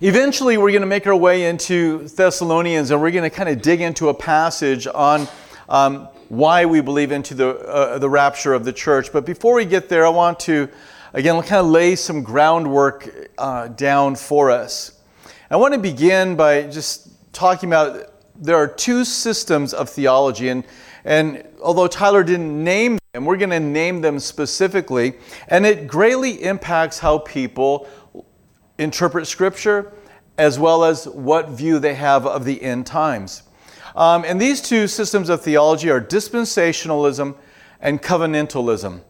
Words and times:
Eventually, 0.00 0.58
we're 0.58 0.70
going 0.70 0.82
to 0.82 0.86
make 0.86 1.08
our 1.08 1.16
way 1.16 1.46
into 1.46 2.06
Thessalonians 2.06 2.92
and 2.92 3.00
we're 3.00 3.10
going 3.10 3.28
to 3.28 3.36
kind 3.36 3.48
of 3.48 3.60
dig 3.60 3.80
into 3.80 4.10
a 4.10 4.14
passage 4.14 4.86
on 4.86 5.26
um, 5.68 6.08
why 6.28 6.66
we 6.66 6.80
believe 6.80 7.10
into 7.10 7.34
the, 7.34 7.48
uh, 7.48 7.98
the 7.98 8.08
rapture 8.08 8.54
of 8.54 8.64
the 8.64 8.72
church. 8.72 9.12
But 9.12 9.26
before 9.26 9.56
we 9.56 9.64
get 9.64 9.88
there, 9.88 10.06
I 10.06 10.10
want 10.10 10.38
to, 10.40 10.68
again, 11.14 11.34
kind 11.42 11.54
of 11.54 11.66
lay 11.66 11.96
some 11.96 12.22
groundwork 12.22 13.12
uh, 13.38 13.66
down 13.66 14.14
for 14.14 14.52
us. 14.52 15.00
I 15.50 15.56
want 15.56 15.74
to 15.74 15.80
begin 15.80 16.36
by 16.36 16.68
just 16.68 17.08
talking 17.32 17.68
about 17.68 18.12
there 18.36 18.54
are 18.54 18.68
two 18.68 19.04
systems 19.04 19.74
of 19.74 19.90
theology, 19.90 20.48
and, 20.50 20.62
and 21.04 21.44
although 21.60 21.88
Tyler 21.88 22.22
didn't 22.22 22.62
name 22.62 23.00
them, 23.14 23.24
we're 23.24 23.36
going 23.36 23.50
to 23.50 23.58
name 23.58 24.00
them 24.00 24.20
specifically, 24.20 25.14
and 25.48 25.66
it 25.66 25.88
greatly 25.88 26.40
impacts 26.44 27.00
how 27.00 27.18
people 27.18 27.88
interpret 28.78 29.26
Scripture 29.26 29.92
as 30.38 30.58
well 30.58 30.84
as 30.84 31.06
what 31.08 31.50
view 31.50 31.78
they 31.78 31.94
have 31.94 32.24
of 32.26 32.44
the 32.44 32.62
end 32.62 32.86
times. 32.86 33.42
Um, 33.96 34.24
and 34.24 34.40
these 34.40 34.62
two 34.62 34.86
systems 34.86 35.28
of 35.28 35.42
theology 35.42 35.90
are 35.90 36.00
dispensationalism 36.00 37.34
and 37.80 38.00
covenantalism. 38.00 39.00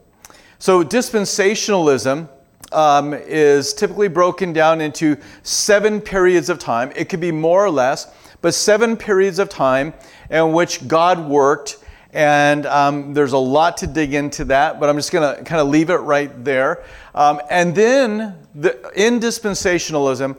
So, 0.57 0.83
dispensationalism 0.83 2.27
um, 2.71 3.13
is 3.13 3.73
typically 3.73 4.07
broken 4.07 4.51
down 4.51 4.81
into 4.81 5.17
seven 5.43 6.01
periods 6.01 6.49
of 6.49 6.59
time. 6.59 6.91
It 6.95 7.09
could 7.09 7.19
be 7.19 7.31
more 7.31 7.63
or 7.63 7.71
less, 7.71 8.13
but 8.41 8.53
seven 8.53 8.97
periods 8.97 9.39
of 9.39 9.49
time 9.49 9.93
in 10.29 10.53
which 10.53 10.87
God 10.87 11.29
worked. 11.29 11.77
And 12.11 12.65
um, 12.65 13.13
there's 13.13 13.33
a 13.33 13.37
lot 13.37 13.77
to 13.77 13.87
dig 13.87 14.13
into 14.13 14.45
that, 14.45 14.79
but 14.79 14.89
I'm 14.89 14.95
just 14.95 15.11
going 15.11 15.37
to 15.37 15.43
kind 15.43 15.61
of 15.61 15.67
leave 15.67 15.89
it 15.89 15.97
right 15.97 16.43
there. 16.43 16.83
Um, 17.13 17.39
and 17.51 17.75
then 17.75 18.35
the, 18.55 18.91
in 18.95 19.19
dispensationalism, 19.19 20.35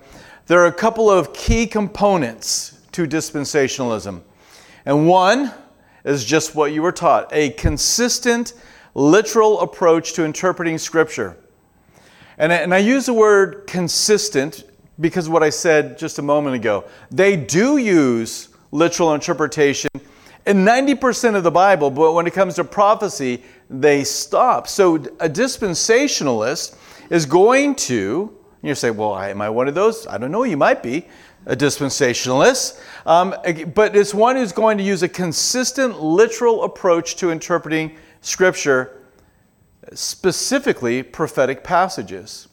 there 0.46 0.60
are 0.60 0.66
a 0.66 0.73
couple 0.73 1.09
of 1.09 1.33
key 1.33 1.66
components 1.66 2.80
to 2.93 3.06
dispensationalism. 3.06 4.23
And 4.85 5.07
one 5.07 5.52
is 6.04 6.24
just 6.24 6.57
what 6.57 6.73
you 6.73 6.82
were 6.82 6.93
taught 6.93 7.29
a 7.32 7.51
consistent, 7.51 8.55
literal 8.95 9.60
approach 9.60 10.15
to 10.15 10.24
interpreting 10.24 10.77
Scripture. 10.77 11.37
And, 12.37 12.51
and 12.51 12.74
I 12.74 12.79
use 12.79 13.07
the 13.07 13.15
word 13.15 13.66
consistent 13.68 14.65
because 14.99 15.29
what 15.29 15.43
I 15.43 15.51
said 15.51 15.99
just 15.99 16.18
a 16.18 16.23
moment 16.23 16.57
ago. 16.57 16.84
They 17.10 17.37
do 17.37 17.79
use 17.79 18.49
literal 18.73 19.15
interpretation 19.15 19.88
in 20.46 20.59
90% 20.59 21.37
of 21.37 21.43
the 21.43 21.51
Bible, 21.51 21.91
but 21.91 22.13
when 22.13 22.27
it 22.27 22.33
comes 22.33 22.55
to 22.55 22.65
prophecy, 22.65 23.43
they 23.69 24.05
stop. 24.05 24.69
So 24.69 24.96
a 24.96 25.29
dispensationalist 25.29 26.77
is 27.10 27.27
going 27.27 27.74
to, 27.74 28.37
you 28.63 28.74
say, 28.74 28.91
well, 28.91 29.16
am 29.18 29.41
I 29.41 29.51
one 29.51 29.68
of 29.68 29.74
those? 29.74 30.07
I 30.07 30.18
don't 30.18 30.33
know, 30.33 30.45
you 30.45 30.57
might 30.57 30.83
be 30.83 31.07
a 31.46 31.57
dispensationalist. 31.57 32.80
Um, 33.07 33.35
but 33.74 33.96
it's 33.96 34.15
one 34.15 34.37
who's 34.37 34.52
going 34.52 34.79
to 34.79 34.85
use 34.85 35.02
a 35.02 35.09
consistent, 35.09 36.01
literal 36.01 36.65
approach 36.65 37.16
to 37.16 37.30
interpreting 37.30 37.96
Scripture, 38.21 39.02
specifically 39.93 41.02
prophetic 41.02 41.65
passages. 41.65 42.49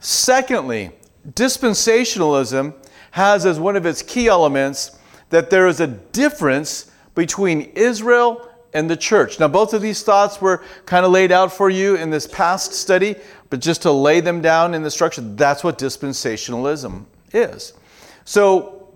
Secondly, 0.00 0.90
dispensationalism 1.32 2.74
has 3.12 3.46
as 3.46 3.60
one 3.60 3.76
of 3.76 3.86
its 3.86 4.02
key 4.02 4.26
elements 4.26 4.98
that 5.30 5.50
there 5.50 5.66
is 5.66 5.80
a 5.80 5.86
difference 5.86 6.90
between 7.14 7.62
Israel 7.74 8.50
and 8.72 8.90
the 8.90 8.96
church. 8.96 9.38
Now, 9.38 9.48
both 9.48 9.72
of 9.72 9.80
these 9.80 10.02
thoughts 10.02 10.40
were 10.40 10.62
kind 10.84 11.06
of 11.06 11.12
laid 11.12 11.30
out 11.30 11.52
for 11.52 11.70
you 11.70 11.94
in 11.94 12.10
this 12.10 12.26
past 12.26 12.72
study, 12.72 13.14
but 13.48 13.60
just 13.60 13.82
to 13.82 13.92
lay 13.92 14.20
them 14.20 14.40
down 14.40 14.74
in 14.74 14.82
the 14.82 14.90
structure, 14.90 15.20
that's 15.20 15.62
what 15.62 15.78
dispensationalism 15.78 17.04
is. 17.32 17.72
So, 18.24 18.92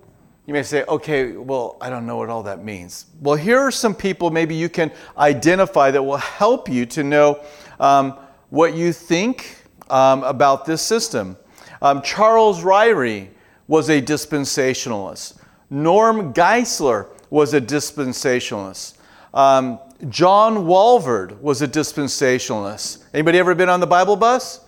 you 0.47 0.55
may 0.55 0.63
say, 0.63 0.83
okay, 0.85 1.33
well, 1.33 1.77
I 1.79 1.91
don't 1.91 2.07
know 2.07 2.17
what 2.17 2.31
all 2.31 2.43
that 2.45 2.65
means. 2.65 3.05
Well, 3.21 3.37
here 3.37 3.59
are 3.59 3.71
some 3.71 3.95
people 3.95 4.31
maybe 4.31 4.55
you 4.55 4.71
can 4.71 4.91
identify 5.19 5.91
that 5.91 6.03
will 6.03 6.17
help 6.17 6.71
you 6.71 6.87
to 6.87 7.05
know 7.05 7.45
um, 7.79 8.19
what 8.49 8.75
you 8.75 8.95
think 8.95 9.63
um, 9.91 10.25
about 10.25 10.65
this 10.65 10.81
system. 10.81 11.37
Um, 11.83 12.01
Charles 12.01 12.65
Ryrie 12.65 13.29
was 13.67 13.91
a 13.91 14.01
dispensationalist. 14.01 15.39
Norm 15.69 16.33
Geisler 16.33 17.09
was 17.31 17.55
a 17.55 17.61
dispensationalist. 17.61 18.97
Um, 19.35 19.79
John 20.09 20.59
Walvoord 20.59 21.41
was 21.41 21.61
a 21.63 21.69
dispensationalist. 21.69 23.05
Anybody 23.13 23.39
ever 23.39 23.55
been 23.55 23.69
on 23.69 23.81
the 23.81 23.87
Bible 23.87 24.17
bus? 24.17 24.65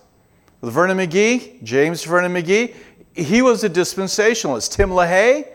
With 0.61 0.75
Vernon 0.75 0.99
McGee, 0.99 1.63
James 1.63 2.05
Vernon 2.05 2.35
McGee, 2.35 2.75
he 3.15 3.41
was 3.41 3.65
a 3.65 3.71
dispensationalist. 3.71 4.73
Tim 4.73 4.91
LaHaye, 4.91 5.49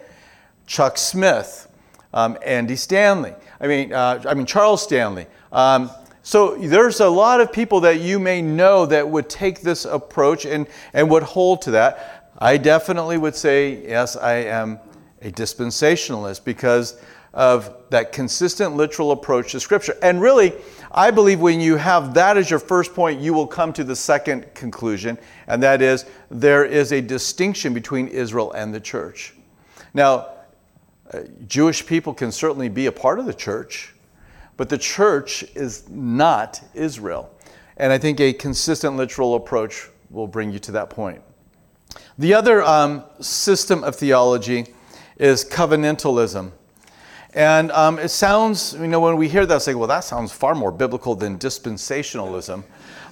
Chuck 0.65 0.97
Smith, 0.97 1.67
um, 2.13 2.37
Andy 2.43 2.75
Stanley. 2.75 3.33
I 3.59 3.67
mean, 3.67 3.93
uh, 3.93 4.23
I 4.27 4.33
mean 4.33 4.45
Charles 4.45 4.81
Stanley. 4.81 5.27
Um, 5.51 5.91
so 6.23 6.55
there's 6.55 7.01
a 7.01 7.07
lot 7.07 7.39
of 7.39 7.53
people 7.53 7.81
that 7.81 7.99
you 7.99 8.17
may 8.17 8.41
know 8.41 8.87
that 8.87 9.07
would 9.07 9.29
take 9.29 9.61
this 9.61 9.85
approach 9.85 10.45
and, 10.45 10.65
and 10.93 11.09
would 11.11 11.21
hold 11.21 11.61
to 11.63 11.71
that. 11.71 12.33
I 12.39 12.57
definitely 12.57 13.17
would 13.17 13.35
say, 13.35 13.87
yes, 13.87 14.17
I 14.17 14.33
am 14.33 14.79
a 15.25 15.31
dispensationalist 15.31 16.45
because 16.45 17.01
of 17.33 17.75
that 17.89 18.13
consistent 18.13 18.77
literal 18.77 19.11
approach 19.11 19.51
to 19.51 19.59
Scripture. 19.59 19.97
And 20.01 20.21
really, 20.21 20.53
I 20.91 21.11
believe 21.11 21.41
when 21.41 21.59
you 21.59 21.75
have 21.75 22.13
that 22.13 22.37
as 22.37 22.49
your 22.49 22.59
first 22.59 22.93
point, 22.93 23.19
you 23.19 23.33
will 23.33 23.47
come 23.47 23.73
to 23.73 23.83
the 23.83 23.95
second 23.95 24.53
conclusion, 24.53 25.17
and 25.47 25.61
that 25.63 25.81
is 25.81 26.05
there 26.29 26.63
is 26.63 26.93
a 26.93 27.01
distinction 27.01 27.73
between 27.73 28.07
Israel 28.07 28.53
and 28.53 28.73
the 28.73 28.79
church. 28.79 29.33
Now, 29.93 30.27
uh, 31.11 31.21
Jewish 31.47 31.85
people 31.85 32.13
can 32.13 32.31
certainly 32.31 32.69
be 32.69 32.85
a 32.85 32.91
part 32.91 33.19
of 33.19 33.25
the 33.25 33.33
church, 33.33 33.93
but 34.57 34.69
the 34.69 34.77
church 34.77 35.43
is 35.55 35.89
not 35.89 36.61
Israel. 36.73 37.31
And 37.77 37.91
I 37.91 37.97
think 37.97 38.19
a 38.21 38.31
consistent 38.31 38.95
literal 38.95 39.35
approach 39.35 39.89
will 40.09 40.27
bring 40.27 40.51
you 40.51 40.59
to 40.59 40.71
that 40.73 40.89
point. 40.89 41.21
The 42.17 42.33
other 42.33 42.63
um, 42.63 43.03
system 43.19 43.83
of 43.83 43.95
theology 43.95 44.67
is 45.17 45.45
covenantalism. 45.45 46.51
And 47.33 47.69
um, 47.71 47.99
it 47.99 48.09
sounds, 48.09 48.73
you 48.73 48.87
know, 48.87 49.01
when 49.01 49.17
we 49.17 49.27
hear 49.27 49.45
that, 49.45 49.61
say, 49.61 49.75
well, 49.75 49.89
that 49.89 50.05
sounds 50.05 50.31
far 50.31 50.55
more 50.55 50.71
biblical 50.71 51.15
than 51.15 51.37
dispensationalism. 51.37 52.63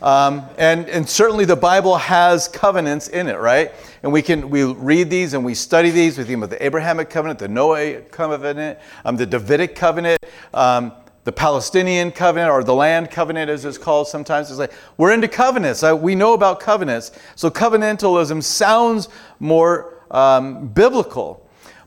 Um, 0.02 0.46
and, 0.58 0.88
and 0.90 1.08
certainly 1.08 1.44
the 1.44 1.58
Bible 1.58 1.98
has 1.98 2.48
covenants 2.48 3.10
in 3.10 3.28
it, 3.28 3.38
right? 3.38 3.74
And 4.02 4.12
we 4.12 4.22
can 4.22 4.50
we 4.50 4.64
read 4.64 5.10
these 5.10 5.34
and 5.34 5.44
we 5.44 5.54
study 5.54 5.90
these. 5.90 6.18
We 6.18 6.24
think 6.24 6.38
about 6.38 6.50
the 6.50 6.66
Abrahamic 6.66 7.10
covenant, 7.10 7.40
the 7.40 7.48
Noah 7.48 8.02
covenant, 8.02 8.80
um, 9.06 9.18
the 9.18 9.26
Davidic 9.26 9.76
covenant, 9.76 10.22
um, 10.54 10.94
the 11.24 11.32
Palestinian 11.32 12.12
covenant, 12.12 12.52
or 12.52 12.66
the 12.66 12.74
land 12.74 13.12
covenant, 13.12 13.50
as 13.50 13.64
it's 13.64 13.78
called 13.78 14.10
sometimes. 14.10 14.50
It's 14.50 14.60
like 14.60 14.74
we're 14.98 15.14
into 15.14 15.30
covenants. 15.30 15.84
Uh, 15.84 15.96
we 15.96 16.16
know 16.16 16.34
about 16.34 16.60
covenants. 16.60 17.12
So 17.36 17.50
covenantalism 17.50 18.44
sounds 18.44 19.08
more 19.40 20.04
um, 20.12 20.68
biblical. 20.68 21.43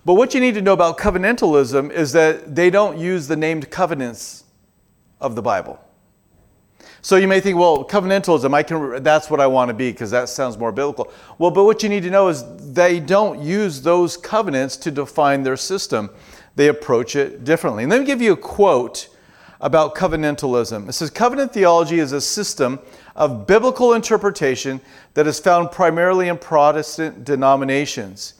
But 0.07 0.15
what 0.15 0.35
you 0.35 0.41
need 0.41 0.55
to 0.55 0.63
know 0.63 0.73
about 0.73 0.99
covenantalism 0.99 1.91
is 1.91 2.13
that 2.13 2.55
they 2.55 2.71
don't 2.71 2.97
use 2.97 3.27
the 3.27 3.35
named 3.35 3.73
covenants 3.73 4.45
of 5.21 5.35
the 5.35 5.43
Bible. 5.43 5.81
So 7.03 7.17
you 7.17 7.27
may 7.27 7.41
think, 7.41 7.59
well, 7.59 7.85
covenantalism, 7.85 8.55
I 8.55 8.63
can, 8.63 9.03
that's 9.03 9.29
what 9.29 9.41
I 9.41 9.49
want 9.49 9.69
to 9.69 9.75
be 9.75 9.91
because 9.91 10.13
that 10.13 10.29
sounds 10.29 10.57
more 10.57 10.71
biblical. 10.71 11.13
Well, 11.39 11.51
but 11.51 11.65
what 11.65 11.83
you 11.83 11.89
need 11.89 12.05
to 12.05 12.11
know 12.11 12.29
is 12.29 12.45
they 12.73 13.01
don't 13.01 13.41
use 13.41 13.83
those 13.83 14.17
covenants 14.17 14.77
to 14.77 14.93
define 14.93 15.43
their 15.43 15.57
system. 15.57 16.11
They 16.55 16.69
approach 16.69 17.17
it 17.17 17.43
differently. 17.43 17.83
And 17.83 17.91
let 17.91 17.99
me 17.99 18.07
give 18.07 18.23
you 18.23 18.35
a 18.35 18.37
quote 18.37 19.09
about 19.61 19.97
covenantalism. 19.97 20.89
It 20.89 20.93
says, 20.93 21.11
Covenant 21.11 21.53
theology 21.53 21.99
is 21.99 22.13
a 22.13 22.21
system 22.21 22.79
of 23.17 23.49
biblical 23.49 23.95
interpretation 23.95 24.81
that 25.15 25.27
is 25.27 25.41
found 25.41 25.73
primarily 25.73 26.29
in 26.29 26.39
Protestant 26.39 27.25
denominations. 27.25 28.35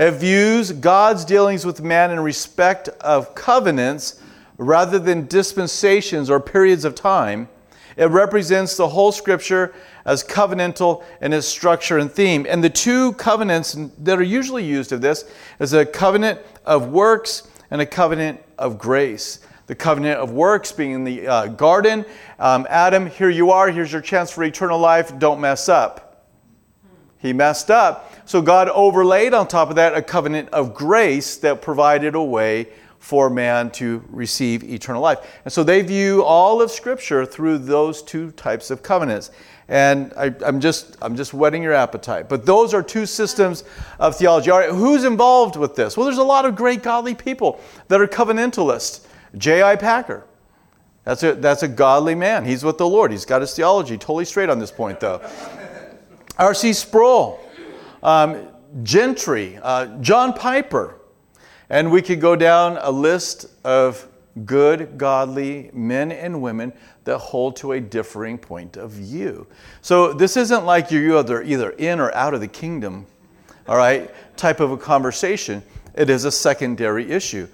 It 0.00 0.12
views 0.12 0.72
God's 0.72 1.26
dealings 1.26 1.66
with 1.66 1.82
man 1.82 2.10
in 2.10 2.20
respect 2.20 2.88
of 3.02 3.34
covenants 3.34 4.18
rather 4.56 4.98
than 4.98 5.26
dispensations 5.26 6.30
or 6.30 6.40
periods 6.40 6.86
of 6.86 6.94
time. 6.94 7.50
It 7.98 8.06
represents 8.06 8.78
the 8.78 8.88
whole 8.88 9.12
scripture 9.12 9.74
as 10.06 10.24
covenantal 10.24 11.04
in 11.20 11.34
its 11.34 11.46
structure 11.46 11.98
and 11.98 12.10
theme. 12.10 12.46
And 12.48 12.64
the 12.64 12.70
two 12.70 13.12
covenants 13.12 13.76
that 13.98 14.18
are 14.18 14.22
usually 14.22 14.64
used 14.64 14.92
of 14.92 15.02
this 15.02 15.30
is 15.58 15.74
a 15.74 15.84
covenant 15.84 16.40
of 16.64 16.88
works 16.88 17.42
and 17.70 17.82
a 17.82 17.86
covenant 17.86 18.40
of 18.56 18.78
grace. 18.78 19.40
The 19.66 19.74
covenant 19.74 20.18
of 20.18 20.32
works 20.32 20.72
being 20.72 20.92
in 20.92 21.04
the 21.04 21.28
uh, 21.28 21.46
garden. 21.48 22.06
Um, 22.38 22.66
Adam, 22.70 23.06
here 23.06 23.28
you 23.28 23.50
are. 23.50 23.70
Here's 23.70 23.92
your 23.92 24.00
chance 24.00 24.30
for 24.30 24.44
eternal 24.44 24.78
life. 24.78 25.18
Don't 25.18 25.42
mess 25.42 25.68
up. 25.68 26.26
He 27.18 27.34
messed 27.34 27.70
up. 27.70 28.09
So 28.30 28.40
God 28.40 28.68
overlaid 28.68 29.34
on 29.34 29.48
top 29.48 29.70
of 29.70 29.74
that 29.74 29.96
a 29.96 30.02
covenant 30.02 30.50
of 30.50 30.72
grace 30.72 31.38
that 31.38 31.62
provided 31.62 32.14
a 32.14 32.22
way 32.22 32.68
for 33.00 33.28
man 33.28 33.72
to 33.72 34.04
receive 34.08 34.62
eternal 34.62 35.02
life. 35.02 35.18
And 35.44 35.52
so 35.52 35.64
they 35.64 35.82
view 35.82 36.22
all 36.22 36.62
of 36.62 36.70
Scripture 36.70 37.26
through 37.26 37.58
those 37.58 38.04
two 38.04 38.30
types 38.30 38.70
of 38.70 38.84
covenants. 38.84 39.32
And 39.66 40.12
I, 40.16 40.32
am 40.44 40.60
just, 40.60 40.96
I'm 41.02 41.16
just 41.16 41.34
whetting 41.34 41.60
your 41.60 41.72
appetite. 41.72 42.28
But 42.28 42.46
those 42.46 42.72
are 42.72 42.84
two 42.84 43.04
systems 43.04 43.64
of 43.98 44.14
theology. 44.14 44.52
All 44.52 44.60
right, 44.60 44.70
who's 44.70 45.02
involved 45.02 45.56
with 45.56 45.74
this? 45.74 45.96
Well, 45.96 46.06
there's 46.06 46.18
a 46.18 46.22
lot 46.22 46.44
of 46.44 46.54
great 46.54 46.84
godly 46.84 47.16
people 47.16 47.60
that 47.88 48.00
are 48.00 48.06
covenantalists. 48.06 49.06
J.I. 49.38 49.74
Packer. 49.74 50.24
That's 51.02 51.24
a, 51.24 51.34
that's 51.34 51.64
a 51.64 51.68
godly 51.68 52.14
man. 52.14 52.44
He's 52.44 52.62
with 52.62 52.78
the 52.78 52.86
Lord. 52.86 53.10
He's 53.10 53.24
got 53.24 53.40
his 53.40 53.54
theology 53.54 53.98
totally 53.98 54.24
straight 54.24 54.50
on 54.50 54.60
this 54.60 54.70
point, 54.70 55.00
though. 55.00 55.20
R.C. 56.38 56.72
Sproul, 56.74 57.39
um, 58.02 58.46
Gentry, 58.82 59.58
uh, 59.62 59.86
John 60.00 60.32
Piper. 60.32 60.96
And 61.68 61.90
we 61.90 62.02
could 62.02 62.20
go 62.20 62.34
down 62.34 62.78
a 62.80 62.90
list 62.90 63.46
of 63.64 64.08
good, 64.44 64.98
godly 64.98 65.70
men 65.72 66.12
and 66.12 66.40
women 66.42 66.72
that 67.04 67.18
hold 67.18 67.56
to 67.56 67.72
a 67.72 67.80
differing 67.80 68.38
point 68.38 68.76
of 68.76 68.90
view. 68.90 69.46
So 69.82 70.12
this 70.12 70.36
isn't 70.36 70.64
like 70.64 70.90
you're 70.90 71.18
either, 71.18 71.42
either 71.42 71.70
in 71.70 72.00
or 72.00 72.14
out 72.14 72.34
of 72.34 72.40
the 72.40 72.48
kingdom, 72.48 73.06
all 73.68 73.76
right, 73.76 74.10
type 74.36 74.60
of 74.60 74.72
a 74.72 74.76
conversation. 74.76 75.62
It 75.94 76.10
is 76.10 76.24
a 76.24 76.32
secondary 76.32 77.10
issue. 77.10 77.48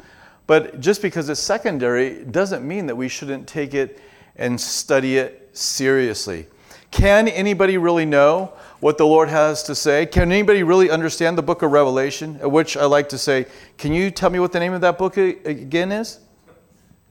But 0.46 0.80
just 0.80 1.02
because 1.02 1.28
it's 1.28 1.40
secondary 1.40 2.24
doesn't 2.24 2.66
mean 2.66 2.86
that 2.86 2.96
we 2.96 3.08
shouldn't 3.08 3.46
take 3.46 3.74
it 3.74 4.00
and 4.36 4.60
study 4.60 5.16
it 5.18 5.50
seriously. 5.52 6.46
Can 6.90 7.28
anybody 7.28 7.78
really 7.78 8.06
know 8.06 8.52
what 8.86 8.98
the 8.98 9.04
Lord 9.04 9.28
has 9.28 9.64
to 9.64 9.74
say? 9.74 10.06
Can 10.06 10.30
anybody 10.30 10.62
really 10.62 10.90
understand 10.90 11.36
the 11.36 11.42
book 11.42 11.62
of 11.62 11.72
Revelation? 11.72 12.38
At 12.40 12.52
which 12.52 12.76
I 12.76 12.84
like 12.84 13.08
to 13.08 13.18
say, 13.18 13.46
can 13.78 13.92
you 13.92 14.12
tell 14.12 14.30
me 14.30 14.38
what 14.38 14.52
the 14.52 14.60
name 14.60 14.74
of 14.74 14.80
that 14.82 14.96
book 14.96 15.16
again 15.16 15.90
is? 15.90 16.20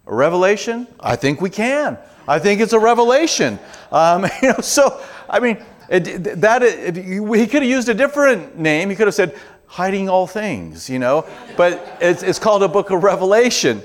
A 0.08 0.16
revelation? 0.16 0.88
I 1.02 1.18
think 1.18 1.42
we 1.42 1.50
can. 1.50 1.98
I 2.30 2.40
think 2.40 2.62
it's 2.62 2.72
a 2.72 2.80
revelation. 2.80 3.60
Um, 3.92 4.24
you 4.42 4.54
know, 4.54 4.60
so 4.62 5.04
I 5.30 5.42
mean, 5.42 5.58
it, 5.90 6.40
that 6.40 6.64
it, 6.64 6.96
he 6.96 7.46
could 7.46 7.62
have 7.62 7.70
used 7.70 7.90
a 7.90 7.94
different 7.94 8.58
name. 8.58 8.90
He 8.90 8.96
could 8.96 9.08
have 9.08 9.14
said, 9.14 9.38
"Hiding 9.68 10.08
all 10.08 10.28
things," 10.28 10.90
you 10.90 10.98
know. 10.98 11.28
But 11.58 11.98
it's, 12.00 12.24
it's 12.24 12.40
called 12.40 12.64
a 12.64 12.70
book 12.70 12.90
of 12.90 13.04
Revelation. 13.04 13.84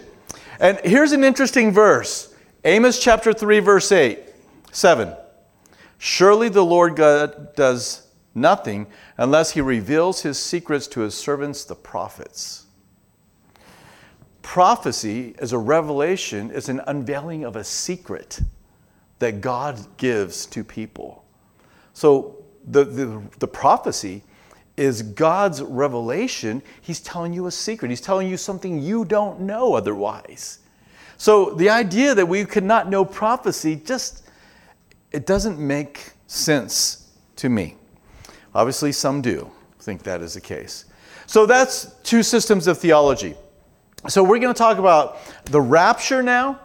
And 0.60 0.78
here's 0.84 1.10
an 1.10 1.24
interesting 1.24 1.72
verse: 1.72 2.32
Amos 2.64 3.02
chapter 3.02 3.32
three, 3.32 3.58
verse 3.58 3.90
eight, 3.90 4.20
seven. 4.70 5.12
Surely 6.02 6.48
the 6.48 6.64
Lord 6.64 6.96
God 6.96 7.54
does 7.54 8.08
nothing 8.34 8.86
unless 9.18 9.50
he 9.50 9.60
reveals 9.60 10.22
his 10.22 10.38
secrets 10.38 10.86
to 10.86 11.00
his 11.00 11.14
servants, 11.14 11.66
the 11.66 11.74
prophets. 11.74 12.64
Prophecy 14.40 15.34
is 15.38 15.52
a 15.52 15.58
revelation, 15.58 16.50
is 16.50 16.70
an 16.70 16.80
unveiling 16.86 17.44
of 17.44 17.54
a 17.54 17.62
secret 17.62 18.40
that 19.18 19.42
God 19.42 19.78
gives 19.98 20.46
to 20.46 20.64
people. 20.64 21.22
So 21.92 22.46
the, 22.66 22.82
the, 22.84 23.22
the 23.38 23.48
prophecy 23.48 24.22
is 24.78 25.02
God's 25.02 25.60
revelation. 25.60 26.62
He's 26.80 27.00
telling 27.00 27.34
you 27.34 27.46
a 27.46 27.50
secret, 27.50 27.90
He's 27.90 28.00
telling 28.00 28.26
you 28.26 28.38
something 28.38 28.80
you 28.80 29.04
don't 29.04 29.40
know 29.40 29.74
otherwise. 29.74 30.60
So 31.18 31.50
the 31.50 31.68
idea 31.68 32.14
that 32.14 32.26
we 32.26 32.46
could 32.46 32.64
not 32.64 32.88
know 32.88 33.04
prophecy 33.04 33.76
just 33.76 34.29
it 35.12 35.26
doesn't 35.26 35.58
make 35.58 36.12
sense 36.26 37.08
to 37.36 37.48
me. 37.48 37.76
Obviously, 38.54 38.92
some 38.92 39.22
do 39.22 39.50
think 39.80 40.02
that 40.02 40.20
is 40.20 40.34
the 40.34 40.40
case. 40.40 40.84
So 41.26 41.46
that's 41.46 41.94
two 42.02 42.22
systems 42.22 42.66
of 42.66 42.78
theology. 42.78 43.34
So 44.08 44.22
we're 44.22 44.38
going 44.38 44.52
to 44.52 44.58
talk 44.58 44.78
about 44.78 45.18
the 45.46 45.60
rapture 45.60 46.22
now. 46.22 46.60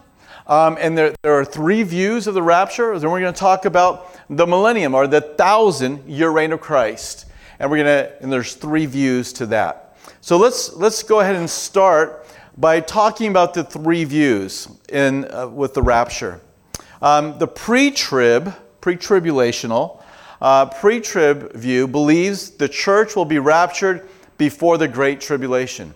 Um, 0.48 0.78
and 0.80 0.98
there, 0.98 1.16
there, 1.24 1.34
are 1.34 1.46
three 1.46 1.82
views 1.84 2.28
of 2.28 2.34
the 2.34 2.44
rapture. 2.44 2.98
Then 3.00 3.10
we're 3.10 3.20
going 3.20 3.34
to 3.34 3.40
talk 3.40 3.66
about 3.66 4.20
the 4.30 4.46
millennium 4.46 4.94
or 4.94 5.08
the 5.08 5.22
thousand 5.22 6.08
year 6.08 6.30
reign 6.30 6.52
of 6.52 6.62
Christ. 6.62 7.26
And 7.60 7.72
we're 7.72 7.84
going 7.84 7.88
to, 7.88 8.22
and 8.22 8.32
there's 8.32 8.54
three 8.54 8.86
views 8.86 9.34
to 9.34 9.48
that. 9.48 9.98
So 10.22 10.38
let's, 10.38 10.74
let's 10.74 11.02
go 11.04 11.20
ahead 11.20 11.36
and 11.36 11.50
start 11.50 12.28
by 12.58 12.80
talking 12.80 13.30
about 13.30 13.54
the 13.54 13.64
three 13.64 14.04
views 14.04 14.68
in, 14.90 15.32
uh, 15.32 15.48
with 15.48 15.74
the 15.74 15.82
rapture. 15.82 16.42
Um, 17.02 17.38
the 17.40 17.48
pre 17.48 17.92
trib, 17.92 18.54
pre 18.82 18.96
tribulational, 18.96 20.02
uh, 20.42 20.68
pre 20.68 21.02
trib 21.02 21.54
view 21.54 21.88
believes 21.88 22.52
the 22.52 22.70
church 22.70 23.16
will 23.16 23.26
be 23.26 23.40
raptured 23.40 24.08
before 24.38 24.78
the 24.78 24.88
Great 24.88 25.22
Tribulation. 25.22 25.94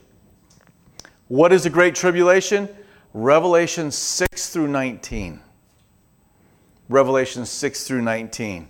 What 1.27 1.51
is 1.53 1.63
the 1.63 1.69
Great 1.69 1.95
Tribulation? 1.95 2.69
Revelation 3.13 3.91
6 3.91 4.49
through 4.49 4.67
19. 4.67 5.41
Revelation 6.89 7.45
6 7.45 7.83
through 7.83 8.01
19. 8.01 8.67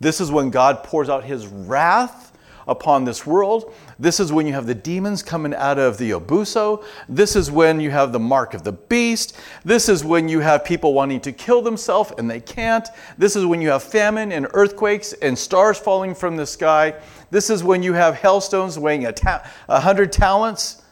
This 0.00 0.20
is 0.20 0.30
when 0.30 0.50
God 0.50 0.82
pours 0.82 1.08
out 1.08 1.24
his 1.24 1.46
wrath 1.46 2.25
upon 2.66 3.04
this 3.04 3.26
world. 3.26 3.72
This 3.98 4.18
is 4.20 4.32
when 4.32 4.46
you 4.46 4.52
have 4.52 4.66
the 4.66 4.74
demons 4.74 5.22
coming 5.22 5.54
out 5.54 5.78
of 5.78 5.98
the 5.98 6.10
abuso. 6.10 6.84
This 7.08 7.36
is 7.36 7.50
when 7.50 7.80
you 7.80 7.90
have 7.90 8.12
the 8.12 8.18
mark 8.18 8.54
of 8.54 8.64
the 8.64 8.72
beast. 8.72 9.36
This 9.64 9.88
is 9.88 10.04
when 10.04 10.28
you 10.28 10.40
have 10.40 10.64
people 10.64 10.92
wanting 10.92 11.20
to 11.20 11.32
kill 11.32 11.62
themselves 11.62 12.12
and 12.18 12.30
they 12.30 12.40
can't. 12.40 12.88
This 13.18 13.36
is 13.36 13.46
when 13.46 13.60
you 13.60 13.70
have 13.70 13.82
famine 13.82 14.32
and 14.32 14.46
earthquakes 14.54 15.12
and 15.14 15.38
stars 15.38 15.78
falling 15.78 16.14
from 16.14 16.36
the 16.36 16.46
sky. 16.46 16.94
This 17.30 17.50
is 17.50 17.62
when 17.62 17.82
you 17.82 17.92
have 17.92 18.16
hailstones 18.16 18.78
weighing 18.78 19.06
a, 19.06 19.12
ta- 19.12 19.48
hundred 19.68 20.12
talents. 20.12 20.82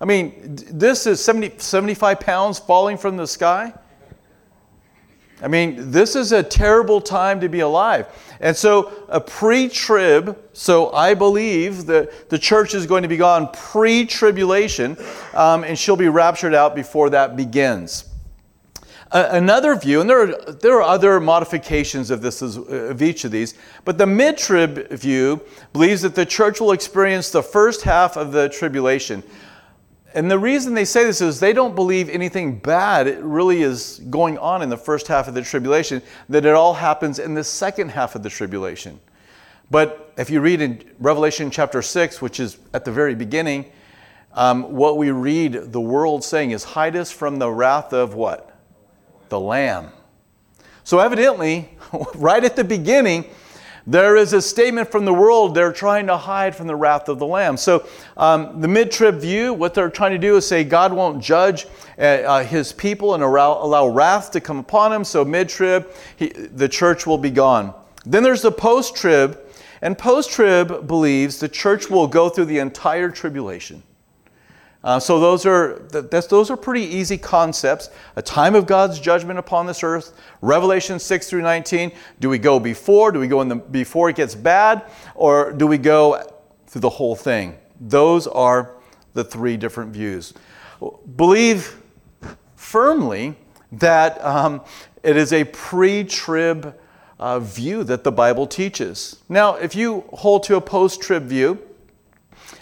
I 0.00 0.04
mean, 0.04 0.56
this 0.70 1.06
is 1.06 1.22
70, 1.22 1.58
75 1.58 2.20
pounds 2.20 2.58
falling 2.58 2.96
from 2.96 3.16
the 3.16 3.26
sky. 3.26 3.72
I 5.40 5.48
mean, 5.48 5.90
this 5.90 6.16
is 6.16 6.32
a 6.32 6.42
terrible 6.42 7.00
time 7.00 7.40
to 7.40 7.48
be 7.48 7.60
alive. 7.60 8.06
And 8.40 8.56
so, 8.56 8.92
a 9.08 9.20
pre 9.20 9.68
trib, 9.68 10.38
so 10.52 10.92
I 10.92 11.14
believe 11.14 11.86
that 11.86 12.28
the 12.28 12.38
church 12.38 12.74
is 12.74 12.86
going 12.86 13.02
to 13.02 13.08
be 13.08 13.16
gone 13.16 13.48
pre 13.52 14.04
tribulation, 14.04 14.96
um, 15.34 15.64
and 15.64 15.78
she'll 15.78 15.96
be 15.96 16.08
raptured 16.08 16.54
out 16.54 16.74
before 16.74 17.10
that 17.10 17.36
begins. 17.36 18.04
Another 19.10 19.74
view, 19.74 20.02
and 20.02 20.10
there 20.10 20.20
are, 20.20 20.52
there 20.52 20.76
are 20.76 20.82
other 20.82 21.18
modifications 21.18 22.10
of, 22.10 22.20
this, 22.20 22.42
of 22.42 23.00
each 23.00 23.24
of 23.24 23.30
these, 23.30 23.54
but 23.86 23.96
the 23.96 24.06
mid 24.06 24.36
trib 24.36 24.90
view 24.90 25.40
believes 25.72 26.02
that 26.02 26.14
the 26.14 26.26
church 26.26 26.60
will 26.60 26.72
experience 26.72 27.30
the 27.30 27.42
first 27.42 27.82
half 27.82 28.18
of 28.18 28.32
the 28.32 28.50
tribulation. 28.50 29.22
And 30.14 30.30
the 30.30 30.38
reason 30.38 30.74
they 30.74 30.86
say 30.86 31.04
this 31.04 31.20
is 31.20 31.38
they 31.38 31.52
don't 31.52 31.74
believe 31.74 32.08
anything 32.08 32.58
bad 32.58 33.22
really 33.22 33.62
is 33.62 34.00
going 34.08 34.38
on 34.38 34.62
in 34.62 34.70
the 34.70 34.76
first 34.76 35.06
half 35.06 35.28
of 35.28 35.34
the 35.34 35.42
tribulation, 35.42 36.02
that 36.28 36.46
it 36.46 36.54
all 36.54 36.74
happens 36.74 37.18
in 37.18 37.34
the 37.34 37.44
second 37.44 37.90
half 37.90 38.14
of 38.14 38.22
the 38.22 38.30
tribulation. 38.30 38.98
But 39.70 40.12
if 40.16 40.30
you 40.30 40.40
read 40.40 40.62
in 40.62 40.82
Revelation 40.98 41.50
chapter 41.50 41.82
6, 41.82 42.22
which 42.22 42.40
is 42.40 42.56
at 42.72 42.86
the 42.86 42.92
very 42.92 43.14
beginning, 43.14 43.70
um, 44.32 44.74
what 44.74 44.96
we 44.96 45.10
read 45.10 45.72
the 45.72 45.80
world 45.80 46.24
saying 46.24 46.52
is, 46.52 46.64
hide 46.64 46.96
us 46.96 47.10
from 47.10 47.38
the 47.38 47.50
wrath 47.50 47.92
of 47.92 48.14
what? 48.14 48.56
The 49.28 49.38
Lamb. 49.38 49.90
So 50.84 51.00
evidently, 51.00 51.76
right 52.14 52.42
at 52.42 52.56
the 52.56 52.64
beginning, 52.64 53.26
there 53.88 54.16
is 54.16 54.34
a 54.34 54.42
statement 54.42 54.92
from 54.92 55.06
the 55.06 55.14
world 55.14 55.54
they're 55.54 55.72
trying 55.72 56.06
to 56.08 56.16
hide 56.18 56.54
from 56.54 56.66
the 56.66 56.76
wrath 56.76 57.08
of 57.08 57.18
the 57.18 57.26
Lamb. 57.26 57.56
So, 57.56 57.88
um, 58.18 58.60
the 58.60 58.68
mid 58.68 58.92
trib 58.92 59.16
view, 59.16 59.54
what 59.54 59.72
they're 59.72 59.88
trying 59.88 60.12
to 60.12 60.18
do 60.18 60.36
is 60.36 60.46
say 60.46 60.62
God 60.62 60.92
won't 60.92 61.22
judge 61.22 61.66
uh, 61.98 62.02
uh, 62.02 62.44
his 62.44 62.70
people 62.70 63.14
and 63.14 63.22
allow, 63.22 63.64
allow, 63.64 63.88
wrath 63.88 64.30
to 64.32 64.42
come 64.42 64.58
upon 64.58 64.92
him. 64.92 65.04
So, 65.04 65.24
mid 65.24 65.48
trib, 65.48 65.90
the 66.18 66.68
church 66.68 67.06
will 67.06 67.16
be 67.16 67.30
gone. 67.30 67.72
Then 68.04 68.22
there's 68.22 68.42
the 68.42 68.52
post 68.52 68.94
trib, 68.94 69.40
and 69.80 69.96
post 69.96 70.32
trib 70.32 70.86
believes 70.86 71.38
the 71.38 71.48
church 71.48 71.88
will 71.88 72.06
go 72.06 72.28
through 72.28 72.46
the 72.46 72.58
entire 72.58 73.10
tribulation. 73.10 73.82
Uh, 74.84 75.00
so 75.00 75.18
those 75.18 75.44
are 75.44 75.80
those 75.90 76.50
are 76.50 76.56
pretty 76.56 76.84
easy 76.84 77.18
concepts. 77.18 77.90
A 78.14 78.22
time 78.22 78.54
of 78.54 78.66
God's 78.66 79.00
judgment 79.00 79.38
upon 79.38 79.66
this 79.66 79.82
earth. 79.82 80.12
Revelation 80.40 81.00
six 81.00 81.28
through 81.28 81.42
nineteen. 81.42 81.90
Do 82.20 82.28
we 82.28 82.38
go 82.38 82.60
before? 82.60 83.10
Do 83.10 83.18
we 83.18 83.26
go 83.26 83.40
in 83.40 83.48
the 83.48 83.56
before 83.56 84.08
it 84.08 84.16
gets 84.16 84.36
bad, 84.36 84.82
or 85.14 85.52
do 85.52 85.66
we 85.66 85.78
go 85.78 86.22
through 86.68 86.80
the 86.82 86.90
whole 86.90 87.16
thing? 87.16 87.56
Those 87.80 88.28
are 88.28 88.74
the 89.14 89.24
three 89.24 89.56
different 89.56 89.92
views. 89.92 90.32
Believe 91.16 91.82
firmly 92.54 93.34
that 93.72 94.24
um, 94.24 94.60
it 95.02 95.16
is 95.16 95.32
a 95.32 95.44
pre-trib 95.44 96.78
uh, 97.18 97.40
view 97.40 97.82
that 97.84 98.04
the 98.04 98.12
Bible 98.12 98.46
teaches. 98.46 99.22
Now, 99.28 99.56
if 99.56 99.74
you 99.74 100.04
hold 100.12 100.44
to 100.44 100.56
a 100.56 100.60
post-trib 100.60 101.24
view, 101.24 101.58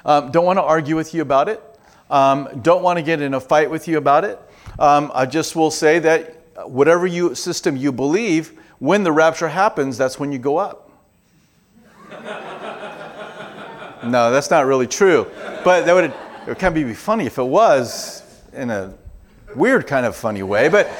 um, 0.05 0.31
don't 0.31 0.47
want 0.47 0.59
to 0.59 0.63
argue 0.63 0.97
with 0.97 1.13
you 1.13 1.21
about 1.21 1.49
it. 1.49 1.63
Um, 2.11 2.49
don't 2.63 2.83
want 2.83 2.99
to 2.99 3.03
get 3.03 3.21
in 3.21 3.35
a 3.35 3.41
fight 3.41 3.71
with 3.71 3.89
you 3.89 3.99
about 3.99 4.25
it. 4.25 4.41
Um, 4.79 5.11
I 5.15 5.27
just 5.27 5.57
will 5.57 5.71
say 5.71 5.99
that 6.01 6.35
whatever 6.65 7.07
you, 7.07 7.35
system 7.35 7.77
you 7.77 7.93
believe, 7.93 8.59
when 8.79 9.03
the 9.03 9.13
rapture 9.13 9.49
happens, 9.49 9.99
that's 9.99 10.19
when 10.19 10.33
you 10.33 10.39
go 10.39 10.59
up. 10.59 10.91
no, 14.05 14.31
that's 14.31 14.51
not 14.51 14.67
really 14.67 14.87
true. 14.87 15.27
But 15.65 15.87
that 15.87 15.93
would, 15.95 16.05
it 16.05 16.15
would 16.47 16.59
kind 16.59 16.77
of 16.77 16.87
be 16.87 16.95
funny 16.95 17.27
if 17.27 17.39
it 17.39 17.45
was. 17.45 18.23
in 18.53 18.71
a 18.71 18.95
weird 19.55 19.87
kind 19.87 20.07
of 20.07 20.15
funny 20.15 20.43
way, 20.43 20.69
but 20.69 20.91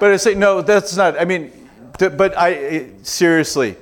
but 0.00 0.12
I 0.12 0.16
say 0.16 0.34
no, 0.34 0.62
that's 0.62 0.96
not. 0.96 1.20
I 1.20 1.24
mean, 1.24 1.52
but 1.98 2.36
I 2.36 2.90
seriously, 3.02 3.76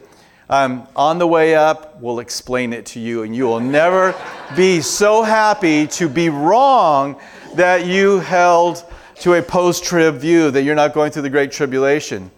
um, 0.49 0.87
on 0.95 1.19
the 1.19 1.27
way 1.27 1.55
up, 1.55 2.01
we'll 2.01 2.21
explain 2.21 2.73
it 2.73 2.87
to 2.87 3.01
you, 3.01 3.23
and 3.23 3.35
you 3.35 3.45
will 3.45 3.61
never 3.61 4.15
be 4.55 4.81
so 4.81 5.23
happy 5.23 5.87
to 5.89 6.09
be 6.09 6.29
wrong 6.29 7.21
that 7.55 7.87
you 7.87 8.21
held 8.21 8.85
to 9.17 9.35
a 9.35 9.43
post-trib 9.43 10.17
view 10.17 10.51
that 10.51 10.63
you're 10.63 10.75
not 10.75 10.95
going 10.95 11.11
through 11.11 11.23
the 11.23 11.31
great 11.31 11.51
tribulation. 11.51 12.31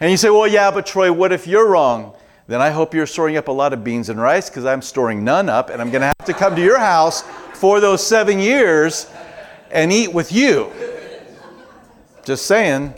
And 0.00 0.10
you 0.10 0.16
say, 0.16 0.30
well, 0.30 0.48
yeah, 0.48 0.70
but 0.70 0.86
Troy, 0.86 1.12
what 1.12 1.32
if 1.32 1.46
you're 1.46 1.68
wrong? 1.68 2.14
Then 2.46 2.60
I 2.60 2.70
hope 2.70 2.92
you're 2.92 3.06
storing 3.06 3.36
up 3.36 3.48
a 3.48 3.52
lot 3.52 3.72
of 3.72 3.84
beans 3.84 4.08
and 4.08 4.20
rice 4.20 4.50
because 4.50 4.66
I'm 4.66 4.82
storing 4.82 5.22
none 5.22 5.48
up, 5.48 5.70
and 5.70 5.80
I'm 5.80 5.90
going 5.90 6.00
to 6.00 6.08
have 6.18 6.26
to 6.26 6.34
come 6.34 6.56
to 6.56 6.62
your 6.62 6.78
house 6.78 7.22
for 7.54 7.80
those 7.80 8.04
seven 8.04 8.38
years 8.38 9.06
and 9.70 9.92
eat 9.92 10.12
with 10.12 10.32
you. 10.32 10.72
Just 12.24 12.46
saying, 12.46 12.94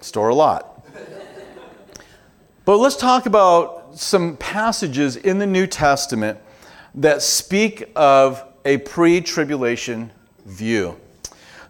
store 0.00 0.28
a 0.28 0.34
lot. 0.34 0.69
But 2.64 2.76
let's 2.76 2.96
talk 2.96 3.24
about 3.26 3.98
some 3.98 4.36
passages 4.36 5.16
in 5.16 5.38
the 5.38 5.46
New 5.46 5.66
Testament 5.66 6.38
that 6.94 7.22
speak 7.22 7.90
of 7.96 8.44
a 8.64 8.78
pre 8.78 9.22
tribulation 9.22 10.12
view. 10.44 10.96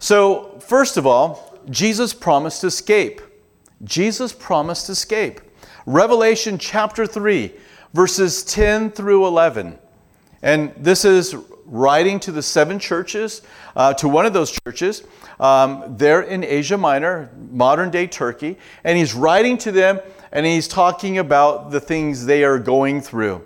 So, 0.01 0.59
first 0.61 0.97
of 0.97 1.07
all, 1.07 1.61
Jesus 1.71 2.13
promised 2.13 2.65
escape. 2.65 3.21
Jesus 3.85 4.33
promised 4.33 4.89
escape. 4.89 5.41
Revelation 5.87 6.59
chapter 6.59 7.07
3, 7.07 7.53
verses 7.95 8.43
10 8.45 8.91
through 8.91 9.27
11. 9.27 9.79
And 10.43 10.75
this 10.77 11.05
is 11.05 11.37
writing 11.67 12.19
to 12.19 12.33
the 12.33 12.43
seven 12.43 12.79
churches, 12.79 13.43
uh, 13.77 13.95
to 13.95 14.09
one 14.09 14.27
of 14.27 14.33
those 14.33 14.51
churches. 14.51 15.05
Um, 15.39 15.97
they're 15.97 16.23
in 16.23 16.43
Asia 16.43 16.77
Minor, 16.77 17.31
modern 17.51 17.91
day 17.91 18.07
Turkey. 18.07 18.59
And 18.83 18.99
he's 18.99 19.15
writing 19.15 19.57
to 19.59 19.73
them 19.73 20.01
and 20.33 20.47
he's 20.47 20.69
talking 20.69 21.19
about 21.19 21.71
the 21.71 21.81
things 21.81 22.27
they 22.27 22.45
are 22.45 22.59
going 22.59 23.01
through. 23.01 23.45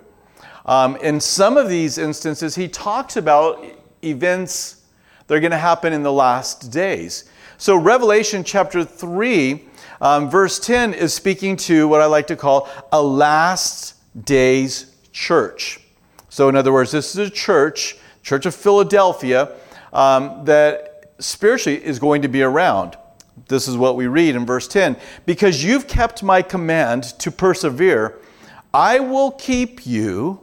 Um, 0.65 0.95
in 0.97 1.19
some 1.19 1.57
of 1.57 1.69
these 1.69 1.97
instances, 1.97 2.55
he 2.55 2.67
talks 2.67 3.17
about 3.17 3.63
events 4.03 4.81
that 5.27 5.35
are 5.35 5.39
going 5.39 5.51
to 5.51 5.57
happen 5.57 5.93
in 5.93 6.03
the 6.03 6.11
last 6.11 6.71
days. 6.71 7.25
So, 7.57 7.75
Revelation 7.75 8.43
chapter 8.43 8.83
3, 8.83 9.63
um, 10.01 10.29
verse 10.29 10.59
10 10.59 10.93
is 10.93 11.13
speaking 11.13 11.55
to 11.57 11.87
what 11.87 12.01
I 12.01 12.05
like 12.05 12.27
to 12.27 12.35
call 12.35 12.69
a 12.91 13.01
last 13.01 13.95
days 14.25 14.91
church. 15.11 15.79
So, 16.29 16.49
in 16.49 16.55
other 16.55 16.73
words, 16.73 16.91
this 16.91 17.15
is 17.15 17.27
a 17.27 17.31
church, 17.31 17.97
Church 18.23 18.45
of 18.45 18.55
Philadelphia, 18.55 19.55
um, 19.93 20.43
that 20.45 21.13
spiritually 21.19 21.83
is 21.83 21.99
going 21.99 22.23
to 22.23 22.27
be 22.27 22.41
around. 22.41 22.97
This 23.47 23.67
is 23.67 23.77
what 23.77 23.95
we 23.95 24.07
read 24.07 24.35
in 24.35 24.45
verse 24.45 24.67
10 24.67 24.97
Because 25.25 25.63
you've 25.63 25.87
kept 25.87 26.23
my 26.23 26.41
command 26.41 27.03
to 27.19 27.31
persevere, 27.31 28.19
I 28.73 28.99
will 28.99 29.31
keep 29.31 29.85
you 29.85 30.41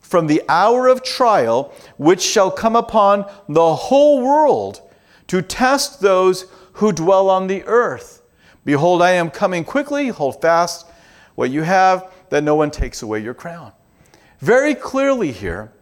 from 0.00 0.26
the 0.26 0.42
hour 0.48 0.86
of 0.86 1.02
trial 1.02 1.72
which 1.96 2.20
shall 2.20 2.50
come 2.50 2.76
upon 2.76 3.30
the 3.48 3.74
whole 3.74 4.22
world 4.22 4.80
to 5.28 5.42
test 5.42 6.00
those 6.00 6.46
who 6.74 6.92
dwell 6.92 7.30
on 7.30 7.46
the 7.46 7.64
earth. 7.64 8.22
Behold, 8.64 9.02
I 9.02 9.12
am 9.12 9.30
coming 9.30 9.64
quickly. 9.64 10.08
Hold 10.08 10.40
fast 10.40 10.86
what 11.34 11.50
you 11.50 11.62
have, 11.62 12.12
that 12.30 12.44
no 12.44 12.54
one 12.54 12.70
takes 12.70 13.02
away 13.02 13.20
your 13.20 13.34
crown. 13.34 13.72
Very 14.38 14.74
clearly 14.74 15.32
here, 15.32 15.72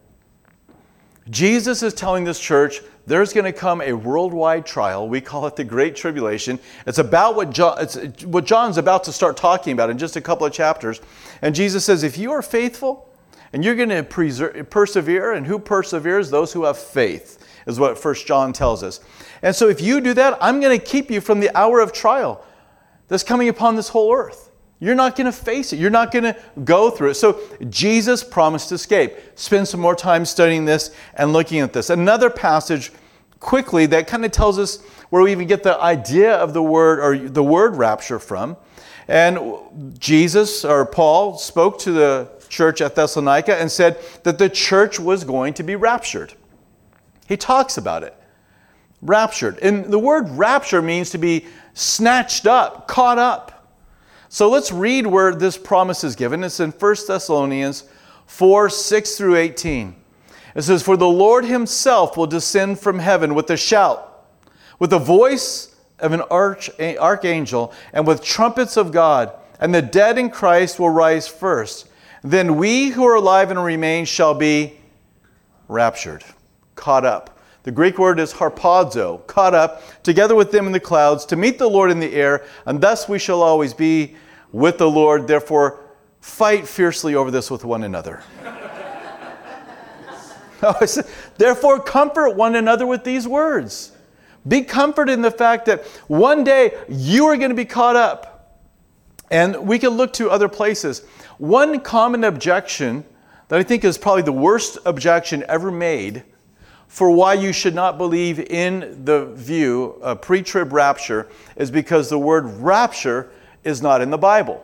Jesus 1.29 1.83
is 1.83 1.93
telling 1.93 2.23
this 2.23 2.39
church 2.39 2.81
there's 3.05 3.33
going 3.33 3.45
to 3.45 3.53
come 3.53 3.81
a 3.81 3.93
worldwide 3.93 4.65
trial. 4.65 5.07
We 5.07 5.21
call 5.21 5.45
it 5.47 5.55
the 5.55 5.63
Great 5.63 5.95
Tribulation. 5.95 6.59
It's 6.85 6.99
about 6.99 7.35
what, 7.35 7.51
John, 7.51 7.77
it's 7.81 8.23
what 8.25 8.45
John's 8.45 8.77
about 8.77 9.03
to 9.05 9.11
start 9.11 9.35
talking 9.35 9.73
about 9.73 9.89
in 9.89 9.97
just 9.97 10.15
a 10.15 10.21
couple 10.21 10.45
of 10.45 10.53
chapters. 10.53 11.01
And 11.41 11.53
Jesus 11.53 11.83
says, 11.83 12.03
if 12.03 12.17
you 12.17 12.31
are 12.31 12.41
faithful, 12.41 13.09
and 13.51 13.63
you're 13.63 13.75
going 13.75 13.89
to 13.89 14.03
persevere, 14.03 15.33
and 15.33 15.45
who 15.45 15.59
perseveres? 15.59 16.31
Those 16.31 16.53
who 16.53 16.63
have 16.63 16.77
faith, 16.77 17.45
is 17.67 17.79
what 17.79 17.99
First 17.99 18.25
John 18.25 18.51
tells 18.51 18.81
us. 18.81 18.99
And 19.43 19.55
so 19.55 19.69
if 19.69 19.79
you 19.79 20.01
do 20.01 20.13
that, 20.15 20.37
I'm 20.41 20.59
going 20.59 20.77
to 20.77 20.83
keep 20.83 21.11
you 21.11 21.21
from 21.21 21.39
the 21.39 21.55
hour 21.55 21.79
of 21.79 21.93
trial 21.93 22.43
that's 23.09 23.23
coming 23.23 23.49
upon 23.49 23.75
this 23.75 23.89
whole 23.89 24.11
earth. 24.11 24.42
You're 24.83 24.95
not 24.95 25.15
going 25.15 25.27
to 25.27 25.31
face 25.31 25.71
it. 25.71 25.79
You're 25.79 25.89
not 25.89 26.11
going 26.11 26.25
to 26.25 26.35
go 26.65 26.89
through 26.89 27.11
it. 27.11 27.13
So 27.13 27.39
Jesus 27.69 28.21
promised 28.21 28.69
escape. 28.73 29.13
Spend 29.35 29.65
some 29.65 29.79
more 29.79 29.95
time 29.95 30.25
studying 30.25 30.65
this 30.65 30.93
and 31.13 31.31
looking 31.31 31.61
at 31.61 31.71
this. 31.71 31.89
Another 31.89 32.29
passage 32.29 32.91
quickly 33.39 33.85
that 33.85 34.07
kind 34.07 34.25
of 34.25 34.31
tells 34.31 34.59
us 34.59 34.81
where 35.09 35.23
we 35.23 35.31
even 35.31 35.47
get 35.47 35.63
the 35.63 35.79
idea 35.79 36.35
of 36.35 36.53
the 36.53 36.61
word 36.61 36.99
or 36.99 37.29
the 37.29 37.41
word 37.41 37.77
rapture 37.77 38.19
from. 38.19 38.57
And 39.07 39.39
Jesus 39.99 40.65
or 40.65 40.85
Paul 40.85 41.37
spoke 41.37 41.79
to 41.79 41.93
the 41.93 42.29
church 42.49 42.81
at 42.81 42.93
Thessalonica 42.93 43.55
and 43.55 43.71
said 43.71 43.97
that 44.23 44.37
the 44.37 44.49
church 44.49 44.99
was 44.99 45.23
going 45.23 45.53
to 45.53 45.63
be 45.63 45.77
raptured. 45.77 46.33
He 47.29 47.37
talks 47.37 47.77
about 47.77 48.03
it. 48.03 48.13
Raptured. 49.01 49.59
And 49.59 49.85
the 49.85 49.99
word 49.99 50.27
rapture 50.31 50.81
means 50.81 51.09
to 51.11 51.17
be 51.17 51.45
snatched 51.73 52.45
up, 52.45 52.89
caught 52.89 53.17
up. 53.17 53.52
So 54.33 54.49
let's 54.49 54.71
read 54.71 55.05
where 55.05 55.35
this 55.35 55.59
promise 55.59 56.03
is 56.03 56.15
given. 56.15 56.43
It's 56.43 56.59
in 56.59 56.71
1 56.71 56.95
Thessalonians 57.07 57.83
4 58.25 58.67
6 58.67 59.15
through 59.15 59.35
18. 59.35 59.95
It 60.55 60.63
says, 60.63 60.81
For 60.81 60.97
the 60.97 61.07
Lord 61.07 61.45
himself 61.45 62.17
will 62.17 62.25
descend 62.25 62.79
from 62.79 62.97
heaven 62.97 63.35
with 63.35 63.47
a 63.51 63.57
shout, 63.57 64.25
with 64.79 64.89
the 64.89 64.97
voice 64.97 65.75
of 65.99 66.13
an 66.13 66.21
arch, 66.31 66.71
archangel, 66.79 67.73
and 67.93 68.07
with 68.07 68.23
trumpets 68.23 68.75
of 68.75 68.91
God, 68.91 69.31
and 69.59 69.71
the 69.71 69.83
dead 69.83 70.17
in 70.17 70.31
Christ 70.31 70.79
will 70.79 70.89
rise 70.89 71.27
first. 71.27 71.87
Then 72.23 72.57
we 72.57 72.87
who 72.87 73.05
are 73.05 73.17
alive 73.17 73.51
and 73.51 73.63
remain 73.63 74.05
shall 74.05 74.33
be 74.33 74.79
raptured, 75.67 76.23
caught 76.73 77.05
up. 77.05 77.37
The 77.61 77.71
Greek 77.71 77.99
word 77.99 78.19
is 78.19 78.33
harpazo, 78.33 79.25
caught 79.27 79.53
up 79.53 79.83
together 80.01 80.33
with 80.33 80.51
them 80.51 80.65
in 80.65 80.73
the 80.73 80.79
clouds 80.79 81.23
to 81.27 81.35
meet 81.35 81.59
the 81.59 81.69
Lord 81.69 81.91
in 81.91 81.99
the 81.99 82.15
air, 82.15 82.43
and 82.65 82.81
thus 82.81 83.07
we 83.07 83.19
shall 83.19 83.43
always 83.43 83.75
be 83.75 84.15
with 84.53 84.77
the 84.77 84.89
Lord. 84.89 85.27
Therefore, 85.27 85.81
fight 86.21 86.65
fiercely 86.65 87.15
over 87.15 87.29
this 87.29 87.51
with 87.51 87.65
one 87.65 87.83
another. 87.83 88.23
Oh, 90.65 90.87
therefore, 91.37 91.81
comfort 91.81 92.37
one 92.37 92.55
another 92.55 92.87
with 92.87 93.03
these 93.03 93.27
words. 93.27 93.91
Be 94.47 94.61
comforted 94.61 95.13
in 95.13 95.21
the 95.21 95.29
fact 95.29 95.65
that 95.65 95.85
one 96.07 96.45
day 96.45 96.71
you 96.87 97.25
are 97.25 97.35
going 97.35 97.49
to 97.49 97.55
be 97.55 97.65
caught 97.65 97.97
up. 97.97 98.61
And 99.29 99.67
we 99.67 99.77
can 99.77 99.89
look 99.89 100.13
to 100.13 100.29
other 100.29 100.47
places. 100.47 101.05
One 101.37 101.81
common 101.81 102.23
objection 102.23 103.03
that 103.49 103.59
I 103.59 103.63
think 103.63 103.83
is 103.83 103.97
probably 103.97 104.21
the 104.21 104.31
worst 104.31 104.77
objection 104.85 105.43
ever 105.49 105.69
made 105.69 106.23
for 106.87 107.09
why 107.09 107.33
you 107.33 107.51
should 107.51 107.73
not 107.73 107.97
believe 107.97 108.39
in 108.39 109.03
the 109.03 109.25
view 109.33 109.97
of 110.01 110.21
pre 110.21 110.43
trib 110.43 110.71
rapture 110.71 111.27
is 111.55 111.71
because 111.71 112.09
the 112.09 112.19
word 112.19 112.45
rapture 112.61 113.31
is 113.63 113.81
not 113.81 114.01
in 114.01 114.09
the 114.09 114.17
Bible. 114.17 114.63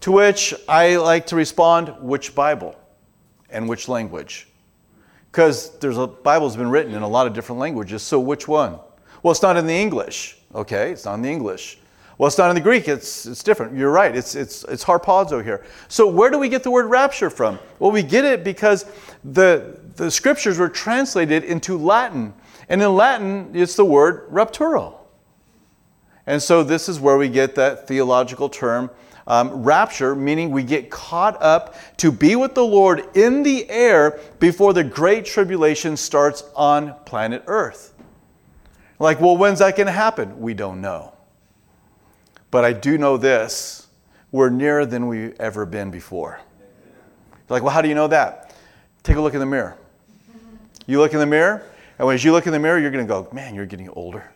To 0.00 0.12
which 0.12 0.54
I 0.68 0.96
like 0.96 1.26
to 1.28 1.36
respond, 1.36 1.94
which 2.00 2.34
Bible 2.34 2.76
and 3.48 3.68
which 3.68 3.88
language? 3.88 4.48
Because 5.30 5.78
there's 5.78 5.96
a 5.96 6.06
Bible's 6.06 6.56
been 6.56 6.70
written 6.70 6.94
in 6.94 7.02
a 7.02 7.08
lot 7.08 7.26
of 7.26 7.32
different 7.32 7.58
languages, 7.58 8.02
so 8.02 8.20
which 8.20 8.46
one? 8.46 8.78
Well, 9.22 9.32
it's 9.32 9.42
not 9.42 9.56
in 9.56 9.66
the 9.66 9.74
English. 9.74 10.38
Okay, 10.54 10.92
it's 10.92 11.06
not 11.06 11.14
in 11.14 11.22
the 11.22 11.30
English. 11.30 11.78
Well, 12.18 12.28
it's 12.28 12.38
not 12.38 12.48
in 12.50 12.54
the 12.54 12.60
Greek, 12.60 12.86
it's, 12.86 13.26
it's 13.26 13.42
different. 13.42 13.76
You're 13.76 13.90
right, 13.90 14.14
it's, 14.14 14.34
it's, 14.34 14.64
it's 14.64 14.84
harpazo 14.84 15.42
here. 15.42 15.64
So, 15.88 16.06
where 16.06 16.30
do 16.30 16.38
we 16.38 16.48
get 16.48 16.62
the 16.62 16.70
word 16.70 16.86
rapture 16.86 17.30
from? 17.30 17.58
Well, 17.78 17.90
we 17.90 18.02
get 18.02 18.24
it 18.24 18.44
because 18.44 18.86
the, 19.24 19.80
the 19.96 20.10
scriptures 20.10 20.58
were 20.58 20.68
translated 20.68 21.42
into 21.42 21.76
Latin. 21.76 22.32
And 22.68 22.80
in 22.80 22.94
Latin, 22.94 23.50
it's 23.54 23.74
the 23.74 23.84
word 23.84 24.30
rapturo. 24.30 24.94
And 26.26 26.42
so, 26.42 26.62
this 26.62 26.88
is 26.88 26.98
where 26.98 27.18
we 27.18 27.28
get 27.28 27.54
that 27.56 27.86
theological 27.86 28.48
term 28.48 28.90
um, 29.26 29.62
rapture, 29.62 30.14
meaning 30.14 30.50
we 30.50 30.62
get 30.62 30.90
caught 30.90 31.40
up 31.42 31.76
to 31.98 32.12
be 32.12 32.36
with 32.36 32.54
the 32.54 32.64
Lord 32.64 33.04
in 33.16 33.42
the 33.42 33.68
air 33.70 34.20
before 34.38 34.72
the 34.72 34.84
great 34.84 35.24
tribulation 35.24 35.96
starts 35.96 36.44
on 36.54 36.94
planet 37.04 37.42
Earth. 37.46 37.94
Like, 38.98 39.20
well, 39.20 39.36
when's 39.36 39.58
that 39.58 39.76
going 39.76 39.86
to 39.86 39.92
happen? 39.92 40.40
We 40.40 40.54
don't 40.54 40.80
know. 40.80 41.14
But 42.50 42.64
I 42.64 42.72
do 42.72 42.98
know 42.98 43.16
this 43.16 43.88
we're 44.30 44.50
nearer 44.50 44.84
than 44.84 45.06
we've 45.06 45.34
ever 45.38 45.64
been 45.64 45.90
before. 45.90 46.40
like, 47.48 47.62
well, 47.62 47.72
how 47.72 47.82
do 47.82 47.88
you 47.88 47.94
know 47.94 48.08
that? 48.08 48.54
Take 49.02 49.16
a 49.16 49.20
look 49.20 49.34
in 49.34 49.40
the 49.40 49.46
mirror. 49.46 49.76
You 50.86 50.98
look 50.98 51.12
in 51.12 51.20
the 51.20 51.26
mirror, 51.26 51.64
and 51.98 52.10
as 52.10 52.24
you 52.24 52.32
look 52.32 52.46
in 52.46 52.52
the 52.52 52.58
mirror, 52.58 52.78
you're 52.78 52.90
going 52.90 53.06
to 53.06 53.08
go, 53.08 53.28
man, 53.32 53.54
you're 53.54 53.66
getting 53.66 53.88
older. 53.90 54.33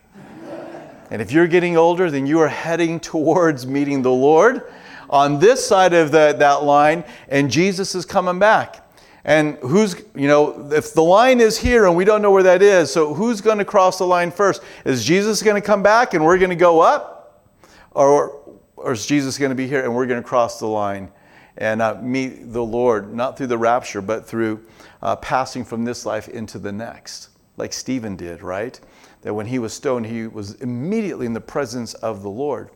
And 1.11 1.23
if 1.23 1.33
you're 1.33 1.47
getting 1.47 1.77
older, 1.77 2.11
then 2.11 2.27
you 2.27 2.41
are 2.41 2.49
heading 2.49 3.01
towards 3.01 3.67
meeting 3.67 4.03
the 4.03 4.13
Lord 4.13 4.63
on 5.11 5.39
this 5.39 5.67
side 5.67 5.95
of 5.95 6.11
the, 6.11 6.35
that 6.39 6.65
line, 6.65 7.05
and 7.29 7.51
Jesus 7.51 7.95
is 7.95 8.05
coming 8.05 8.39
back. 8.39 8.85
And 9.25 9.57
who's, 9.59 9.97
you 10.15 10.29
know, 10.29 10.71
if 10.73 10.95
the 10.95 11.03
line 11.03 11.41
is 11.41 11.59
here 11.59 11.87
and 11.87 11.97
we 11.97 12.05
don't 12.05 12.23
know 12.23 12.31
where 12.31 12.45
that 12.45 12.63
is, 12.63 12.91
so 12.91 13.13
who's 13.13 13.41
going 13.41 13.59
to 13.59 13.65
cross 13.65 13.99
the 13.99 14.07
line 14.07 14.31
first? 14.31 14.63
Is 14.85 15.05
Jesus 15.05 15.43
going 15.43 15.61
to 15.61 15.67
come 15.67 15.83
back 15.83 16.15
and 16.15 16.25
we're 16.25 16.39
going 16.39 16.51
to 16.51 16.57
go 16.57 16.81
up? 16.81 17.45
Or, 17.91 18.41
or 18.77 18.93
is 18.93 19.05
Jesus 19.05 19.37
going 19.37 19.51
to 19.51 19.55
be 19.55 19.67
here 19.67 19.85
and 19.85 19.95
we're 19.95 20.07
going 20.07 20.23
to 20.23 20.27
cross 20.27 20.59
the 20.61 20.67
line 20.67 21.11
and 21.59 21.83
uh, 21.83 21.97
meet 22.01 22.53
the 22.53 22.65
Lord, 22.65 23.13
not 23.13 23.37
through 23.37 23.49
the 23.49 23.59
rapture, 23.59 24.01
but 24.01 24.27
through 24.27 24.65
uh, 25.03 25.17
passing 25.17 25.65
from 25.65 25.85
this 25.85 26.07
life 26.07 26.29
into 26.29 26.59
the 26.59 26.73
next, 26.73 27.31
like 27.57 27.73
Stephen 27.73 28.17
did, 28.17 28.43
right? 28.43 28.81
That 29.23 29.35
when 29.35 29.47
he 29.47 29.59
was 29.59 29.73
stoned, 29.73 30.07
he 30.07 30.27
was 30.27 30.55
immediately 30.57 31.27
in 31.27 31.33
the 31.33 31.41
presence 31.41 31.95
of 31.95 32.23
the 32.23 32.31
Lord. 32.31 32.71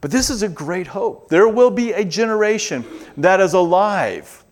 But 0.00 0.10
this 0.10 0.30
is 0.30 0.42
a 0.42 0.48
great 0.48 0.86
hope. 0.86 1.28
There 1.28 1.48
will 1.48 1.70
be 1.70 1.92
a 1.92 2.04
generation 2.04 2.84
that 3.16 3.40
is 3.40 3.54
alive. 3.54 4.44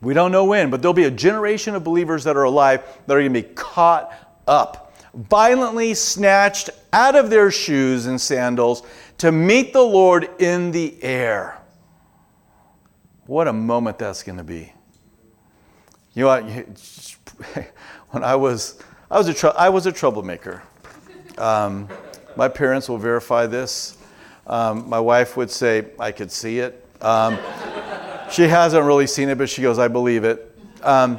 We 0.00 0.14
don't 0.14 0.32
know 0.32 0.44
when, 0.44 0.70
but 0.70 0.80
there'll 0.80 0.92
be 0.94 1.04
a 1.04 1.10
generation 1.10 1.74
of 1.74 1.82
believers 1.82 2.24
that 2.24 2.36
are 2.36 2.44
alive 2.44 2.82
that 3.06 3.16
are 3.16 3.20
going 3.20 3.32
to 3.32 3.42
be 3.42 3.54
caught 3.54 4.12
up, 4.46 4.94
violently 5.14 5.94
snatched 5.94 6.70
out 6.92 7.14
of 7.16 7.30
their 7.30 7.50
shoes 7.50 8.06
and 8.06 8.20
sandals 8.20 8.82
to 9.18 9.32
meet 9.32 9.72
the 9.72 9.82
Lord 9.82 10.28
in 10.38 10.70
the 10.70 11.02
air. 11.02 11.60
What 13.26 13.48
a 13.48 13.52
moment 13.52 13.98
that's 13.98 14.22
going 14.22 14.38
to 14.38 14.44
be. 14.44 14.72
You 16.14 16.24
know? 16.24 16.64
When 18.10 18.24
I 18.24 18.36
was, 18.36 18.78
I 19.10 19.16
was 19.16 19.28
a, 19.28 19.34
tr- 19.34 19.56
I 19.56 19.70
was 19.70 19.86
a 19.86 19.92
troublemaker. 19.92 20.62
Um, 21.38 21.88
my 22.36 22.46
parents 22.46 22.90
will 22.90 22.98
verify 22.98 23.46
this. 23.46 23.96
Um, 24.46 24.86
my 24.86 25.00
wife 25.00 25.34
would 25.34 25.50
say, 25.50 25.86
I 25.98 26.12
could 26.12 26.30
see 26.30 26.58
it. 26.58 26.86
Um, 27.00 27.38
she 28.30 28.42
hasn't 28.42 28.84
really 28.84 29.06
seen 29.06 29.30
it, 29.30 29.38
but 29.38 29.48
she 29.48 29.62
goes, 29.62 29.78
I 29.78 29.88
believe 29.88 30.24
it. 30.24 30.54
Um, 30.82 31.18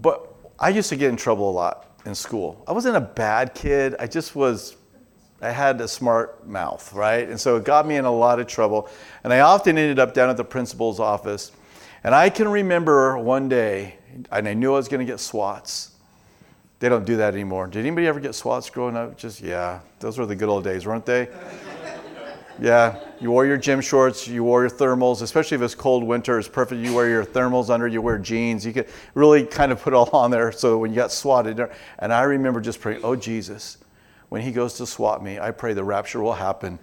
but 0.00 0.34
I 0.58 0.70
used 0.70 0.88
to 0.88 0.96
get 0.96 1.08
in 1.08 1.16
trouble 1.16 1.48
a 1.48 1.52
lot 1.52 1.96
in 2.04 2.16
school. 2.16 2.64
I 2.66 2.72
wasn't 2.72 2.96
a 2.96 3.00
bad 3.00 3.54
kid, 3.54 3.94
I 4.00 4.08
just 4.08 4.34
was, 4.34 4.76
I 5.40 5.50
had 5.50 5.80
a 5.80 5.86
smart 5.86 6.48
mouth, 6.48 6.92
right? 6.92 7.28
And 7.28 7.40
so 7.40 7.56
it 7.56 7.64
got 7.64 7.86
me 7.86 7.94
in 7.94 8.06
a 8.06 8.12
lot 8.12 8.40
of 8.40 8.48
trouble. 8.48 8.88
And 9.22 9.32
I 9.32 9.40
often 9.40 9.78
ended 9.78 10.00
up 10.00 10.14
down 10.14 10.30
at 10.30 10.36
the 10.36 10.44
principal's 10.44 10.98
office. 10.98 11.52
And 12.04 12.14
I 12.14 12.30
can 12.30 12.48
remember 12.48 13.16
one 13.16 13.48
day, 13.48 13.96
and 14.30 14.48
I 14.48 14.54
knew 14.54 14.72
I 14.72 14.76
was 14.76 14.88
going 14.88 15.04
to 15.04 15.10
get 15.10 15.20
swats. 15.20 15.92
They 16.80 16.88
don't 16.88 17.04
do 17.04 17.16
that 17.18 17.34
anymore. 17.34 17.68
Did 17.68 17.80
anybody 17.80 18.08
ever 18.08 18.18
get 18.18 18.34
swats 18.34 18.68
growing 18.70 18.96
up? 18.96 19.16
Just, 19.16 19.40
yeah, 19.40 19.80
those 20.00 20.18
were 20.18 20.26
the 20.26 20.34
good 20.34 20.48
old 20.48 20.64
days, 20.64 20.86
weren't 20.86 21.06
they? 21.06 21.28
Yeah, 22.60 23.00
you 23.18 23.30
wore 23.30 23.46
your 23.46 23.56
gym 23.56 23.80
shorts, 23.80 24.28
you 24.28 24.44
wore 24.44 24.60
your 24.60 24.70
thermals, 24.70 25.22
especially 25.22 25.56
if 25.56 25.62
it's 25.62 25.74
cold 25.74 26.04
winter, 26.04 26.38
it's 26.38 26.46
perfect. 26.46 26.80
You 26.80 26.94
wear 26.94 27.08
your 27.08 27.24
thermals 27.24 27.70
under, 27.70 27.88
you 27.88 28.02
wear 28.02 28.18
jeans. 28.18 28.64
You 28.64 28.72
could 28.72 28.88
really 29.14 29.44
kind 29.44 29.72
of 29.72 29.80
put 29.80 29.94
it 29.94 29.96
all 29.96 30.10
on 30.10 30.30
there 30.30 30.52
so 30.52 30.78
when 30.78 30.90
you 30.90 30.96
got 30.96 31.10
swatted. 31.10 31.58
And 31.98 32.12
I 32.12 32.22
remember 32.22 32.60
just 32.60 32.80
praying, 32.80 33.00
oh, 33.02 33.16
Jesus, 33.16 33.78
when 34.28 34.42
he 34.42 34.52
goes 34.52 34.74
to 34.74 34.86
swat 34.86 35.24
me, 35.24 35.40
I 35.40 35.50
pray 35.50 35.72
the 35.72 35.82
rapture 35.82 36.20
will 36.20 36.34
happen. 36.34 36.78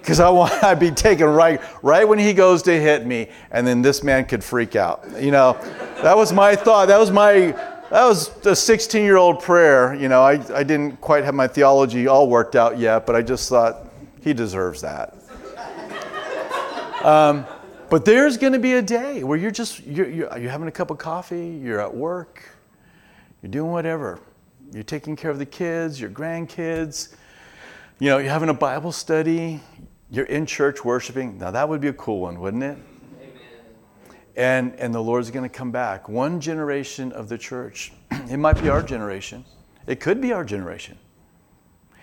Because 0.00 0.20
I 0.20 0.28
want 0.28 0.52
to 0.60 0.76
be 0.76 0.90
taken 0.90 1.26
right, 1.26 1.60
right 1.82 2.06
when 2.06 2.18
he 2.18 2.32
goes 2.32 2.62
to 2.62 2.80
hit 2.80 3.06
me, 3.06 3.28
and 3.50 3.66
then 3.66 3.82
this 3.82 4.02
man 4.02 4.24
could 4.24 4.42
freak 4.42 4.76
out. 4.76 5.04
You 5.20 5.30
know, 5.30 5.58
that 6.02 6.16
was 6.16 6.32
my 6.32 6.56
thought. 6.56 6.88
That 6.88 6.98
was 6.98 7.10
my 7.10 7.54
that 7.90 8.04
was 8.04 8.30
a 8.44 8.54
16 8.54 9.02
year 9.02 9.16
old 9.16 9.42
prayer. 9.42 9.94
You 9.94 10.08
know, 10.08 10.22
I, 10.22 10.32
I 10.54 10.62
didn't 10.62 11.00
quite 11.00 11.24
have 11.24 11.34
my 11.34 11.48
theology 11.48 12.06
all 12.06 12.28
worked 12.28 12.54
out 12.54 12.78
yet, 12.78 13.06
but 13.06 13.16
I 13.16 13.22
just 13.22 13.48
thought, 13.48 13.86
he 14.20 14.34
deserves 14.34 14.82
that. 14.82 15.14
um, 17.02 17.46
but 17.88 18.04
there's 18.04 18.36
going 18.36 18.52
to 18.52 18.58
be 18.58 18.74
a 18.74 18.82
day 18.82 19.24
where 19.24 19.38
you're 19.38 19.50
just, 19.50 19.86
you're, 19.86 20.08
you're, 20.08 20.38
you're 20.38 20.50
having 20.50 20.68
a 20.68 20.72
cup 20.72 20.90
of 20.90 20.98
coffee, 20.98 21.48
you're 21.62 21.80
at 21.80 21.94
work, 21.94 22.42
you're 23.42 23.50
doing 23.50 23.70
whatever. 23.70 24.20
You're 24.72 24.82
taking 24.82 25.16
care 25.16 25.30
of 25.30 25.38
the 25.38 25.46
kids, 25.46 25.98
your 25.98 26.10
grandkids, 26.10 27.14
you 27.98 28.10
know, 28.10 28.18
you're 28.18 28.30
having 28.30 28.50
a 28.50 28.54
Bible 28.54 28.92
study, 28.92 29.60
you're 30.10 30.26
in 30.26 30.46
church 30.46 30.84
worshiping. 30.84 31.38
Now, 31.38 31.50
that 31.50 31.68
would 31.68 31.80
be 31.80 31.88
a 31.88 31.92
cool 31.92 32.20
one, 32.20 32.40
wouldn't 32.40 32.62
it? 32.62 32.78
Amen. 33.20 33.30
and, 34.36 34.74
and 34.76 34.94
the 34.94 35.02
Lord's 35.02 35.30
going 35.30 35.48
to 35.48 35.54
come 35.54 35.70
back. 35.70 36.08
One 36.08 36.40
generation 36.40 37.12
of 37.12 37.28
the 37.28 37.38
church. 37.38 37.92
it 38.10 38.38
might 38.38 38.60
be 38.60 38.68
our 38.68 38.82
generation, 38.82 39.44
it 39.86 40.00
could 40.00 40.20
be 40.20 40.32
our 40.32 40.44
generation. 40.44 40.98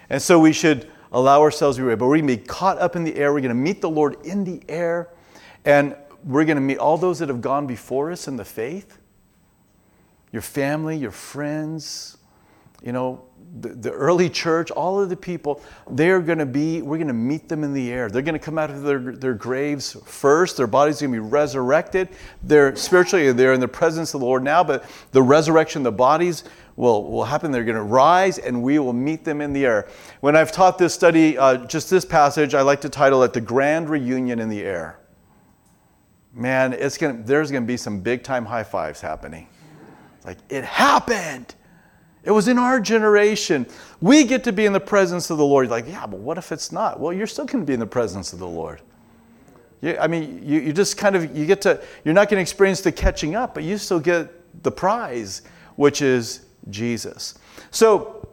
And 0.10 0.22
so 0.22 0.40
we 0.40 0.54
should 0.54 0.92
allow 1.12 1.42
ourselves 1.42 1.78
to 1.78 1.82
be 1.82 1.88
ready. 1.88 2.00
But 2.00 2.08
we're 2.08 2.18
going 2.18 2.28
to 2.28 2.38
be 2.38 2.46
caught 2.46 2.78
up 2.78 2.96
in 2.96 3.04
the 3.04 3.16
air. 3.16 3.34
We're 3.34 3.42
going 3.42 3.50
to 3.50 3.56
meet 3.56 3.82
the 3.82 3.90
Lord 3.90 4.18
in 4.24 4.44
the 4.44 4.62
air. 4.70 5.10
And 5.64 5.96
we're 6.24 6.46
going 6.46 6.58
to 6.58 6.62
meet 6.62 6.78
all 6.78 6.98
those 6.98 7.20
that 7.20 7.30
have 7.30 7.42
gone 7.42 7.66
before 7.66 8.12
us 8.12 8.28
in 8.28 8.38
the 8.38 8.46
faith 8.46 9.00
your 10.32 10.42
family, 10.42 10.98
your 10.98 11.12
friends, 11.12 12.18
you 12.84 12.92
know, 12.92 13.24
the, 13.62 13.92
early 13.92 14.30
church, 14.30 14.70
all 14.72 15.00
of 15.00 15.10
the 15.10 15.16
people, 15.16 15.62
they're 15.90 16.20
going 16.20 16.40
to 16.40 16.46
be, 16.46 16.82
we're 16.82 16.98
going 16.98 17.08
to 17.08 17.14
meet 17.14 17.48
them 17.48 17.64
in 17.64 17.74
the 17.74 17.92
air. 17.92 18.10
They're 18.10 18.22
going 18.22 18.34
to 18.34 18.40
come 18.40 18.58
out 18.58 18.70
of 18.70 18.82
their, 18.84 19.00
their 19.00 19.34
graves 19.34 19.96
first. 20.06 20.58
Their 20.58 20.68
bodies 20.68 21.02
are 21.02 21.08
going 21.08 21.20
to 21.20 21.24
be 21.24 21.30
resurrected. 21.30 22.10
They're 22.44 22.76
spiritually, 22.76 23.32
they're 23.32 23.54
in 23.54 23.62
the 23.62 23.68
presence 23.68 24.14
of 24.14 24.20
the 24.20 24.26
Lord 24.26 24.44
now, 24.44 24.64
but 24.64 24.86
the 25.12 25.22
resurrection, 25.22 25.84
the 25.84 25.92
bodies 25.92 26.44
will, 26.76 27.10
will 27.10 27.24
happen. 27.24 27.52
They're 27.52 27.64
going 27.64 27.76
to 27.78 27.84
rise 27.84 28.38
and 28.38 28.62
we 28.62 28.80
will 28.80 28.94
meet 28.94 29.24
them 29.24 29.42
in 29.42 29.54
the 29.54 29.66
air. 29.66 29.88
When 30.20 30.36
I've 30.36 30.52
taught 30.52 30.78
this 30.78 30.94
study, 30.94 31.38
uh, 31.38 31.66
just 31.66 31.90
this 31.90 32.04
passage, 32.04 32.54
I 32.54 32.62
like 32.62 32.82
to 32.82 32.90
title 32.90 33.24
it 33.24 33.34
The 33.34 33.42
Grand 33.42 33.90
Reunion 33.90 34.40
in 34.40 34.50
the 34.50 34.64
Air. 34.64 35.00
Man, 36.34 36.74
it's 36.74 36.98
gonna, 36.98 37.22
there's 37.24 37.50
going 37.50 37.64
to 37.64 37.68
be 37.68 37.78
some 37.78 38.02
big 38.02 38.22
time 38.22 38.44
high 38.44 38.64
fives 38.64 39.00
happening. 39.00 39.48
Like, 40.26 40.38
it 40.50 40.66
happened. 40.66 41.56
It 42.26 42.32
was 42.32 42.48
in 42.48 42.58
our 42.58 42.80
generation. 42.80 43.68
We 44.02 44.24
get 44.24 44.44
to 44.46 44.52
be 44.52 44.66
in 44.66 44.74
the 44.74 44.80
presence 44.80 45.30
of 45.30 45.38
the 45.38 45.46
Lord. 45.46 45.68
You're 45.68 45.72
like, 45.72 45.88
yeah, 45.88 46.06
but 46.06 46.20
what 46.20 46.38
if 46.38 46.52
it's 46.52 46.72
not? 46.72 47.00
Well, 47.00 47.14
you're 47.14 47.28
still 47.28 47.46
going 47.46 47.64
to 47.64 47.68
be 47.68 47.74
in 47.74 47.80
the 47.80 47.86
presence 47.86 48.34
of 48.34 48.40
the 48.40 48.48
Lord. 48.48 48.82
You, 49.82 49.98
I 50.00 50.08
mean, 50.08 50.42
you, 50.44 50.60
you 50.60 50.74
just 50.74 50.98
kind 50.98 51.16
of, 51.16 51.36
you 51.38 51.46
get 51.46 51.62
to, 51.62 51.82
you're 52.04 52.14
not 52.14 52.30
going 52.30 52.38
to 52.38 52.42
experience 52.42 52.82
the 52.82 52.92
catching 52.92 53.36
up, 53.36 53.54
but 53.54 53.64
you 53.64 53.78
still 53.78 54.00
get 54.00 54.64
the 54.64 54.72
prize, 54.72 55.44
which 55.76 56.02
is 56.02 56.46
Jesus. 56.70 57.36
So, 57.72 58.28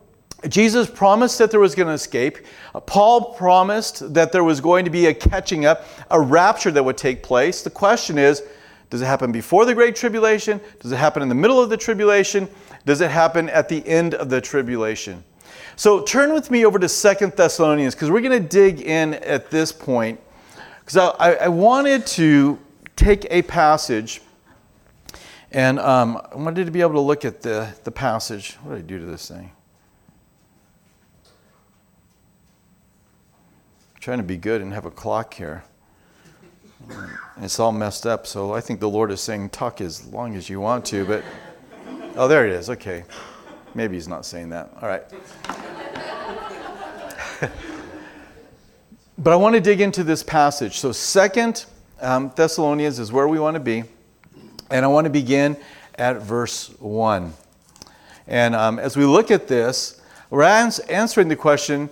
Jesus 0.49 0.91
promised 0.91 1.39
that 1.39 1.53
there 1.53 1.61
was 1.61 1.77
going 1.77 1.87
to 1.87 1.95
escape. 1.95 2.39
Paul 2.87 3.35
promised 3.35 4.13
that 4.15 4.33
there 4.33 4.43
was 4.43 4.61
going 4.61 4.85
to 4.85 4.91
be 4.91 5.07
a 5.07 5.15
catching 5.15 5.67
up, 5.67 5.85
a 6.11 6.21
rapture 6.21 6.73
that 6.73 6.85
would 6.85 6.97
take 6.97 7.23
place. 7.23 7.63
The 7.63 7.71
question 7.71 8.19
is, 8.19 8.43
does 8.91 9.01
it 9.01 9.07
happen 9.07 9.31
before 9.33 9.65
the 9.65 9.75
Great 9.75 9.95
Tribulation? 9.95 10.61
Does 10.81 10.93
it 10.93 10.97
happen 10.97 11.23
in 11.23 11.29
the 11.29 11.35
middle 11.35 11.63
of 11.63 11.71
the 11.71 11.77
tribulation? 11.77 12.49
Does 12.85 13.01
it 13.01 13.11
happen 13.11 13.49
at 13.49 13.69
the 13.69 13.87
end 13.87 14.15
of 14.15 14.29
the 14.29 14.41
tribulation? 14.41 15.23
So 15.77 16.03
turn 16.03 16.35
with 16.35 16.51
me 16.51 16.65
over 16.67 16.79
to 16.79 16.89
Second 16.89 17.33
Thessalonians 17.33 17.95
because 17.95 18.11
we're 18.11 18.21
going 18.21 18.43
to 18.43 18.49
dig 18.49 18.81
in 18.81 19.15
at 19.15 19.51
this 19.51 19.73
point. 19.73 20.21
Because 20.81 21.15
I, 21.19 21.35
I, 21.35 21.49
wanted 21.49 22.07
to 22.09 22.59
take 22.97 23.27
a 23.31 23.43
passage 23.43 24.21
and 25.53 25.79
um, 25.79 26.21
I 26.33 26.37
wanted 26.37 26.67
to 26.67 26.73
be 26.73 26.81
able 26.81 26.95
to 26.95 27.01
look 27.01 27.25
at 27.25 27.41
the, 27.41 27.73
the 27.85 27.91
passage. 27.91 28.55
What 28.63 28.75
did 28.75 28.85
I 28.85 28.87
do 28.87 28.99
to 28.99 29.07
this 29.07 29.29
thing? 29.29 29.53
Trying 34.01 34.19
to 34.19 34.25
be 34.25 34.37
good 34.37 34.61
and 34.61 34.73
have 34.73 34.87
a 34.87 34.91
clock 34.91 35.35
here. 35.35 35.63
And 36.89 37.45
it's 37.45 37.61
all 37.61 37.71
messed 37.71 38.07
up, 38.07 38.27
so 38.27 38.53
I 38.53 38.61
think 38.61 38.81
the 38.81 38.91
Lord 38.91 39.13
is 39.13 39.21
saying, 39.21 39.51
talk 39.51 39.81
as 39.81 40.05
long 40.07 40.35
as 40.35 40.51
you 40.51 40.61
want 40.61 40.85
to, 40.87 41.05
but. 41.05 41.23
Oh, 42.15 42.29
there 42.29 42.47
it 42.47 42.53
is. 42.53 42.69
Okay. 42.69 43.05
Maybe 43.75 43.95
he's 43.95 44.09
not 44.09 44.27
saying 44.27 44.51
that. 44.51 44.71
All 44.83 44.89
right. 44.89 45.03
but 49.19 49.33
I 49.33 49.37
want 49.37 49.55
to 49.55 49.63
dig 49.63 49.81
into 49.81 50.05
this 50.05 50.23
passage. 50.23 50.79
So, 50.79 50.93
Second 50.93 51.65
um, 52.03 52.31
Thessalonians 52.37 52.99
is 52.99 53.11
where 53.13 53.27
we 53.29 53.39
want 53.39 53.55
to 53.55 53.61
be. 53.61 53.85
And 54.71 54.85
I 54.85 54.89
want 54.89 55.07
to 55.07 55.11
begin 55.11 55.57
at 55.95 56.21
verse 56.21 56.69
1. 56.81 57.33
And 58.27 58.55
um, 58.55 58.79
as 58.79 58.95
we 58.95 59.07
look 59.07 59.31
at 59.31 59.49
this, 59.49 60.03
we're 60.29 60.43
ans- 60.43 60.81
answering 60.81 61.29
the 61.29 61.37
question, 61.37 61.89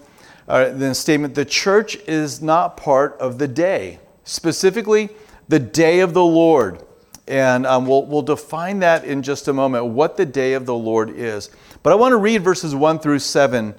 uh, 0.49 0.69
the 0.71 0.95
statement, 0.95 1.35
the 1.35 1.47
church 1.47 1.97
is 2.07 2.43
not 2.43 2.77
part 2.77 3.17
of 3.19 3.39
the 3.39 3.49
day, 3.49 4.01
specifically 4.25 5.09
the 5.49 5.59
day 5.59 6.01
of 6.01 6.13
the 6.13 6.25
Lord. 6.25 6.83
And 7.31 7.65
um, 7.65 7.87
we'll, 7.87 8.05
we'll 8.07 8.23
define 8.23 8.81
that 8.81 9.05
in 9.05 9.23
just 9.23 9.47
a 9.47 9.53
moment, 9.53 9.87
what 9.87 10.17
the 10.17 10.27
day 10.27 10.55
of 10.55 10.67
the 10.67 10.75
Lord 10.75 11.11
is. 11.11 11.49
But 11.85 11.93
I 11.93 11.95
want 11.95 12.11
to 12.11 12.17
read 12.17 12.43
verses 12.43 12.75
1 12.75 12.99
through 12.99 13.21
7 13.21 13.73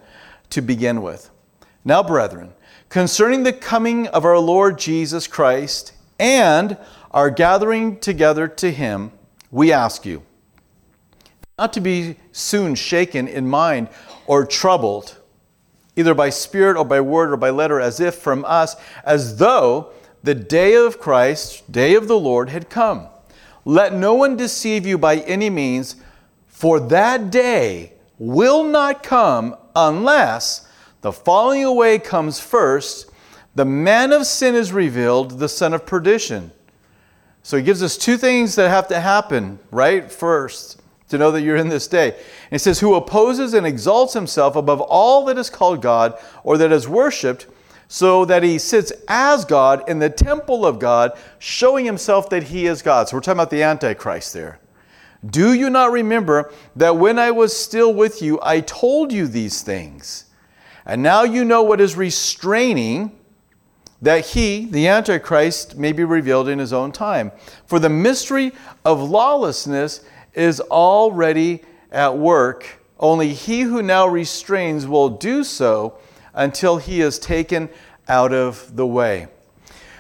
to 0.52 0.62
begin 0.62 1.02
with. 1.02 1.30
Now, 1.84 2.02
brethren, 2.02 2.54
concerning 2.88 3.44
the 3.44 3.52
coming 3.52 4.08
of 4.08 4.24
our 4.24 4.40
Lord 4.40 4.80
Jesus 4.80 5.28
Christ 5.28 5.92
and 6.18 6.78
our 7.12 7.30
gathering 7.30 8.00
together 8.00 8.48
to 8.48 8.72
him, 8.72 9.12
we 9.52 9.74
ask 9.74 10.06
you 10.06 10.24
not 11.60 11.74
to 11.74 11.82
be 11.82 12.16
soon 12.32 12.74
shaken 12.74 13.28
in 13.28 13.50
mind 13.50 13.90
or 14.28 14.46
troubled, 14.46 15.18
either 15.98 16.14
by 16.14 16.30
spirit 16.30 16.78
or 16.78 16.86
by 16.86 17.02
word 17.02 17.34
or 17.34 17.38
by 17.38 17.50
letter, 17.50 17.82
as 17.82 18.00
if 18.00 18.16
from 18.16 18.46
us, 18.46 18.78
as 19.04 19.40
though 19.40 19.92
the 20.24 20.36
day 20.36 20.74
of 20.74 21.00
Christ, 21.00 21.70
day 21.70 21.96
of 21.96 22.08
the 22.08 22.18
Lord, 22.18 22.50
had 22.50 22.70
come. 22.70 23.08
Let 23.65 23.93
no 23.93 24.13
one 24.13 24.36
deceive 24.36 24.86
you 24.86 24.97
by 24.97 25.17
any 25.17 25.50
means, 25.50 25.95
for 26.47 26.80
that 26.80 27.32
day 27.32 27.93
will 28.17 28.63
not 28.63 29.04
come 29.04 29.56
unless 29.76 30.67
the 31.02 31.12
falling 31.12 31.63
away 31.63 32.00
comes 32.00 32.39
first, 32.39 33.10
the 33.56 33.65
man 33.65 34.13
of 34.13 34.26
sin 34.26 34.56
is 34.56 34.71
revealed, 34.71 35.39
the 35.39 35.50
son 35.50 35.74
of 35.74 35.86
perdition. 35.86 36.52
So 37.43 37.58
he 37.58 37.63
gives 37.63 37.82
us 37.82 37.97
two 37.97 38.17
things 38.17 38.56
that 38.56 38.69
have 38.69 38.88
to 38.89 39.00
happen, 39.00 39.60
right? 39.71 40.12
First, 40.12 40.80
to 41.10 41.17
know 41.17 41.32
that 41.32 41.41
you're 41.41 41.58
in 41.58 41.69
this 41.69 41.88
day. 41.88 42.12
And 42.12 42.52
he 42.52 42.58
says, 42.58 42.80
Who 42.80 42.93
opposes 42.95 43.54
and 43.54 43.65
exalts 43.65 44.13
himself 44.13 44.56
above 44.56 44.82
all 44.82 45.26
that 45.26 45.38
is 45.38 45.50
called 45.50 45.82
God 45.82 46.17
or 46.43 46.58
that 46.58 46.71
is 46.71 46.88
worshiped, 46.88 47.47
so 47.92 48.24
that 48.24 48.42
he 48.42 48.58
sits 48.58 48.94
as 49.10 49.44
God 49.44 49.84
in 49.90 50.00
the 50.00 50.10
temple 50.10 50.66
of 50.66 50.80
God, 50.80 51.12
showing 51.40 51.84
himself 51.84 52.30
that 52.30 52.44
he 52.44 52.66
is 52.66 52.82
God. 52.82 53.10
So 53.10 53.18
we're 53.18 53.20
talking 53.20 53.38
about 53.42 53.50
the 53.50 53.64
Antichrist 53.64 54.32
there. 54.32 54.60
Do 55.26 55.54
you 55.54 55.70
not 55.70 55.92
remember 55.92 56.54
that 56.78 56.96
when 56.96 57.20
I 57.20 57.32
was 57.32 57.54
still 57.54 57.94
with 57.94 58.22
you, 58.22 58.40
I 58.42 58.62
told 58.62 59.12
you 59.12 59.28
these 59.28 59.62
things? 59.62 60.24
And 60.86 61.04
now 61.04 61.24
you 61.24 61.44
know 61.44 61.64
what 61.64 61.82
is 61.82 61.98
restraining 61.98 63.12
that 64.02 64.28
he, 64.28 64.68
the 64.68 64.88
Antichrist, 64.88 65.76
may 65.76 65.92
be 65.92 66.06
revealed 66.06 66.48
in 66.48 66.60
his 66.60 66.72
own 66.72 66.94
time. 66.94 67.34
For 67.66 67.78
the 67.78 67.90
mystery 67.90 68.54
of 68.86 69.02
lawlessness 69.02 70.00
is 70.34 70.62
already 70.62 71.62
at 71.92 72.18
work. 72.18 72.80
Only 73.02 73.34
he 73.34 73.64
who 73.64 73.82
now 73.82 74.08
restrains 74.08 74.88
will 74.88 75.10
do 75.10 75.44
so 75.44 75.98
until 76.34 76.78
he 76.78 77.02
is 77.02 77.20
taken 77.20 77.70
out 78.08 78.34
of 78.34 78.76
the 78.76 78.86
way. 78.86 79.28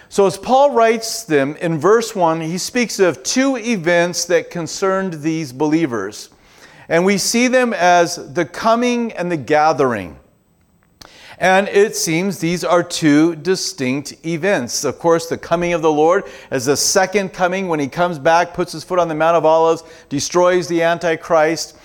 So, 0.09 0.25
as 0.25 0.37
Paul 0.37 0.71
writes 0.71 1.23
them 1.23 1.55
in 1.57 1.77
verse 1.77 2.13
1, 2.13 2.41
he 2.41 2.57
speaks 2.57 2.99
of 2.99 3.23
two 3.23 3.55
events 3.55 4.25
that 4.25 4.51
concerned 4.51 5.21
these 5.21 5.53
believers. 5.53 6.29
And 6.89 7.05
we 7.05 7.17
see 7.17 7.47
them 7.47 7.73
as 7.73 8.33
the 8.33 8.43
coming 8.43 9.13
and 9.13 9.31
the 9.31 9.37
gathering. 9.37 10.17
And 11.37 11.69
it 11.69 11.95
seems 11.95 12.39
these 12.39 12.65
are 12.65 12.83
two 12.83 13.35
distinct 13.37 14.25
events. 14.25 14.83
Of 14.83 14.99
course, 14.99 15.27
the 15.27 15.37
coming 15.37 15.71
of 15.71 15.81
the 15.81 15.91
Lord 15.91 16.25
as 16.51 16.65
the 16.65 16.75
second 16.75 17.29
coming 17.29 17.69
when 17.69 17.79
he 17.79 17.87
comes 17.87 18.19
back, 18.19 18.53
puts 18.53 18.73
his 18.73 18.83
foot 18.83 18.99
on 18.99 19.07
the 19.07 19.15
Mount 19.15 19.37
of 19.37 19.45
Olives, 19.45 19.83
destroys 20.09 20.67
the 20.67 20.83
Antichrist, 20.83 21.77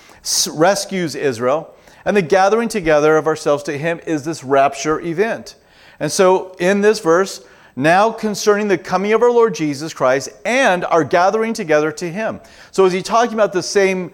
rescues 0.52 1.14
Israel. 1.14 1.75
And 2.06 2.16
the 2.16 2.22
gathering 2.22 2.68
together 2.68 3.16
of 3.16 3.26
ourselves 3.26 3.64
to 3.64 3.76
him 3.76 4.00
is 4.06 4.24
this 4.24 4.44
rapture 4.44 5.00
event. 5.00 5.56
And 5.98 6.10
so 6.10 6.54
in 6.60 6.80
this 6.80 7.00
verse, 7.00 7.44
now 7.74 8.10
concerning 8.10 8.68
the 8.68 8.78
coming 8.78 9.12
of 9.12 9.22
our 9.22 9.30
Lord 9.30 9.54
Jesus 9.54 9.92
Christ 9.92 10.30
and 10.44 10.84
our 10.86 11.04
gathering 11.04 11.52
together 11.52 11.90
to 11.92 12.10
him. 12.10 12.40
So 12.70 12.86
is 12.86 12.92
he 12.92 13.02
talking 13.02 13.34
about 13.34 13.52
the 13.52 13.62
same 13.62 14.12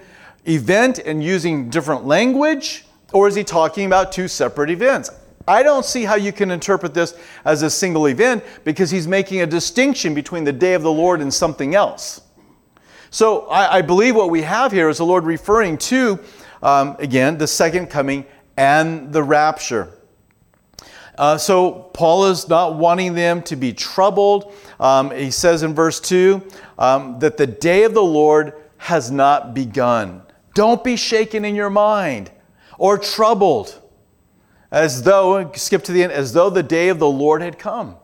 event 0.48 0.98
and 0.98 1.22
using 1.22 1.70
different 1.70 2.06
language? 2.06 2.86
Or 3.12 3.28
is 3.28 3.34
he 3.34 3.44
talking 3.44 3.84
about 3.84 4.10
two 4.10 4.26
separate 4.26 4.70
events? 4.70 5.10
I 5.46 5.62
don't 5.62 5.84
see 5.84 6.04
how 6.04 6.14
you 6.14 6.32
can 6.32 6.50
interpret 6.50 6.94
this 6.94 7.14
as 7.44 7.62
a 7.62 7.68
single 7.68 8.06
event 8.06 8.42
because 8.64 8.90
he's 8.90 9.06
making 9.06 9.42
a 9.42 9.46
distinction 9.46 10.14
between 10.14 10.44
the 10.44 10.52
day 10.52 10.74
of 10.74 10.82
the 10.82 10.92
Lord 10.92 11.20
and 11.20 11.32
something 11.32 11.74
else. 11.74 12.22
So 13.10 13.48
I, 13.48 13.78
I 13.78 13.82
believe 13.82 14.16
what 14.16 14.30
we 14.30 14.42
have 14.42 14.72
here 14.72 14.88
is 14.88 14.98
the 14.98 15.04
Lord 15.04 15.24
referring 15.24 15.76
to, 15.78 16.18
um, 16.62 16.96
again, 16.98 17.38
the 17.38 17.46
second 17.46 17.88
coming 17.88 18.24
and 18.56 19.12
the 19.12 19.22
rapture. 19.22 19.92
Uh, 21.18 21.36
so 21.36 21.90
Paul 21.92 22.26
is 22.26 22.48
not 22.48 22.76
wanting 22.76 23.14
them 23.14 23.42
to 23.42 23.56
be 23.56 23.72
troubled. 23.72 24.52
Um, 24.80 25.10
he 25.10 25.30
says 25.30 25.62
in 25.62 25.74
verse 25.74 26.00
2 26.00 26.42
um, 26.78 27.18
that 27.18 27.36
the 27.36 27.46
day 27.46 27.84
of 27.84 27.94
the 27.94 28.02
Lord 28.02 28.54
has 28.78 29.10
not 29.10 29.54
begun. 29.54 30.22
Don't 30.54 30.82
be 30.82 30.96
shaken 30.96 31.44
in 31.44 31.54
your 31.54 31.70
mind 31.70 32.30
or 32.78 32.98
troubled 32.98 33.78
as 34.70 35.02
though, 35.02 35.52
skip 35.52 35.84
to 35.84 35.92
the 35.92 36.02
end, 36.02 36.12
as 36.12 36.32
though 36.32 36.48
the 36.48 36.62
day 36.62 36.88
of 36.88 36.98
the 36.98 37.08
Lord 37.08 37.42
had 37.42 37.58
come. 37.58 37.96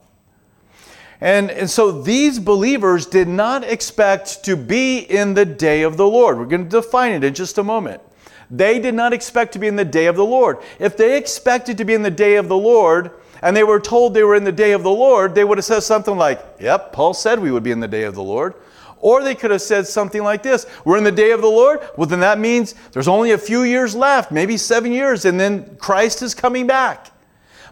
And, 1.21 1.51
and 1.51 1.69
so 1.69 1.91
these 1.91 2.39
believers 2.39 3.07
did 3.07 3.27
not 3.27 3.65
expect 3.65 4.45
to 4.45 4.57
be 4.57 4.99
in 4.99 5.35
the 5.35 5.45
day 5.45 5.83
of 5.83 5.97
the 5.97 6.07
Lord. 6.07 6.39
We're 6.39 6.45
going 6.45 6.65
to 6.65 6.71
define 6.71 7.13
it 7.13 7.25
in 7.25 7.35
just 7.35 7.59
a 7.59 7.65
moment. 7.65 8.03
They 8.51 8.79
did 8.79 8.95
not 8.95 9.13
expect 9.13 9.53
to 9.53 9.59
be 9.59 9.67
in 9.67 9.77
the 9.77 9.85
day 9.85 10.07
of 10.07 10.17
the 10.17 10.25
Lord. 10.25 10.59
If 10.79 10.97
they 10.97 11.17
expected 11.19 11.79
to 11.79 11.85
be 11.85 11.95
in 11.95 12.03
the 12.03 12.11
day 12.11 12.37
of 12.37 12.49
the 12.49 12.57
Lord 12.57 13.11
and 13.43 13.57
they 13.57 13.65
were 13.65 13.79
told 13.79 14.15
they 14.15 14.23
were 14.23 14.35
in 14.35 14.45
the 14.45 14.53
day 14.53 14.73
of 14.73 14.83
the 14.83 14.91
Lord, 14.91 15.35
they 15.35 15.45
would 15.45 15.59
have 15.59 15.65
said 15.65 15.81
something 15.81 16.17
like, 16.17 16.45
Yep, 16.61 16.93
Paul 16.93 17.15
said 17.15 17.41
we 17.41 17.51
would 17.51 17.63
be 17.63 17.71
in 17.71 17.81
the 17.81 17.89
day 17.89 18.05
of 18.05 18.15
the 18.15 18.23
Lord. 18.23 18.55
Or 19.01 19.23
they 19.23 19.35
could 19.35 19.51
have 19.51 19.63
said 19.63 19.87
something 19.87 20.23
like 20.23 20.43
this 20.43 20.67
We're 20.85 20.99
in 20.99 21.05
the 21.05 21.13
day 21.13 21.31
of 21.33 21.41
the 21.41 21.49
Lord. 21.49 21.81
Well, 21.97 22.07
then 22.07 22.21
that 22.21 22.39
means 22.39 22.75
there's 22.93 23.09
only 23.09 23.33
a 23.33 23.39
few 23.39 23.63
years 23.63 23.95
left, 23.95 24.33
maybe 24.33 24.57
seven 24.57 24.93
years, 24.93 25.25
and 25.25 25.39
then 25.39 25.77
Christ 25.77 26.23
is 26.23 26.35
coming 26.35 26.67
back. 26.67 27.13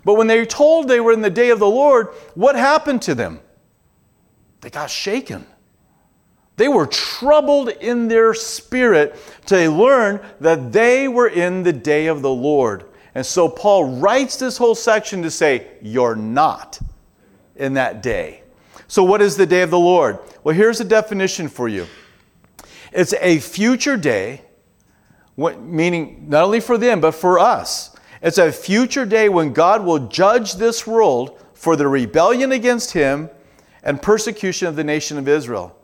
But 0.05 0.15
when 0.15 0.29
they 0.29 0.39
were 0.39 0.47
told 0.47 0.87
they 0.87 1.01
were 1.01 1.13
in 1.13 1.23
the 1.23 1.31
day 1.31 1.51
of 1.51 1.59
the 1.59 1.67
Lord, 1.67 2.09
what 2.35 2.55
happened 2.55 3.03
to 3.03 3.15
them? 3.15 3.41
They 4.61 4.71
got 4.71 4.91
shaken. 4.91 5.47
They 6.57 6.69
were 6.69 6.87
troubled 6.87 7.69
in 7.69 8.09
their 8.09 8.33
spirit 8.35 9.17
to 9.47 9.71
learn 9.71 10.21
that 10.41 10.73
they 10.73 11.07
were 11.07 11.29
in 11.29 11.63
the 11.63 11.73
day 11.73 12.07
of 12.07 12.23
the 12.23 12.33
Lord. 12.33 12.85
And 13.15 13.25
so 13.25 13.49
Paul 13.49 13.99
writes 13.99 14.37
this 14.37 14.57
whole 14.57 14.75
section 14.75 15.23
to 15.23 15.31
say, 15.31 15.67
You're 15.83 16.17
not 16.17 16.79
in 17.57 17.75
that 17.75 18.03
day. 18.03 18.43
So, 18.89 19.03
what 19.03 19.21
is 19.21 19.37
the 19.37 19.47
day 19.47 19.63
of 19.63 19.71
the 19.71 19.79
Lord? 19.79 20.19
Well, 20.45 20.55
here's 20.55 20.81
a 20.81 20.85
definition 20.85 21.49
for 21.49 21.69
you 21.69 21.87
it's 22.93 23.13
a 23.15 23.39
future 23.39 23.97
day, 23.97 24.43
meaning 25.37 26.27
not 26.29 26.45
only 26.45 26.61
for 26.61 26.79
them, 26.79 27.01
but 27.01 27.13
for 27.13 27.39
us. 27.39 27.95
It's 28.23 28.39
a 28.39 28.51
future 28.51 29.05
day 29.05 29.29
when 29.29 29.53
God 29.53 29.85
will 29.85 30.09
judge 30.09 30.55
this 30.55 30.87
world 30.87 31.39
for 31.53 31.77
the 31.77 31.87
rebellion 31.87 32.53
against 32.53 32.93
Him 32.93 33.29
and 33.83 34.01
persecution 34.01 34.69
of 34.69 34.77
the 34.77 34.85
nation 34.85 35.19
of 35.19 35.29
Israel. 35.29 35.76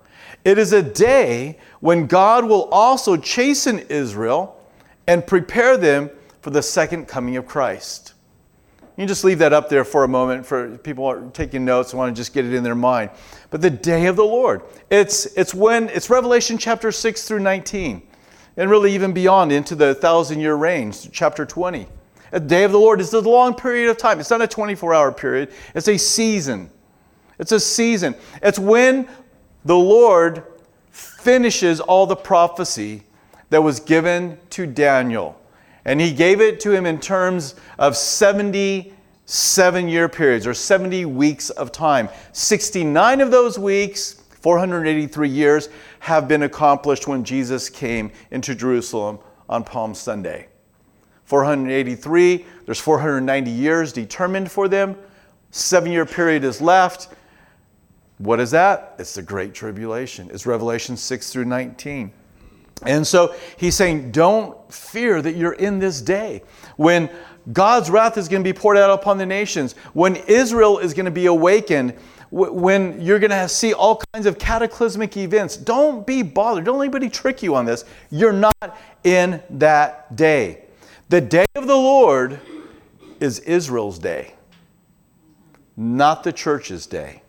It 0.45 0.59
is 0.59 0.73
a 0.73 0.83
day 0.83 1.59
when 1.81 2.07
God 2.07 2.45
will 2.45 2.65
also 2.71 3.17
chasten 3.17 3.81
Israel 3.89 4.61
and 5.07 5.27
prepare 5.27 5.77
them 5.77 6.11
for 6.41 6.51
the 6.51 6.63
second 6.63 7.07
coming 7.07 7.37
of 7.37 7.47
Christ. 7.47 8.15
You 8.97 9.07
just 9.07 9.25
leave 9.25 9.39
that 9.39 9.53
up 9.53 9.69
there 9.69 9.85
for 9.85 10.05
a 10.05 10.09
moment 10.09 10.45
for 10.45 10.77
people 10.79 11.07
are 11.07 11.23
taking 11.31 11.65
notes 11.65 11.93
and 11.93 11.99
want 11.99 12.15
to 12.15 12.21
just 12.21 12.35
get 12.35 12.45
it 12.45 12.53
in 12.53 12.63
their 12.63 12.75
mind. 12.75 13.11
But 13.51 13.63
the 13.63 13.71
day 13.71 14.07
of 14.07 14.17
the 14.17 14.25
Lord, 14.25 14.63
it's, 14.91 15.27
it's 15.27 15.55
when 15.55 15.89
it's 15.89 16.11
Revelation 16.11 16.59
chapter 16.59 16.93
6 16.93 17.27
through 17.27 17.41
19, 17.41 18.03
and 18.59 18.71
really 18.71 18.93
even 18.93 19.13
beyond 19.13 19.51
into 19.51 19.75
the 19.75 19.95
thousand 19.95 20.41
year 20.41 20.57
reign, 20.57 20.93
chapter 20.93 21.47
20. 21.47 21.87
The 22.33 22.41
day 22.41 22.65
of 22.65 22.73
the 22.73 22.79
Lord 22.79 23.01
is 23.01 23.13
a 23.15 23.21
long 23.21 23.55
period 23.55 23.89
of 23.89 23.97
time. 23.97 24.21
It's 24.21 24.31
not 24.31 24.43
a 24.43 24.47
24 24.47 24.93
hour 24.93 25.13
period, 25.13 25.53
it's 25.75 25.89
a 25.89 25.97
season. 25.97 26.71
It's 27.39 27.53
a 27.53 27.61
season. 27.61 28.15
It's 28.43 28.59
when 28.59 29.09
the 29.65 29.77
Lord 29.77 30.45
finishes 30.91 31.81
all 31.81 32.07
the 32.07 32.17
prophecy 32.17 33.03
that 33.51 33.63
was 33.63 33.81
given 33.81 34.39
to 34.51 34.67
Daniel. 34.67 35.39
And 35.85 36.01
he 36.01 36.13
gave 36.13 36.41
it 36.41 36.61
to 36.61 36.73
him 36.73 36.87
in 36.87 37.01
terms 37.01 37.55
of 37.79 37.97
77 37.97 39.89
year 39.89 40.09
periods 40.09 40.47
or 40.47 40.55
70 40.55 41.05
weeks 41.07 41.51
of 41.51 41.73
time. 41.73 42.09
69 42.33 43.21
of 43.21 43.31
those 43.31 43.59
weeks, 43.59 44.23
483 44.41 45.29
years, 45.29 45.69
have 46.01 46.29
been 46.29 46.45
accomplished 46.45 47.07
when 47.07 47.25
Jesus 47.25 47.69
came 47.69 48.11
into 48.31 48.55
Jerusalem 48.55 49.19
on 49.49 49.65
Palm 49.65 49.95
Sunday. 49.95 50.49
483, 51.25 52.45
there's 52.67 52.81
490 52.81 53.51
years 53.51 53.93
determined 53.93 54.51
for 54.51 54.69
them. 54.69 54.97
Seven 55.51 55.93
year 55.93 56.07
period 56.07 56.45
is 56.45 56.61
left. 56.61 57.09
What 58.19 58.41
is 58.41 58.51
that? 58.53 58.95
It's 58.99 59.15
the 59.15 59.23
Great 59.23 59.55
Tribulation. 59.55 60.31
It's 60.33 60.47
Revelation 60.47 60.97
6 60.97 61.31
through 61.31 61.47
19. 61.47 62.13
And 62.85 63.07
so 63.07 63.35
he's 63.57 63.77
saying, 63.77 64.11
don't 64.11 64.57
fear 64.73 65.23
that 65.23 65.37
you're 65.37 65.53
in 65.53 65.79
this 65.79 66.01
day 66.01 66.43
when 66.77 67.11
God's 67.53 67.91
wrath 67.91 68.17
is 68.17 68.29
going 68.29 68.43
to 68.43 68.49
be 68.53 68.57
poured 68.57 68.77
out 68.77 68.91
upon 68.91 69.19
the 69.19 69.27
nations, 69.27 69.75
when 69.93 70.17
Israel 70.17 70.79
is 70.79 70.95
going 70.95 71.07
to 71.07 71.13
be 71.13 71.27
awakened, 71.27 71.95
when 72.31 73.01
you're 73.01 73.19
going 73.19 73.31
to 73.31 73.49
see 73.49 73.75
all 73.75 74.01
kinds 74.15 74.27
of 74.27 74.39
cataclysmic 74.39 75.17
events. 75.17 75.57
Don't 75.57 76.07
be 76.07 76.23
bothered. 76.23 76.65
Don't 76.65 76.81
anybody 76.81 77.11
trick 77.11 77.43
you 77.43 77.55
on 77.55 77.67
this. 77.67 77.85
You're 78.11 78.33
not 78.33 78.79
in 79.05 79.43
that 79.51 80.17
day. 80.17 80.65
The 81.09 81.21
day 81.21 81.45
of 81.55 81.67
the 81.67 81.77
Lord 81.77 82.41
is 83.21 83.39
Israel's 83.41 83.99
day, 83.99 84.35
not 85.77 86.25
the 86.25 86.33
church's 86.33 86.87
day. 86.87 87.22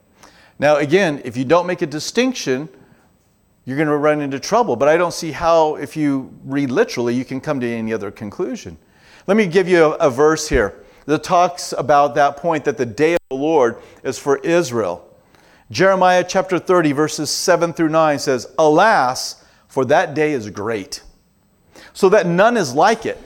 Now, 0.60 0.78
again, 0.78 1.22
if 1.26 1.36
you 1.36 1.46
don't 1.46 1.68
make 1.68 1.82
a 1.82 1.88
distinction, 1.88 2.70
you're 3.66 3.78
going 3.78 3.88
to 3.88 3.98
run 3.98 4.22
into 4.22 4.40
trouble. 4.40 4.76
But 4.76 4.90
I 4.90 4.98
don't 4.98 5.14
see 5.14 5.32
how, 5.32 5.76
if 5.76 5.96
you 5.96 6.34
read 6.44 6.70
literally, 6.70 7.16
you 7.16 7.26
can 7.26 7.42
come 7.42 7.60
to 7.60 7.68
any 7.68 7.94
other 7.94 8.12
conclusion. 8.12 8.78
Let 9.28 9.38
me 9.38 9.48
give 9.48 9.68
you 9.68 9.86
a, 9.86 9.90
a 9.96 10.10
verse 10.10 10.50
here 10.50 10.84
that 11.06 11.24
talks 11.24 11.74
about 11.74 12.16
that 12.16 12.38
point 12.38 12.66
that 12.66 12.78
the 12.78 12.86
day 12.86 13.14
of 13.14 13.20
the 13.30 13.36
Lord 13.36 13.78
is 14.04 14.20
for 14.20 14.38
Israel. 14.40 15.10
Jeremiah 15.72 16.26
chapter 16.28 16.60
30, 16.60 16.92
verses 16.92 17.30
7 17.30 17.74
through 17.74 17.90
9 17.90 18.20
says, 18.20 18.54
Alas, 18.60 19.44
for 19.68 19.86
that 19.86 20.14
day 20.14 20.34
is 20.34 20.50
great, 20.50 21.02
so 21.94 22.10
that 22.10 22.28
none 22.28 22.58
is 22.58 22.76
like 22.76 23.06
it. 23.06 23.18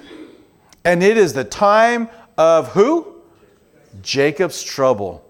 And 0.85 1.03
it 1.03 1.17
is 1.17 1.33
the 1.33 1.43
time 1.43 2.09
of 2.37 2.69
who? 2.69 3.15
Jacob's 4.01 4.63
trouble. 4.63 5.26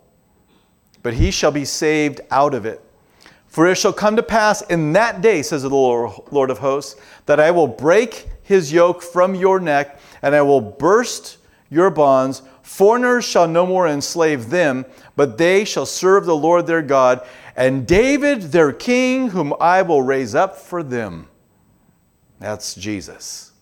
But 1.08 1.13
he 1.13 1.32
shall 1.32 1.52
be 1.52 1.63
saved 1.63 2.20
out 2.32 2.54
of 2.54 2.65
it. 2.65 2.84
For 3.48 3.65
it 3.65 3.78
shall 3.78 3.93
come 3.93 4.17
to 4.17 4.22
pass 4.24 4.62
in 4.63 4.91
that 4.91 5.22
day, 5.22 5.41
says 5.41 5.63
the 5.63 5.70
Lord 5.70 6.50
of 6.50 6.58
hosts, 6.58 7.00
that 7.28 7.39
I 7.39 7.50
will 7.50 7.65
break 7.65 8.28
his 8.43 8.74
yoke 8.74 9.02
from 9.02 9.34
your 9.34 9.62
neck, 9.62 10.02
and 10.22 10.36
I 10.36 10.41
will 10.41 10.60
burst 10.60 11.38
your 11.70 11.89
bonds. 11.89 12.41
Foreigners 12.62 13.24
shall 13.24 13.48
no 13.48 13.65
more 13.65 13.88
enslave 13.88 14.50
them, 14.50 14.86
but 15.15 15.38
they 15.38 15.63
shall 15.63 15.86
serve 15.86 16.26
the 16.26 16.36
Lord 16.36 16.67
their 16.67 16.82
God, 16.82 17.26
and 17.56 17.88
David 17.88 18.41
their 18.41 18.74
king, 18.74 19.30
whom 19.30 19.54
I 19.62 19.84
will 19.84 20.02
raise 20.02 20.36
up 20.36 20.58
for 20.58 20.84
them. 20.84 21.30
That's 22.41 22.76
Jesus. 22.76 23.54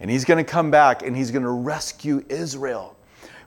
And 0.00 0.10
he's 0.10 0.26
going 0.26 0.44
to 0.44 0.50
come 0.50 0.70
back 0.70 1.00
and 1.02 1.16
he's 1.16 1.30
going 1.30 1.44
to 1.44 1.48
rescue 1.48 2.22
Israel. 2.28 2.94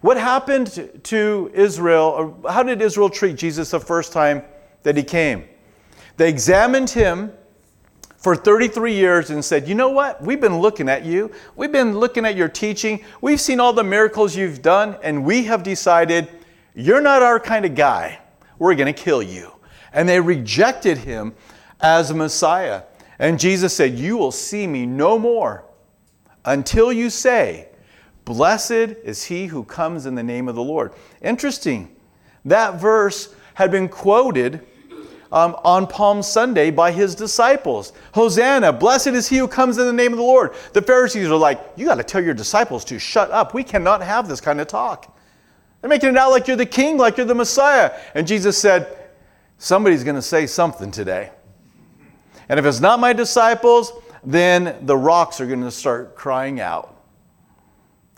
What 0.02 0.18
happened 0.18 0.90
to 1.04 1.52
Israel, 1.54 2.44
how 2.50 2.64
did 2.64 2.82
Israel 2.82 3.10
treat 3.10 3.38
Jesus 3.38 3.70
the 3.72 3.80
first 3.80 4.12
time 4.12 4.44
that 4.84 4.98
he 4.98 5.04
came? 5.04 5.46
They 6.18 6.28
examined 6.28 6.90
him 6.90 7.32
for 8.18 8.36
33 8.36 8.94
years 8.94 9.30
and 9.30 9.44
said, 9.44 9.68
You 9.68 9.76
know 9.76 9.90
what? 9.90 10.22
We've 10.22 10.42
been 10.42 10.60
looking 10.60 10.90
at 10.90 11.06
you. 11.06 11.32
We've 11.56 11.72
been 11.72 11.98
looking 12.00 12.26
at 12.26 12.36
your 12.36 12.50
teaching. 12.50 13.04
We've 13.22 13.40
seen 13.40 13.60
all 13.60 13.74
the 13.74 13.84
miracles 13.84 14.36
you've 14.36 14.62
done, 14.62 14.98
and 15.04 15.24
we 15.24 15.44
have 15.46 15.64
decided 15.64 16.30
you're 16.74 17.02
not 17.02 17.22
our 17.22 17.40
kind 17.40 17.66
of 17.66 17.76
guy. 17.76 18.20
We're 18.60 18.76
going 18.76 18.94
to 18.94 19.02
kill 19.02 19.22
you. 19.22 19.52
And 19.94 20.08
they 20.08 20.20
rejected 20.20 21.00
him 21.00 21.34
as 21.80 22.12
a 22.12 22.14
Messiah. 22.14 22.84
And 23.20 23.40
Jesus 23.40 23.76
said, 23.76 24.00
You 24.00 24.18
will 24.18 24.32
see 24.32 24.66
me 24.66 24.86
no 24.86 25.20
more 25.20 25.66
until 26.46 26.92
you 26.92 27.10
say, 27.10 27.70
Blessed 28.26 28.72
is 28.72 29.26
he 29.26 29.48
who 29.48 29.64
comes 29.64 30.06
in 30.06 30.16
the 30.16 30.24
name 30.24 30.48
of 30.48 30.56
the 30.56 30.64
Lord. 30.64 30.94
Interesting. 31.22 31.96
That 32.46 32.80
verse 32.80 33.34
had 33.54 33.72
been 33.72 33.90
quoted 33.90 34.66
um, 35.32 35.56
on 35.64 35.88
Palm 35.88 36.22
Sunday 36.22 36.72
by 36.72 36.92
his 36.92 37.16
disciples. 37.16 37.94
Hosanna, 38.14 38.74
blessed 38.74 39.08
is 39.08 39.30
he 39.30 39.38
who 39.38 39.48
comes 39.48 39.78
in 39.78 39.86
the 39.86 39.94
name 39.94 40.12
of 40.12 40.18
the 40.18 40.24
Lord. 40.24 40.54
The 40.74 40.82
Pharisees 40.82 41.28
are 41.28 41.38
like, 41.38 41.60
You 41.76 41.86
got 41.86 41.96
to 41.96 42.04
tell 42.04 42.24
your 42.24 42.34
disciples 42.34 42.84
to 42.86 43.00
shut 43.00 43.32
up. 43.32 43.54
We 43.54 43.64
cannot 43.64 44.02
have 44.02 44.28
this 44.28 44.42
kind 44.42 44.60
of 44.60 44.68
talk. 44.68 45.18
They're 45.80 45.90
making 45.90 46.10
it 46.10 46.18
out 46.18 46.32
like 46.32 46.48
you're 46.48 46.58
the 46.58 46.66
king, 46.66 46.98
like 46.98 47.18
you're 47.18 47.26
the 47.26 47.36
Messiah. 47.36 47.92
And 48.14 48.28
Jesus 48.28 48.58
said, 48.58 48.98
Somebody's 49.58 50.04
going 50.04 50.16
to 50.16 50.22
say 50.22 50.48
something 50.48 50.92
today. 50.92 51.32
And 52.50 52.60
if 52.60 52.66
it's 52.66 52.80
not 52.82 53.00
my 53.00 53.14
disciples, 53.14 53.94
then 54.24 54.76
the 54.82 54.98
rocks 54.98 55.40
are 55.40 55.48
going 55.48 55.62
to 55.62 55.72
start 55.72 56.16
crying 56.16 56.60
out. 56.60 56.91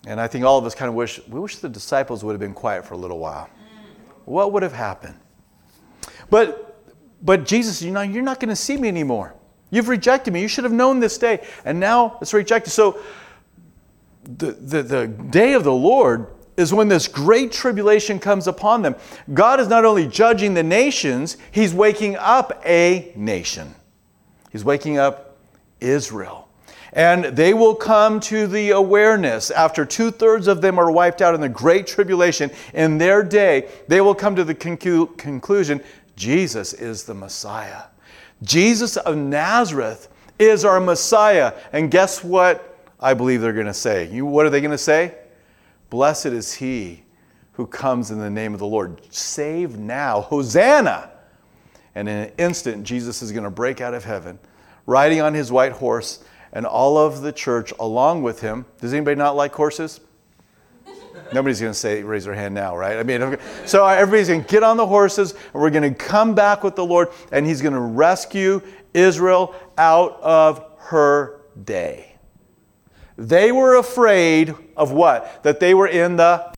And 0.05 0.19
I 0.19 0.27
think 0.27 0.43
all 0.43 0.57
of 0.57 0.65
us 0.65 0.75
kind 0.75 0.89
of 0.89 0.95
wish, 0.95 1.19
we 1.27 1.39
wish 1.39 1.57
the 1.57 1.69
disciples 1.69 2.23
would 2.23 2.33
have 2.33 2.39
been 2.39 2.53
quiet 2.53 2.85
for 2.85 2.93
a 2.93 2.97
little 2.97 3.19
while. 3.19 3.49
What 4.25 4.51
would 4.51 4.63
have 4.63 4.73
happened? 4.73 5.15
But 6.29 6.73
but 7.23 7.45
Jesus, 7.45 7.81
you 7.81 7.91
know, 7.91 8.01
you're 8.01 8.21
not 8.21 8.39
going 8.39 8.49
to 8.49 8.55
see 8.55 8.75
me 8.75 8.89
anymore. 8.89 9.33
You've 9.71 9.87
rejected 9.87 10.33
me. 10.33 10.41
You 10.41 10.47
should 10.47 10.65
have 10.65 10.73
known 10.73 10.99
this 10.99 11.17
day. 11.17 11.45
And 11.63 11.79
now 11.79 12.17
it's 12.21 12.33
rejected. 12.33 12.71
So 12.71 12.99
the, 14.23 14.51
the, 14.51 14.83
the 14.83 15.07
day 15.07 15.53
of 15.53 15.63
the 15.63 15.73
Lord 15.73 16.27
is 16.57 16.73
when 16.73 16.89
this 16.89 17.07
great 17.07 17.51
tribulation 17.51 18.19
comes 18.19 18.47
upon 18.47 18.81
them. 18.81 18.95
God 19.33 19.59
is 19.59 19.67
not 19.67 19.85
only 19.85 20.05
judging 20.05 20.53
the 20.53 20.63
nations, 20.63 21.37
He's 21.51 21.73
waking 21.73 22.17
up 22.17 22.61
a 22.65 23.11
nation. 23.15 23.73
He's 24.51 24.65
waking 24.65 24.97
up 24.97 25.37
Israel. 25.79 26.42
And 26.93 27.25
they 27.25 27.53
will 27.53 27.75
come 27.75 28.19
to 28.21 28.45
the 28.45 28.71
awareness 28.71 29.49
after 29.49 29.83
two 29.85 30.11
thirds 30.11 30.47
of 30.47 30.61
them 30.61 30.79
are 30.79 30.91
wiped 30.91 31.21
out 31.21 31.33
in 31.33 31.41
the 31.41 31.49
great 31.49 31.87
tribulation. 31.87 32.51
In 32.73 32.97
their 32.99 33.23
day, 33.23 33.69
they 33.87 33.99
will 33.99 34.15
come 34.15 34.35
to 34.35 34.43
the 34.43 34.55
conclu- 34.55 35.17
conclusion 35.17 35.81
Jesus 36.15 36.73
is 36.73 37.03
the 37.03 37.15
Messiah. 37.15 37.83
Jesus 38.43 38.97
of 38.97 39.17
Nazareth 39.17 40.07
is 40.37 40.65
our 40.65 40.79
Messiah. 40.79 41.53
And 41.71 41.89
guess 41.89 42.23
what 42.23 42.77
I 42.99 43.13
believe 43.13 43.41
they're 43.41 43.53
going 43.53 43.65
to 43.65 43.73
say? 43.73 44.09
You, 44.11 44.25
what 44.25 44.45
are 44.45 44.49
they 44.49 44.61
going 44.61 44.71
to 44.71 44.77
say? 44.77 45.15
Blessed 45.89 46.27
is 46.27 46.53
he 46.53 47.03
who 47.53 47.67
comes 47.67 48.11
in 48.11 48.19
the 48.19 48.29
name 48.29 48.53
of 48.53 48.59
the 48.59 48.67
Lord. 48.67 49.01
Save 49.13 49.77
now. 49.77 50.21
Hosanna. 50.21 51.11
And 51.95 52.09
in 52.09 52.15
an 52.15 52.31
instant, 52.37 52.83
Jesus 52.83 53.21
is 53.21 53.31
going 53.31 53.43
to 53.43 53.51
break 53.51 53.81
out 53.81 53.93
of 53.93 54.03
heaven, 54.03 54.39
riding 54.85 55.21
on 55.21 55.33
his 55.33 55.51
white 55.51 55.73
horse, 55.73 56.23
and 56.53 56.65
all 56.65 56.97
of 56.97 57.21
the 57.21 57.31
church 57.31 57.73
along 57.79 58.23
with 58.23 58.39
him. 58.39 58.65
Does 58.79 58.93
anybody 58.93 59.15
not 59.15 59.35
like 59.35 59.53
horses? 59.53 59.99
Nobody's 61.33 61.59
going 61.59 61.73
to 61.73 61.77
say, 61.77 62.03
raise 62.03 62.25
their 62.25 62.35
hand 62.35 62.53
now, 62.53 62.77
right? 62.77 62.97
I 62.97 63.03
mean, 63.03 63.37
so 63.65 63.85
everybody's 63.85 64.27
going 64.27 64.43
to 64.43 64.47
get 64.47 64.61
on 64.61 64.77
the 64.77 64.85
horses, 64.85 65.31
and 65.31 65.61
we're 65.61 65.71
going 65.71 65.91
to 65.91 65.97
come 65.97 66.35
back 66.35 66.63
with 66.63 66.75
the 66.75 66.85
Lord, 66.85 67.09
and 67.31 67.45
He's 67.45 67.61
going 67.61 67.73
to 67.73 67.79
rescue 67.79 68.61
Israel 68.93 69.55
out 69.77 70.21
of 70.21 70.63
her 70.77 71.41
day. 71.63 72.15
They 73.17 73.51
were 73.51 73.75
afraid 73.75 74.53
of 74.77 74.91
what? 74.91 75.43
That 75.43 75.59
they 75.59 75.73
were 75.73 75.87
in 75.87 76.17
the 76.17 76.53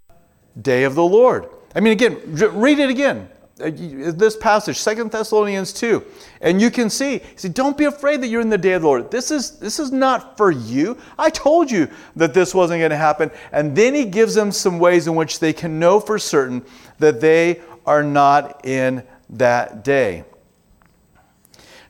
day 0.61 0.83
of 0.83 0.95
the 0.95 1.03
Lord. 1.03 1.47
I 1.73 1.79
mean, 1.79 1.93
again, 1.93 2.19
read 2.25 2.79
it 2.79 2.89
again. 2.89 3.29
Uh, 3.57 3.71
this 3.73 4.35
passage, 4.35 4.77
Second 4.77 5.11
Thessalonians 5.11 5.71
2. 5.71 6.03
And 6.41 6.59
you 6.59 6.69
can 6.69 6.89
see, 6.89 7.19
he 7.19 7.37
said, 7.37 7.53
Don't 7.53 7.77
be 7.77 7.85
afraid 7.85 8.19
that 8.21 8.27
you're 8.27 8.41
in 8.41 8.49
the 8.49 8.57
day 8.57 8.73
of 8.73 8.81
the 8.81 8.87
Lord. 8.87 9.09
This 9.11 9.31
is, 9.31 9.51
this 9.59 9.79
is 9.79 9.93
not 9.93 10.35
for 10.35 10.51
you. 10.51 10.97
I 11.17 11.29
told 11.29 11.71
you 11.71 11.87
that 12.17 12.33
this 12.33 12.53
wasn't 12.53 12.81
going 12.81 12.89
to 12.89 12.97
happen. 12.97 13.31
And 13.53 13.73
then 13.73 13.93
he 13.93 14.03
gives 14.03 14.35
them 14.35 14.51
some 14.51 14.77
ways 14.77 15.07
in 15.07 15.15
which 15.15 15.39
they 15.39 15.53
can 15.53 15.79
know 15.79 16.01
for 16.01 16.19
certain 16.19 16.65
that 16.99 17.21
they 17.21 17.61
are 17.85 18.03
not 18.03 18.65
in 18.65 19.03
that 19.29 19.85
day. 19.85 20.25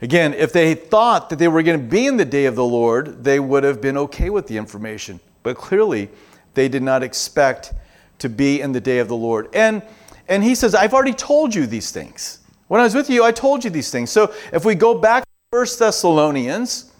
Again, 0.03 0.35
if 0.35 0.53
they 0.53 0.75
thought 0.75 1.31
that 1.31 1.39
they 1.39 1.47
were 1.47 1.63
going 1.63 1.79
to 1.79 1.87
be 1.87 2.05
in 2.05 2.17
the 2.17 2.25
day 2.25 2.45
of 2.45 2.55
the 2.55 2.65
Lord, 2.65 3.23
they 3.23 3.39
would 3.39 3.63
have 3.63 3.81
been 3.81 3.97
okay 3.97 4.29
with 4.29 4.45
the 4.45 4.57
information. 4.57 5.19
But 5.41 5.57
clearly, 5.57 6.09
they 6.53 6.67
did 6.67 6.83
not 6.83 7.01
expect 7.01 7.73
to 8.19 8.29
be 8.29 8.61
in 8.61 8.71
the 8.71 8.81
day 8.81 8.99
of 8.99 9.07
the 9.07 9.15
Lord. 9.15 9.49
And 9.51 9.81
and 10.27 10.43
he 10.43 10.55
says, 10.55 10.73
I've 10.73 10.93
already 10.93 11.13
told 11.13 11.53
you 11.53 11.65
these 11.65 11.91
things. 11.91 12.39
When 12.67 12.81
I 12.81 12.83
was 12.83 12.95
with 12.95 13.09
you, 13.09 13.23
I 13.23 13.31
told 13.31 13.63
you 13.63 13.69
these 13.69 13.91
things. 13.91 14.09
So 14.09 14.33
if 14.51 14.65
we 14.65 14.75
go 14.75 14.97
back 14.97 15.23
to 15.23 15.57
1 15.57 15.65
Thessalonians, 15.77 16.91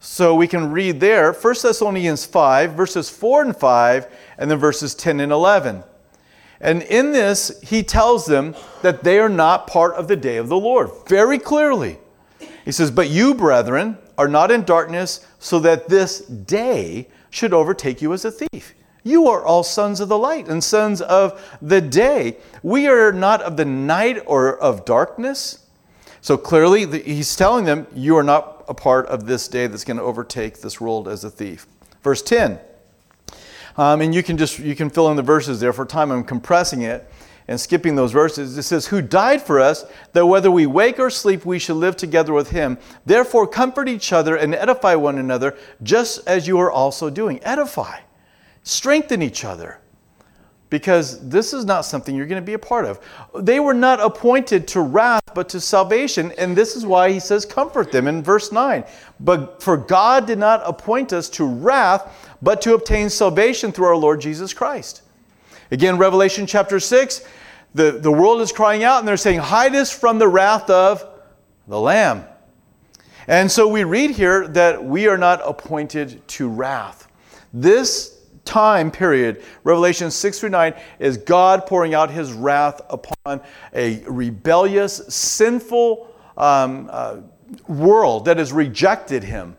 so 0.00 0.34
we 0.34 0.46
can 0.46 0.70
read 0.70 1.00
there 1.00 1.32
1 1.32 1.54
Thessalonians 1.62 2.26
5, 2.26 2.72
verses 2.72 3.08
4 3.08 3.42
and 3.42 3.56
5, 3.56 4.06
and 4.38 4.50
then 4.50 4.58
verses 4.58 4.94
10 4.94 5.20
and 5.20 5.32
11. 5.32 5.84
And 6.60 6.82
in 6.82 7.12
this, 7.12 7.60
he 7.62 7.82
tells 7.82 8.26
them 8.26 8.54
that 8.82 9.04
they 9.04 9.18
are 9.18 9.28
not 9.28 9.66
part 9.66 9.94
of 9.94 10.08
the 10.08 10.16
day 10.16 10.36
of 10.36 10.48
the 10.48 10.58
Lord, 10.58 10.90
very 11.06 11.38
clearly. 11.38 11.98
He 12.64 12.72
says, 12.72 12.90
But 12.90 13.10
you, 13.10 13.34
brethren, 13.34 13.98
are 14.16 14.28
not 14.28 14.50
in 14.50 14.64
darkness, 14.64 15.26
so 15.38 15.58
that 15.60 15.88
this 15.88 16.20
day 16.20 17.08
should 17.30 17.52
overtake 17.52 18.00
you 18.00 18.12
as 18.12 18.24
a 18.24 18.30
thief. 18.30 18.74
You 19.04 19.28
are 19.28 19.44
all 19.44 19.62
sons 19.62 20.00
of 20.00 20.08
the 20.08 20.18
light 20.18 20.48
and 20.48 20.64
sons 20.64 21.00
of 21.02 21.56
the 21.60 21.80
day. 21.80 22.38
We 22.62 22.88
are 22.88 23.12
not 23.12 23.42
of 23.42 23.56
the 23.58 23.66
night 23.66 24.22
or 24.26 24.58
of 24.58 24.84
darkness. 24.86 25.66
So 26.22 26.38
clearly, 26.38 27.02
he's 27.02 27.36
telling 27.36 27.66
them, 27.66 27.86
You 27.94 28.16
are 28.16 28.22
not 28.22 28.64
a 28.66 28.74
part 28.74 29.06
of 29.06 29.26
this 29.26 29.46
day 29.46 29.66
that's 29.66 29.84
going 29.84 29.98
to 29.98 30.02
overtake 30.02 30.62
this 30.62 30.80
world 30.80 31.06
as 31.06 31.22
a 31.22 31.30
thief. 31.30 31.66
Verse 32.02 32.22
10. 32.22 32.58
Um, 33.76 34.00
and 34.00 34.14
you 34.14 34.22
can 34.22 34.38
just 34.38 34.58
you 34.58 34.74
can 34.74 34.88
fill 34.88 35.10
in 35.10 35.16
the 35.16 35.22
verses 35.22 35.60
there 35.60 35.72
for 35.72 35.84
time. 35.84 36.10
I'm 36.10 36.24
compressing 36.24 36.82
it 36.82 37.10
and 37.46 37.60
skipping 37.60 37.94
those 37.94 38.12
verses. 38.12 38.56
It 38.56 38.62
says, 38.62 38.86
Who 38.86 39.02
died 39.02 39.42
for 39.42 39.60
us, 39.60 39.84
that 40.12 40.26
whether 40.26 40.50
we 40.50 40.66
wake 40.66 40.98
or 40.98 41.10
sleep, 41.10 41.44
we 41.44 41.58
should 41.58 41.76
live 41.76 41.96
together 41.96 42.32
with 42.32 42.50
him. 42.50 42.78
Therefore, 43.04 43.46
comfort 43.46 43.88
each 43.88 44.12
other 44.12 44.36
and 44.36 44.54
edify 44.54 44.94
one 44.94 45.18
another, 45.18 45.56
just 45.82 46.26
as 46.26 46.46
you 46.46 46.58
are 46.58 46.70
also 46.70 47.10
doing. 47.10 47.42
Edify. 47.42 48.00
Strengthen 48.64 49.22
each 49.22 49.44
other 49.44 49.78
because 50.70 51.28
this 51.28 51.52
is 51.52 51.64
not 51.64 51.82
something 51.82 52.16
you're 52.16 52.26
going 52.26 52.42
to 52.42 52.44
be 52.44 52.54
a 52.54 52.58
part 52.58 52.84
of. 52.84 52.98
They 53.38 53.60
were 53.60 53.74
not 53.74 54.00
appointed 54.00 54.66
to 54.68 54.80
wrath, 54.80 55.22
but 55.32 55.48
to 55.50 55.60
salvation, 55.60 56.32
and 56.36 56.56
this 56.56 56.74
is 56.74 56.84
why 56.84 57.12
he 57.12 57.20
says, 57.20 57.46
Comfort 57.46 57.92
them 57.92 58.08
in 58.08 58.24
verse 58.24 58.50
9. 58.50 58.82
But 59.20 59.62
for 59.62 59.76
God 59.76 60.26
did 60.26 60.38
not 60.38 60.62
appoint 60.64 61.12
us 61.12 61.28
to 61.30 61.44
wrath, 61.44 62.34
but 62.42 62.60
to 62.62 62.74
obtain 62.74 63.08
salvation 63.08 63.70
through 63.70 63.86
our 63.86 63.96
Lord 63.96 64.20
Jesus 64.20 64.52
Christ. 64.52 65.02
Again, 65.70 65.96
Revelation 65.96 66.46
chapter 66.46 66.80
6, 66.80 67.24
the, 67.74 67.92
the 67.92 68.10
world 68.10 68.40
is 68.40 68.50
crying 68.50 68.82
out 68.82 68.98
and 68.98 69.06
they're 69.06 69.16
saying, 69.16 69.40
Hide 69.40 69.76
us 69.76 69.96
from 69.96 70.18
the 70.18 70.26
wrath 70.28 70.70
of 70.70 71.06
the 71.68 71.78
Lamb. 71.78 72.24
And 73.28 73.50
so 73.50 73.68
we 73.68 73.84
read 73.84 74.10
here 74.10 74.48
that 74.48 74.84
we 74.84 75.06
are 75.06 75.18
not 75.18 75.40
appointed 75.44 76.26
to 76.28 76.48
wrath. 76.48 77.06
This 77.52 78.13
time 78.44 78.90
period, 78.90 79.42
Revelation 79.64 80.10
6 80.10 80.40
through 80.40 80.50
9, 80.50 80.74
is 80.98 81.16
God 81.16 81.66
pouring 81.66 81.94
out 81.94 82.10
his 82.10 82.32
wrath 82.32 82.80
upon 82.90 83.40
a 83.74 84.02
rebellious, 84.06 84.96
sinful 85.08 86.08
um, 86.36 86.88
uh, 86.90 87.18
world 87.68 88.24
that 88.26 88.38
has 88.38 88.52
rejected 88.52 89.24
him. 89.24 89.56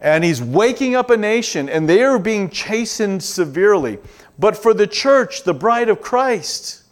And 0.00 0.22
he's 0.22 0.42
waking 0.42 0.94
up 0.94 1.10
a 1.10 1.16
nation, 1.16 1.68
and 1.68 1.88
they 1.88 2.02
are 2.02 2.18
being 2.18 2.50
chastened 2.50 3.22
severely. 3.22 3.98
But 4.38 4.56
for 4.56 4.74
the 4.74 4.86
church, 4.86 5.44
the 5.44 5.54
bride 5.54 5.88
of 5.88 6.00
Christ, 6.00 6.83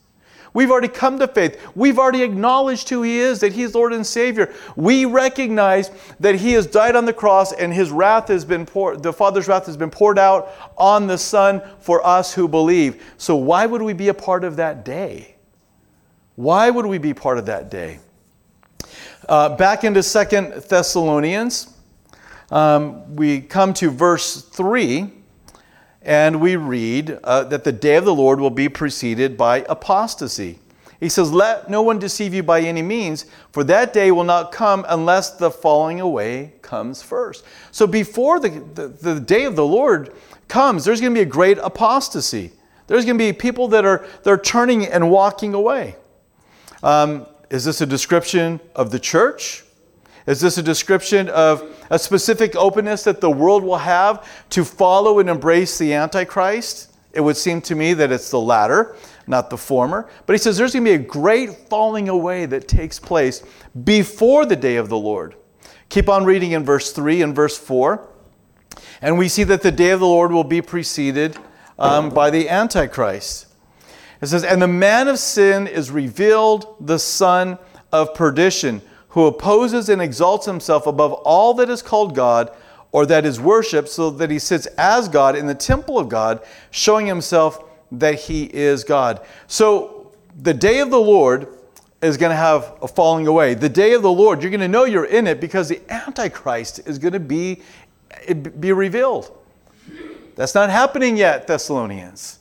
We've 0.55 0.71
already 0.71 0.89
come 0.89 1.19
to 1.19 1.27
faith. 1.27 1.61
We've 1.75 1.99
already 1.99 2.23
acknowledged 2.23 2.89
who 2.89 3.03
He 3.03 3.19
is, 3.19 3.41
that 3.41 3.53
He's 3.53 3.75
Lord 3.75 3.93
and 3.93 4.07
Savior. 4.07 4.53
We 4.77 5.05
recognize 5.07 5.91
that 6.21 6.35
He 6.37 6.53
has 6.53 6.67
died 6.67 6.95
on 6.95 7.07
the 7.07 7.13
cross 7.13 7.53
and 7.53 7.73
His 7.73 7.91
wrath 7.91 8.29
has 8.29 8.45
been 8.45 8.67
poured, 8.67 9.03
the 9.03 9.13
Father's 9.13 9.49
wrath 9.49 9.67
has 9.67 9.77
been 9.77 9.91
poured 9.91 10.19
out 10.19 10.53
on 10.77 11.07
the 11.07 11.19
Son 11.19 11.63
for 11.81 12.07
us 12.07 12.35
who 12.35 12.49
believe. 12.49 13.03
So 13.17 13.37
why 13.37 13.67
would 13.67 13.83
we 13.83 13.95
be 13.95 14.09
a 14.09 14.15
part 14.15 14.45
of 14.45 14.57
that 14.57 14.85
day? 14.85 15.37
Why 16.37 16.71
would 16.71 16.87
we 16.87 16.99
be 16.99 17.15
part 17.15 17.39
of 17.39 17.47
that 17.47 17.71
day? 17.71 18.01
Uh, 19.29 19.57
back 19.57 19.85
into 19.85 20.03
Second 20.03 20.53
Thessalonians, 20.65 21.75
um, 22.51 23.17
we 23.17 23.41
come 23.41 23.73
to 23.75 23.91
verse 23.91 24.43
3 24.43 25.11
and 26.05 26.41
we 26.41 26.57
read 26.57 27.19
uh, 27.25 27.45
that 27.45 27.65
the 27.65 27.73
day 27.73 27.97
of 27.97 28.05
the 28.05 28.15
Lord 28.15 28.41
will 28.41 28.51
be 28.51 28.69
preceded 28.69 29.37
by 29.37 29.65
apostasy. 29.69 30.59
He 31.01 31.09
says, 31.09 31.33
Let 31.33 31.69
no 31.69 31.83
one 31.83 31.99
deceive 31.99 32.33
you 32.33 32.43
by 32.43 32.61
any 32.61 32.83
means, 32.83 33.27
for 33.51 33.65
that 33.65 33.93
day 33.93 34.13
will 34.13 34.25
not 34.25 34.53
come 34.53 34.85
unless 34.89 35.33
the 35.33 35.51
falling 35.51 36.01
away 36.01 36.53
comes 36.63 37.03
first. 37.03 37.45
So 37.73 37.87
before 37.87 38.39
the, 38.39 38.51
the, 38.51 38.89
the 38.89 39.21
day 39.21 39.45
of 39.45 39.57
the 39.57 39.67
Lord 39.67 40.15
comes, 40.47 40.85
there's 40.85 41.01
going 41.01 41.13
to 41.13 41.19
be 41.19 41.23
a 41.23 41.31
great 41.31 41.59
apostasy. 41.59 42.53
There's 42.87 43.05
going 43.05 43.19
to 43.19 43.25
be 43.25 43.33
people 43.33 43.69
that 43.69 43.85
are, 43.85 44.07
that 44.23 44.31
are 44.31 44.39
turning 44.39 44.87
and 44.87 45.11
walking 45.11 45.55
away. 45.55 45.97
Um, 46.83 47.27
is 47.51 47.65
this 47.65 47.81
a 47.81 47.87
description 47.87 48.61
of 48.75 48.91
the 48.91 48.99
church? 48.99 49.62
Is 50.27 50.41
this 50.41 50.59
a 50.59 50.63
description 50.63 51.29
of 51.29 51.85
a 51.91 51.99
specific 51.99 52.55
openness 52.55 53.05
that 53.05 53.21
the 53.21 53.31
world 53.31 53.65
will 53.65 53.79
have 53.79 54.27
to 54.51 54.65
follow 54.65 55.19
and 55.19 55.29
embrace 55.29 55.79
the 55.79 55.95
Antichrist? 55.95 56.93
It 57.13 57.21
would 57.21 57.37
seem 57.37 57.61
to 57.63 57.75
me 57.75 57.93
that 57.95 58.13
it's 58.13 58.31
the 58.31 58.41
latter, 58.41 58.97
not 59.27 59.51
the 59.51 59.59
former. 59.59 60.09
But 60.27 60.35
he 60.35 60.39
says 60.39 60.57
there's 60.57 60.73
going 60.73 60.85
to 60.85 60.91
be 60.91 60.95
a 60.95 61.07
great 61.07 61.51
falling 61.69 62.09
away 62.09 62.47
that 62.47 62.69
takes 62.69 62.99
place 62.99 63.43
before 63.85 64.47
the 64.47 64.57
day 64.57 64.77
of 64.77 64.89
the 64.89 64.97
Lord. 64.97 65.35
Keep 65.89 66.09
on 66.09 66.25
reading 66.25 66.53
in 66.53 66.65
verse 66.65 66.93
3 66.93 67.21
and 67.23 67.35
verse 67.35 67.59
4. 67.59 68.09
And 69.03 69.19
we 69.19 69.29
see 69.29 69.45
that 69.45 69.63
the 69.63 69.73
day 69.73 69.91
of 69.91 70.01
the 70.01 70.07
Lord 70.07 70.33
will 70.33 70.45
be 70.45 70.63
preceded 70.63 71.37
um, 71.79 72.11
by 72.11 72.31
the 72.31 72.49
Antichrist. 72.49 73.47
It 74.21 74.29
says, 74.29 74.45
And 74.45 74.63
the 74.63 74.69
man 74.69 75.09
of 75.09 75.19
sin 75.19 75.67
is 75.67 75.91
revealed, 75.91 76.77
the 76.81 76.99
son 76.99 77.59
of 77.93 78.15
perdition 78.15 78.81
who 79.13 79.27
opposes 79.27 79.89
and 79.89 80.03
exalts 80.03 80.47
himself 80.47 80.87
above 80.87 81.13
all 81.13 81.55
that 81.55 81.71
is 81.71 81.83
called 81.83 82.15
God 82.15 82.51
or 82.93 83.07
that 83.07 83.25
is 83.25 83.41
worshiped, 83.41 83.89
so 83.89 84.11
that 84.11 84.31
he 84.31 84.39
sits 84.39 84.67
as 84.77 85.09
God 85.09 85.35
in 85.35 85.47
the 85.47 85.55
temple 85.55 85.99
of 85.99 86.11
God, 86.11 86.43
showing 86.71 87.07
himself 87.07 87.65
that 87.91 88.21
he 88.21 88.45
is 88.45 88.85
God. 88.85 89.21
So 89.47 90.13
the 90.43 90.53
day 90.53 90.81
of 90.81 90.91
the 90.91 91.01
Lord 91.01 91.49
is 92.03 92.17
going 92.17 92.31
to 92.31 92.37
have 92.37 92.75
a 92.83 92.89
falling 92.89 93.27
away. 93.27 93.55
The 93.55 93.69
day 93.69 93.95
of 93.95 94.03
the 94.03 94.13
Lord, 94.13 94.43
you're 94.43 94.51
going 94.51 94.61
to 94.61 94.69
know 94.69 94.85
you're 94.85 95.07
in 95.07 95.27
it 95.27 95.41
because 95.41 95.69
the 95.69 95.81
Antichrist 95.91 96.81
is 96.87 96.99
going 96.99 97.15
to 97.15 97.21
be, 97.21 97.63
be 98.61 98.73
revealed. 98.73 99.31
That's 100.35 100.55
not 100.55 100.69
happening 100.69 101.17
yet, 101.17 101.47
Thessalonians. 101.47 102.41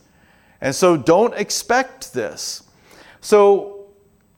And 0.62 0.76
so 0.76 0.98
don't 0.98 1.34
expect 1.36 2.14
this. 2.14 2.64
So 3.20 3.81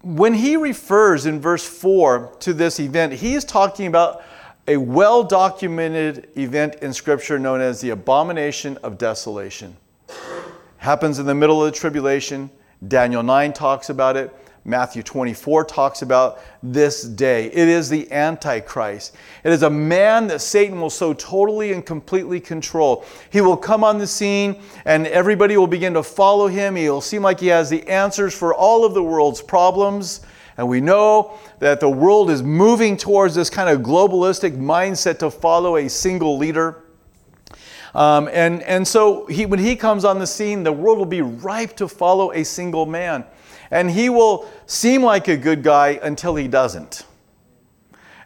when 0.04 0.34
he 0.34 0.58
refers 0.58 1.26
in 1.26 1.40
verse 1.40 1.66
4 1.66 2.36
to 2.42 2.54
this 2.54 2.80
event, 2.80 3.14
he 3.14 3.34
is 3.34 3.46
talking 3.46 3.88
about 3.88 4.24
a 4.68 4.78
well 4.78 5.24
documented 5.24 6.30
event 6.38 6.76
in 6.76 6.94
Scripture 6.94 7.40
known 7.40 7.62
as 7.62 7.82
the 7.82 7.90
abomination 7.90 8.78
of 8.84 8.98
desolation. 8.98 9.76
Happens 10.78 11.20
in 11.20 11.26
the 11.26 11.34
middle 11.34 11.64
of 11.64 11.72
the 11.72 11.80
tribulation. 11.80 12.50
Daniel 12.86 13.24
9 13.24 13.54
talks 13.54 13.90
about 13.90 14.18
it. 14.18 14.36
Matthew 14.66 15.04
24 15.04 15.66
talks 15.66 16.04
about 16.04 16.40
this 16.62 17.04
day. 17.04 17.48
It 17.48 17.68
is 17.68 17.90
the 17.90 18.10
Antichrist. 18.10 19.14
It 19.44 19.52
is 19.52 19.64
a 19.64 19.70
man 19.70 20.28
that 20.28 20.40
Satan 20.40 20.80
will 20.80 20.90
so 20.90 21.14
totally 21.14 21.74
and 21.74 21.86
completely 21.86 22.40
control. 22.40 23.04
He 23.30 23.42
will 23.42 23.58
come 23.58 23.84
on 23.84 23.98
the 23.98 24.08
scene 24.08 24.62
and 24.86 25.06
everybody 25.08 25.58
will 25.58 25.68
begin 25.68 25.94
to 25.96 26.04
follow 26.04 26.48
him. 26.48 26.78
He'll 26.78 27.02
seem 27.02 27.24
like 27.24 27.42
he 27.42 27.48
has 27.48 27.70
the 27.70 27.86
answers 27.90 28.34
for 28.34 28.54
all 28.54 28.86
of 28.86 28.94
the 28.94 29.04
world's 29.04 29.42
problems. 29.42 30.22
And 30.56 30.70
we 30.70 30.80
know 30.80 31.38
that 31.60 31.82
the 31.82 31.90
world 31.90 32.30
is 32.30 32.42
moving 32.42 32.96
towards 32.96 33.36
this 33.36 33.50
kind 33.50 33.70
of 33.70 33.82
globalistic 33.82 34.58
mindset 34.58 35.20
to 35.20 35.30
follow 35.30 35.76
a 35.76 35.90
single 35.90 36.38
leader. 36.38 36.84
Um, 37.94 38.30
and, 38.32 38.64
and 38.64 38.88
so 38.88 39.26
he, 39.26 39.46
when 39.46 39.60
he 39.60 39.76
comes 39.76 40.06
on 40.06 40.20
the 40.20 40.28
scene, 40.28 40.64
the 40.64 40.72
world 40.72 41.00
will 41.00 41.06
be 41.06 41.22
ripe 41.22 41.76
to 41.78 41.90
follow 41.90 42.32
a 42.32 42.46
single 42.46 42.86
man 42.86 43.26
and 43.74 43.90
he 43.90 44.08
will 44.08 44.48
seem 44.68 45.02
like 45.02 45.28
a 45.28 45.36
good 45.36 45.64
guy 45.64 46.00
until 46.04 46.36
he 46.36 46.48
doesn't. 46.48 47.06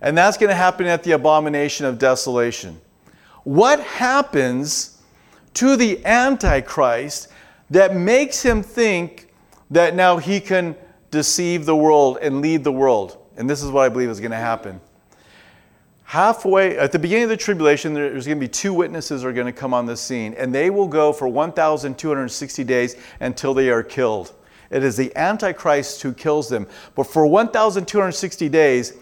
And 0.02 0.16
that's 0.16 0.38
going 0.38 0.50
to 0.50 0.56
happen 0.56 0.86
at 0.88 1.04
the 1.04 1.14
abomination 1.14 1.86
of 1.86 1.98
desolation. 1.98 2.82
What 3.46 3.80
happens 3.80 5.02
to 5.54 5.78
the 5.78 6.06
Antichrist 6.06 7.30
that 7.70 7.96
makes 7.96 8.42
him 8.42 8.62
think 8.62 9.30
that 9.72 9.96
now 9.96 10.18
he 10.18 10.42
can 10.42 10.76
deceive 11.12 11.66
the 11.66 11.76
world 11.76 12.18
and 12.22 12.42
lead 12.42 12.66
the 12.66 12.74
world? 12.74 13.18
And 13.38 13.50
this 13.50 13.64
is 13.64 13.72
what 13.72 13.86
I 13.86 13.90
believe 13.90 14.10
is 14.10 14.20
going 14.20 14.32
to 14.32 14.38
happen. 14.38 14.82
Halfway, 16.04 16.78
at 16.78 16.92
the 16.92 17.00
beginning 17.00 17.24
of 17.24 17.30
the 17.30 17.38
tribulation, 17.38 17.94
there's 17.94 18.26
going 18.26 18.38
to 18.38 18.46
be 18.46 18.50
two 18.50 18.74
witnesses 18.74 19.24
are 19.24 19.32
going 19.32 19.48
to 19.48 19.54
come 19.54 19.74
on 19.74 19.86
the 19.86 19.96
scene, 19.96 20.34
and 20.34 20.54
they 20.54 20.70
will 20.70 20.88
go 20.88 21.14
for 21.14 21.30
1,260 21.30 22.64
days 22.66 22.98
until 23.22 23.54
they 23.54 23.70
are 23.70 23.84
killed. 23.84 24.34
It 24.70 24.84
is 24.84 24.98
the 24.98 25.16
Antichrist 25.16 26.02
who 26.02 26.14
kills 26.14 26.50
them. 26.50 26.68
But 26.96 27.04
for 27.06 27.26
1,260 27.26 28.50
days, 28.50 28.94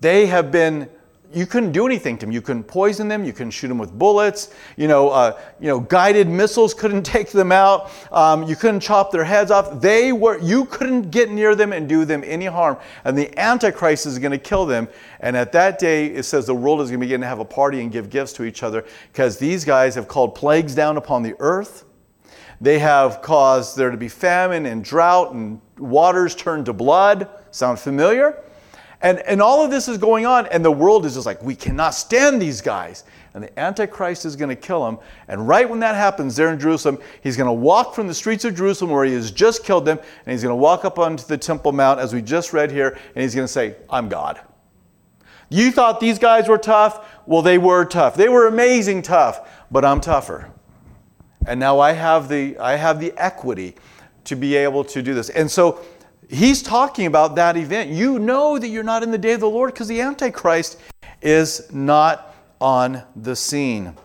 they 0.00 0.26
have 0.26 0.50
been, 0.50 0.88
you 1.32 1.46
couldn't 1.46 1.72
do 1.72 1.86
anything 1.86 2.18
to 2.18 2.26
them. 2.26 2.32
You 2.32 2.40
couldn't 2.40 2.64
poison 2.64 3.06
them. 3.06 3.24
You 3.24 3.32
couldn't 3.32 3.52
shoot 3.52 3.68
them 3.68 3.78
with 3.78 3.96
bullets. 3.96 4.52
You 4.76 4.88
know, 4.88 5.10
uh, 5.10 5.38
you 5.60 5.68
know 5.68 5.78
guided 5.78 6.28
missiles 6.28 6.74
couldn't 6.74 7.02
take 7.04 7.30
them 7.30 7.52
out. 7.52 7.90
Um, 8.10 8.42
you 8.44 8.56
couldn't 8.56 8.80
chop 8.80 9.12
their 9.12 9.24
heads 9.24 9.50
off. 9.50 9.80
They 9.80 10.12
were, 10.12 10.38
you 10.40 10.64
couldn't 10.64 11.10
get 11.10 11.30
near 11.30 11.54
them 11.54 11.72
and 11.72 11.88
do 11.88 12.04
them 12.04 12.24
any 12.26 12.46
harm. 12.46 12.78
And 13.04 13.16
the 13.16 13.36
Antichrist 13.38 14.06
is 14.06 14.18
going 14.18 14.32
to 14.32 14.38
kill 14.38 14.66
them. 14.66 14.88
And 15.20 15.36
at 15.36 15.52
that 15.52 15.78
day, 15.78 16.06
it 16.06 16.24
says 16.24 16.46
the 16.46 16.54
world 16.54 16.80
is 16.80 16.88
going 16.88 17.00
to 17.00 17.06
begin 17.06 17.20
to 17.20 17.26
have 17.26 17.38
a 17.38 17.44
party 17.44 17.80
and 17.80 17.92
give 17.92 18.10
gifts 18.10 18.32
to 18.34 18.44
each 18.44 18.62
other 18.62 18.84
because 19.12 19.38
these 19.38 19.64
guys 19.64 19.94
have 19.94 20.08
called 20.08 20.34
plagues 20.34 20.74
down 20.74 20.96
upon 20.96 21.22
the 21.22 21.36
earth. 21.38 21.84
They 22.60 22.78
have 22.78 23.22
caused 23.22 23.76
there 23.76 23.90
to 23.90 23.96
be 23.96 24.08
famine 24.08 24.66
and 24.66 24.84
drought 24.84 25.32
and 25.32 25.60
waters 25.78 26.34
turned 26.34 26.66
to 26.66 26.72
blood. 26.72 27.28
Sound 27.50 27.78
familiar? 27.78 28.42
And, 29.02 29.20
and 29.20 29.40
all 29.40 29.64
of 29.64 29.70
this 29.70 29.88
is 29.88 29.96
going 29.96 30.26
on, 30.26 30.46
and 30.48 30.62
the 30.62 30.70
world 30.70 31.06
is 31.06 31.14
just 31.14 31.24
like, 31.24 31.42
we 31.42 31.56
cannot 31.56 31.94
stand 31.94 32.40
these 32.40 32.60
guys. 32.60 33.04
And 33.32 33.44
the 33.44 33.58
Antichrist 33.58 34.26
is 34.26 34.36
going 34.36 34.50
to 34.50 34.56
kill 34.56 34.84
them. 34.84 34.98
And 35.28 35.48
right 35.48 35.68
when 35.68 35.80
that 35.80 35.94
happens 35.94 36.36
there 36.36 36.52
in 36.52 36.58
Jerusalem, 36.58 36.98
he's 37.22 37.36
going 37.36 37.46
to 37.46 37.52
walk 37.52 37.94
from 37.94 38.08
the 38.08 38.14
streets 38.14 38.44
of 38.44 38.54
Jerusalem 38.54 38.90
where 38.90 39.04
he 39.04 39.14
has 39.14 39.30
just 39.30 39.64
killed 39.64 39.86
them, 39.86 39.98
and 39.98 40.32
he's 40.32 40.42
going 40.42 40.52
to 40.52 40.56
walk 40.56 40.84
up 40.84 40.98
onto 40.98 41.24
the 41.24 41.38
Temple 41.38 41.72
Mount, 41.72 41.98
as 41.98 42.12
we 42.12 42.20
just 42.20 42.52
read 42.52 42.70
here, 42.70 42.98
and 43.14 43.22
he's 43.22 43.34
going 43.34 43.46
to 43.46 43.52
say, 43.52 43.76
I'm 43.88 44.10
God. 44.10 44.40
You 45.48 45.72
thought 45.72 45.98
these 45.98 46.18
guys 46.18 46.46
were 46.46 46.58
tough? 46.58 47.06
Well, 47.24 47.42
they 47.42 47.56
were 47.56 47.86
tough. 47.86 48.16
They 48.16 48.28
were 48.28 48.46
amazing 48.48 49.02
tough, 49.02 49.48
but 49.70 49.84
I'm 49.84 50.00
tougher. 50.00 50.52
And 51.46 51.58
now 51.58 51.80
I 51.80 51.92
have 51.92 52.28
the, 52.28 52.58
I 52.58 52.76
have 52.76 53.00
the 53.00 53.12
equity 53.16 53.74
to 54.24 54.36
be 54.36 54.56
able 54.56 54.84
to 54.84 55.02
do 55.02 55.14
this. 55.14 55.30
And 55.30 55.50
so 55.50 55.80
he's 56.28 56.62
talking 56.62 57.06
about 57.06 57.34
that 57.36 57.56
event. 57.56 57.90
You 57.90 58.18
know 58.18 58.58
that 58.58 58.68
you're 58.68 58.82
not 58.82 59.02
in 59.02 59.10
the 59.10 59.18
day 59.18 59.32
of 59.32 59.40
the 59.40 59.50
Lord 59.50 59.72
because 59.72 59.88
the 59.88 60.00
Antichrist 60.00 60.78
is 61.22 61.72
not 61.72 62.34
on 62.60 63.02
the 63.16 63.34
scene. 63.34 63.96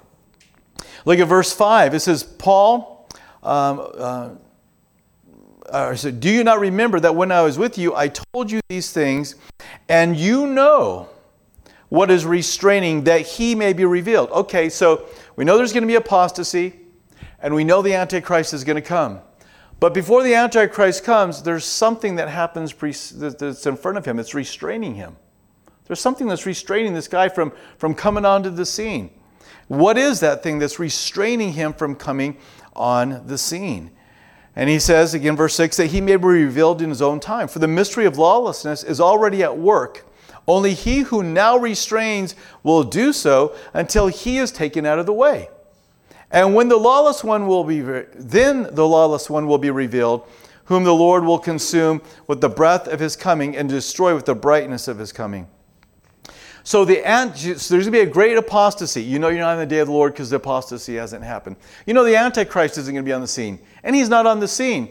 Look 1.05 1.19
at 1.19 1.27
verse 1.27 1.53
5. 1.53 1.93
It 1.93 1.99
says, 1.99 2.23
Paul, 2.23 3.07
um, 3.43 3.87
uh, 3.95 4.29
uh, 5.69 5.95
so 5.95 6.11
do 6.11 6.29
you 6.29 6.43
not 6.43 6.59
remember 6.59 6.99
that 6.99 7.15
when 7.15 7.31
I 7.31 7.41
was 7.41 7.57
with 7.57 7.77
you, 7.77 7.95
I 7.95 8.07
told 8.07 8.51
you 8.51 8.59
these 8.69 8.91
things, 8.91 9.35
and 9.89 10.15
you 10.15 10.47
know 10.47 11.09
what 11.89 12.09
is 12.09 12.25
restraining 12.25 13.03
that 13.03 13.21
he 13.21 13.55
may 13.55 13.73
be 13.73 13.85
revealed? 13.85 14.29
Okay, 14.31 14.69
so 14.69 15.07
we 15.35 15.45
know 15.45 15.57
there's 15.57 15.73
going 15.73 15.83
to 15.83 15.87
be 15.87 15.95
apostasy 15.95 16.84
and 17.45 17.53
we 17.53 17.63
know 17.63 17.83
the 17.83 17.93
Antichrist 17.93 18.55
is 18.55 18.63
going 18.63 18.75
to 18.75 18.81
come. 18.81 19.19
But 19.79 19.93
before 19.93 20.23
the 20.23 20.33
Antichrist 20.33 21.03
comes, 21.03 21.43
there's 21.43 21.63
something 21.63 22.15
that 22.15 22.27
happens 22.27 22.73
that's 22.73 23.67
in 23.67 23.77
front 23.77 23.99
of 23.99 24.05
him. 24.05 24.17
It's 24.17 24.33
restraining 24.33 24.95
him. 24.95 25.15
There's 25.85 25.99
something 25.99 26.25
that's 26.25 26.47
restraining 26.47 26.95
this 26.95 27.07
guy 27.07 27.29
from, 27.29 27.53
from 27.77 27.93
coming 27.93 28.25
onto 28.25 28.49
the 28.49 28.65
scene. 28.65 29.11
What 29.67 29.95
is 29.95 30.21
that 30.21 30.41
thing 30.41 30.57
that's 30.57 30.79
restraining 30.79 31.53
him 31.53 31.73
from 31.73 31.93
coming 31.93 32.37
on 32.75 33.27
the 33.27 33.37
scene? 33.37 33.91
And 34.55 34.67
he 34.67 34.79
says, 34.79 35.13
again, 35.13 35.35
verse 35.35 35.53
6, 35.53 35.77
that 35.77 35.87
he 35.87 36.01
may 36.01 36.15
be 36.15 36.25
revealed 36.25 36.81
in 36.81 36.89
his 36.89 37.03
own 37.03 37.19
time. 37.19 37.47
For 37.47 37.59
the 37.59 37.67
mystery 37.67 38.07
of 38.07 38.17
lawlessness 38.17 38.83
is 38.83 38.99
already 38.99 39.43
at 39.43 39.55
work. 39.55 40.11
Only 40.47 40.73
he 40.73 41.01
who 41.01 41.21
now 41.21 41.57
restrains 41.57 42.33
will 42.63 42.83
do 42.83 43.13
so 43.13 43.55
until 43.71 44.07
he 44.07 44.39
is 44.39 44.51
taken 44.51 44.83
out 44.83 44.97
of 44.97 45.05
the 45.05 45.13
way. 45.13 45.49
And 46.35 46.53
when 46.53 46.67
the 46.67 46.75
lawless 46.75 47.23
one 47.23 47.47
will 47.47 47.63
be, 47.63 47.79
then 47.79 48.67
the 48.75 48.85
lawless 48.85 49.29
one 49.29 49.47
will 49.47 49.57
be 49.57 49.69
revealed, 49.71 50.27
whom 50.65 50.83
the 50.83 50.93
Lord 50.93 51.23
will 51.23 51.39
consume 51.39 52.01
with 52.27 52.41
the 52.41 52.49
breath 52.49 52.89
of 52.89 52.99
his 52.99 53.15
coming 53.15 53.55
and 53.55 53.69
destroy 53.69 54.13
with 54.13 54.25
the 54.25 54.35
brightness 54.35 54.89
of 54.89 54.99
his 54.99 55.13
coming. 55.13 55.47
So, 56.65 56.83
the, 56.83 56.95
so 57.33 57.45
there's 57.45 57.69
going 57.69 57.83
to 57.85 57.91
be 57.91 57.99
a 58.01 58.05
great 58.05 58.35
apostasy. 58.35 59.01
You 59.01 59.17
know 59.17 59.29
you're 59.29 59.39
not 59.39 59.53
in 59.53 59.59
the 59.59 59.65
day 59.65 59.79
of 59.79 59.87
the 59.87 59.93
Lord 59.93 60.11
because 60.11 60.29
the 60.29 60.35
apostasy 60.35 60.95
hasn't 60.95 61.23
happened. 61.23 61.55
You 61.85 61.93
know 61.93 62.03
the 62.03 62.17
Antichrist 62.17 62.77
isn't 62.79 62.93
going 62.93 63.05
to 63.05 63.07
be 63.07 63.13
on 63.13 63.21
the 63.21 63.27
scene, 63.27 63.57
and 63.83 63.95
he's 63.95 64.09
not 64.09 64.27
on 64.27 64.41
the 64.41 64.47
scene. 64.49 64.89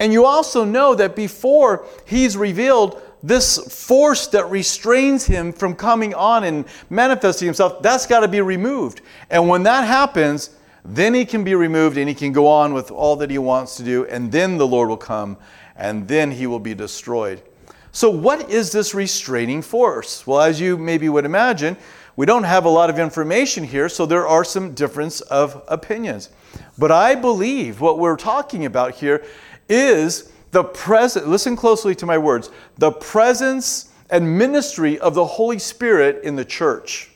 And 0.00 0.12
you 0.12 0.24
also 0.24 0.64
know 0.64 0.96
that 0.96 1.14
before 1.14 1.86
he's 2.04 2.36
revealed, 2.36 3.00
this 3.22 3.58
force 3.86 4.26
that 4.28 4.50
restrains 4.50 5.24
him 5.24 5.52
from 5.52 5.76
coming 5.76 6.14
on 6.14 6.42
and 6.42 6.64
manifesting 6.90 7.46
himself, 7.46 7.80
that's 7.80 8.06
got 8.06 8.20
to 8.20 8.28
be 8.28 8.40
removed. 8.40 9.02
And 9.30 9.48
when 9.48 9.62
that 9.62 9.86
happens, 9.86 10.50
then 10.84 11.14
he 11.14 11.24
can 11.24 11.44
be 11.44 11.54
removed 11.54 11.96
and 11.96 12.08
he 12.08 12.14
can 12.14 12.32
go 12.32 12.46
on 12.46 12.74
with 12.74 12.90
all 12.90 13.16
that 13.16 13.30
he 13.30 13.38
wants 13.38 13.76
to 13.76 13.82
do, 13.82 14.04
and 14.06 14.30
then 14.30 14.58
the 14.58 14.66
Lord 14.66 14.88
will 14.88 14.96
come, 14.96 15.38
and 15.76 16.06
then 16.06 16.30
he 16.30 16.46
will 16.46 16.60
be 16.60 16.74
destroyed. 16.74 17.42
So, 17.90 18.10
what 18.10 18.50
is 18.50 18.72
this 18.72 18.92
restraining 18.92 19.62
force? 19.62 20.26
Well, 20.26 20.40
as 20.40 20.60
you 20.60 20.76
maybe 20.76 21.08
would 21.08 21.24
imagine, 21.24 21.76
we 22.16 22.26
don't 22.26 22.44
have 22.44 22.64
a 22.64 22.68
lot 22.68 22.90
of 22.90 22.98
information 22.98 23.64
here, 23.64 23.88
so 23.88 24.04
there 24.04 24.26
are 24.26 24.44
some 24.44 24.74
difference 24.74 25.20
of 25.22 25.62
opinions. 25.68 26.30
But 26.76 26.90
I 26.90 27.14
believe 27.14 27.80
what 27.80 27.98
we're 27.98 28.16
talking 28.16 28.66
about 28.66 28.94
here 28.94 29.24
is 29.68 30.32
the 30.50 30.64
present, 30.64 31.28
listen 31.28 31.56
closely 31.56 31.94
to 31.96 32.06
my 32.06 32.18
words, 32.18 32.50
the 32.78 32.92
presence 32.92 33.90
and 34.10 34.38
ministry 34.38 34.98
of 34.98 35.14
the 35.14 35.24
Holy 35.24 35.58
Spirit 35.58 36.22
in 36.24 36.36
the 36.36 36.44
church. 36.44 37.10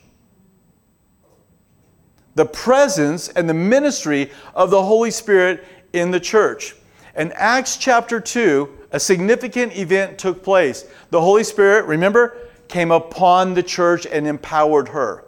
The 2.39 2.47
presence 2.47 3.27
and 3.31 3.49
the 3.49 3.55
ministry 3.55 4.31
of 4.55 4.71
the 4.71 4.85
Holy 4.85 5.11
Spirit 5.11 5.65
in 5.93 6.13
the 6.13 6.21
church. 6.21 6.77
In 7.17 7.33
Acts 7.33 7.77
chapter 7.77 8.21
2, 8.21 8.69
a 8.93 9.01
significant 9.01 9.77
event 9.77 10.19
took 10.19 10.45
place. 10.45 10.85
The 11.11 11.21
Holy 11.21 11.43
Spirit, 11.43 11.87
remember, 11.87 12.37
came 12.69 12.93
upon 12.93 13.55
the 13.55 13.63
church 13.65 14.07
and 14.07 14.25
empowered 14.25 14.91
her. 14.91 15.25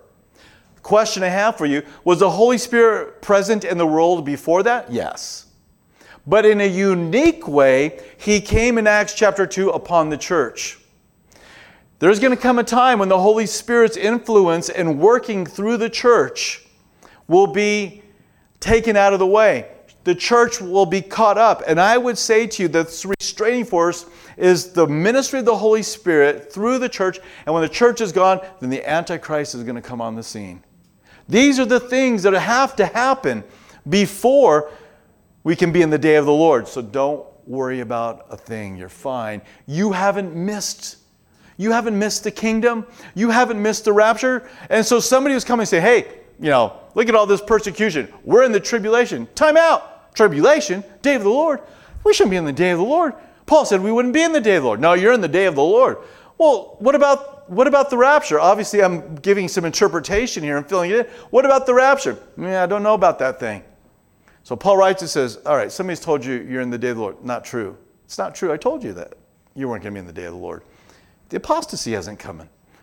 Question 0.84 1.24
I 1.24 1.30
have 1.30 1.58
for 1.58 1.66
you 1.66 1.82
was 2.04 2.20
the 2.20 2.30
Holy 2.30 2.58
Spirit 2.58 3.20
present 3.20 3.64
in 3.64 3.76
the 3.76 3.88
world 3.88 4.24
before 4.24 4.62
that? 4.62 4.92
Yes. 4.92 5.46
But 6.28 6.46
in 6.46 6.60
a 6.60 6.68
unique 6.68 7.48
way, 7.48 8.04
he 8.18 8.40
came 8.40 8.78
in 8.78 8.86
Acts 8.86 9.14
chapter 9.14 9.48
2 9.48 9.70
upon 9.70 10.10
the 10.10 10.16
church. 10.16 10.78
There's 11.98 12.20
going 12.20 12.36
to 12.36 12.40
come 12.40 12.60
a 12.60 12.62
time 12.62 13.00
when 13.00 13.08
the 13.08 13.18
Holy 13.18 13.46
Spirit's 13.46 13.96
influence 13.96 14.68
and 14.68 15.00
working 15.00 15.44
through 15.44 15.78
the 15.78 15.90
church 15.90 16.68
will 17.30 17.46
be 17.46 18.02
taken 18.58 18.96
out 18.96 19.12
of 19.12 19.18
the 19.18 19.26
way 19.26 19.66
the 20.04 20.14
church 20.14 20.60
will 20.60 20.86
be 20.86 21.02
caught 21.02 21.38
up. 21.38 21.62
And 21.66 21.80
I 21.80 21.98
would 21.98 22.16
say 22.16 22.46
to 22.46 22.62
you 22.62 22.68
that 22.68 22.86
this 22.86 23.04
restraining 23.04 23.64
force 23.64 24.06
is 24.36 24.72
the 24.72 24.86
ministry 24.86 25.40
of 25.40 25.44
the 25.44 25.56
Holy 25.56 25.82
Spirit 25.82 26.52
through 26.52 26.78
the 26.78 26.88
church. 26.88 27.18
And 27.44 27.54
when 27.54 27.62
the 27.62 27.68
church 27.68 28.00
is 28.00 28.12
gone, 28.12 28.40
then 28.60 28.70
the 28.70 28.88
Antichrist 28.88 29.54
is 29.54 29.62
going 29.62 29.76
to 29.76 29.82
come 29.82 30.00
on 30.00 30.14
the 30.14 30.22
scene. 30.22 30.64
These 31.28 31.58
are 31.58 31.66
the 31.66 31.80
things 31.80 32.22
that 32.22 32.32
have 32.32 32.74
to 32.76 32.86
happen 32.86 33.44
before 33.88 34.70
we 35.44 35.54
can 35.54 35.70
be 35.70 35.82
in 35.82 35.90
the 35.90 35.98
day 35.98 36.16
of 36.16 36.26
the 36.26 36.32
Lord. 36.32 36.66
So 36.66 36.82
don't 36.82 37.26
worry 37.46 37.80
about 37.80 38.26
a 38.30 38.36
thing. 38.36 38.76
You're 38.76 38.88
fine. 38.88 39.42
You 39.66 39.92
haven't 39.92 40.34
missed. 40.34 40.96
You 41.56 41.72
haven't 41.72 41.98
missed 41.98 42.24
the 42.24 42.30
kingdom. 42.30 42.86
You 43.14 43.30
haven't 43.30 43.60
missed 43.60 43.84
the 43.84 43.92
rapture. 43.92 44.48
And 44.70 44.84
so 44.84 44.98
somebody 44.98 45.34
was 45.34 45.44
coming 45.44 45.62
and 45.62 45.68
say, 45.68 45.80
hey, 45.80 46.19
you 46.40 46.50
know, 46.50 46.80
look 46.94 47.08
at 47.08 47.14
all 47.14 47.26
this 47.26 47.40
persecution. 47.40 48.12
We're 48.24 48.44
in 48.44 48.52
the 48.52 48.60
tribulation. 48.60 49.28
Time 49.34 49.56
out. 49.56 50.14
Tribulation, 50.14 50.82
day 51.02 51.14
of 51.14 51.22
the 51.22 51.28
Lord. 51.28 51.60
We 52.02 52.14
shouldn't 52.14 52.30
be 52.30 52.36
in 52.36 52.44
the 52.44 52.52
day 52.52 52.70
of 52.70 52.78
the 52.78 52.84
Lord. 52.84 53.14
Paul 53.46 53.64
said 53.64 53.80
we 53.80 53.92
wouldn't 53.92 54.14
be 54.14 54.22
in 54.22 54.32
the 54.32 54.40
day 54.40 54.56
of 54.56 54.62
the 54.62 54.66
Lord. 54.66 54.80
No, 54.80 54.94
you're 54.94 55.12
in 55.12 55.20
the 55.20 55.28
day 55.28 55.46
of 55.46 55.54
the 55.54 55.62
Lord. 55.62 55.98
Well, 56.38 56.76
what 56.78 56.94
about 56.94 57.50
what 57.50 57.66
about 57.66 57.90
the 57.90 57.98
rapture? 57.98 58.38
Obviously, 58.38 58.82
I'm 58.82 59.16
giving 59.16 59.48
some 59.48 59.64
interpretation 59.64 60.42
here 60.42 60.56
and 60.56 60.66
filling 60.66 60.92
it 60.92 60.96
in. 61.00 61.06
What 61.30 61.44
about 61.44 61.66
the 61.66 61.74
rapture? 61.74 62.16
Yeah, 62.38 62.62
I 62.62 62.66
don't 62.66 62.84
know 62.84 62.94
about 62.94 63.18
that 63.18 63.40
thing. 63.40 63.64
So 64.44 64.54
Paul 64.56 64.76
writes 64.76 65.02
and 65.02 65.10
says, 65.10 65.38
All 65.44 65.56
right, 65.56 65.70
somebody's 65.70 66.00
told 66.00 66.24
you 66.24 66.34
you're 66.48 66.62
in 66.62 66.70
the 66.70 66.78
day 66.78 66.90
of 66.90 66.96
the 66.96 67.02
Lord. 67.02 67.24
Not 67.24 67.44
true. 67.44 67.76
It's 68.04 68.18
not 68.18 68.34
true. 68.34 68.52
I 68.52 68.56
told 68.56 68.84
you 68.84 68.92
that. 68.94 69.14
You 69.54 69.68
weren't 69.68 69.82
going 69.82 69.94
to 69.94 69.96
be 69.96 70.00
in 70.00 70.06
the 70.06 70.12
day 70.12 70.24
of 70.24 70.32
the 70.32 70.38
Lord. 70.38 70.62
The 71.28 71.38
apostasy 71.38 71.92
hasn't 71.92 72.20
come 72.20 72.40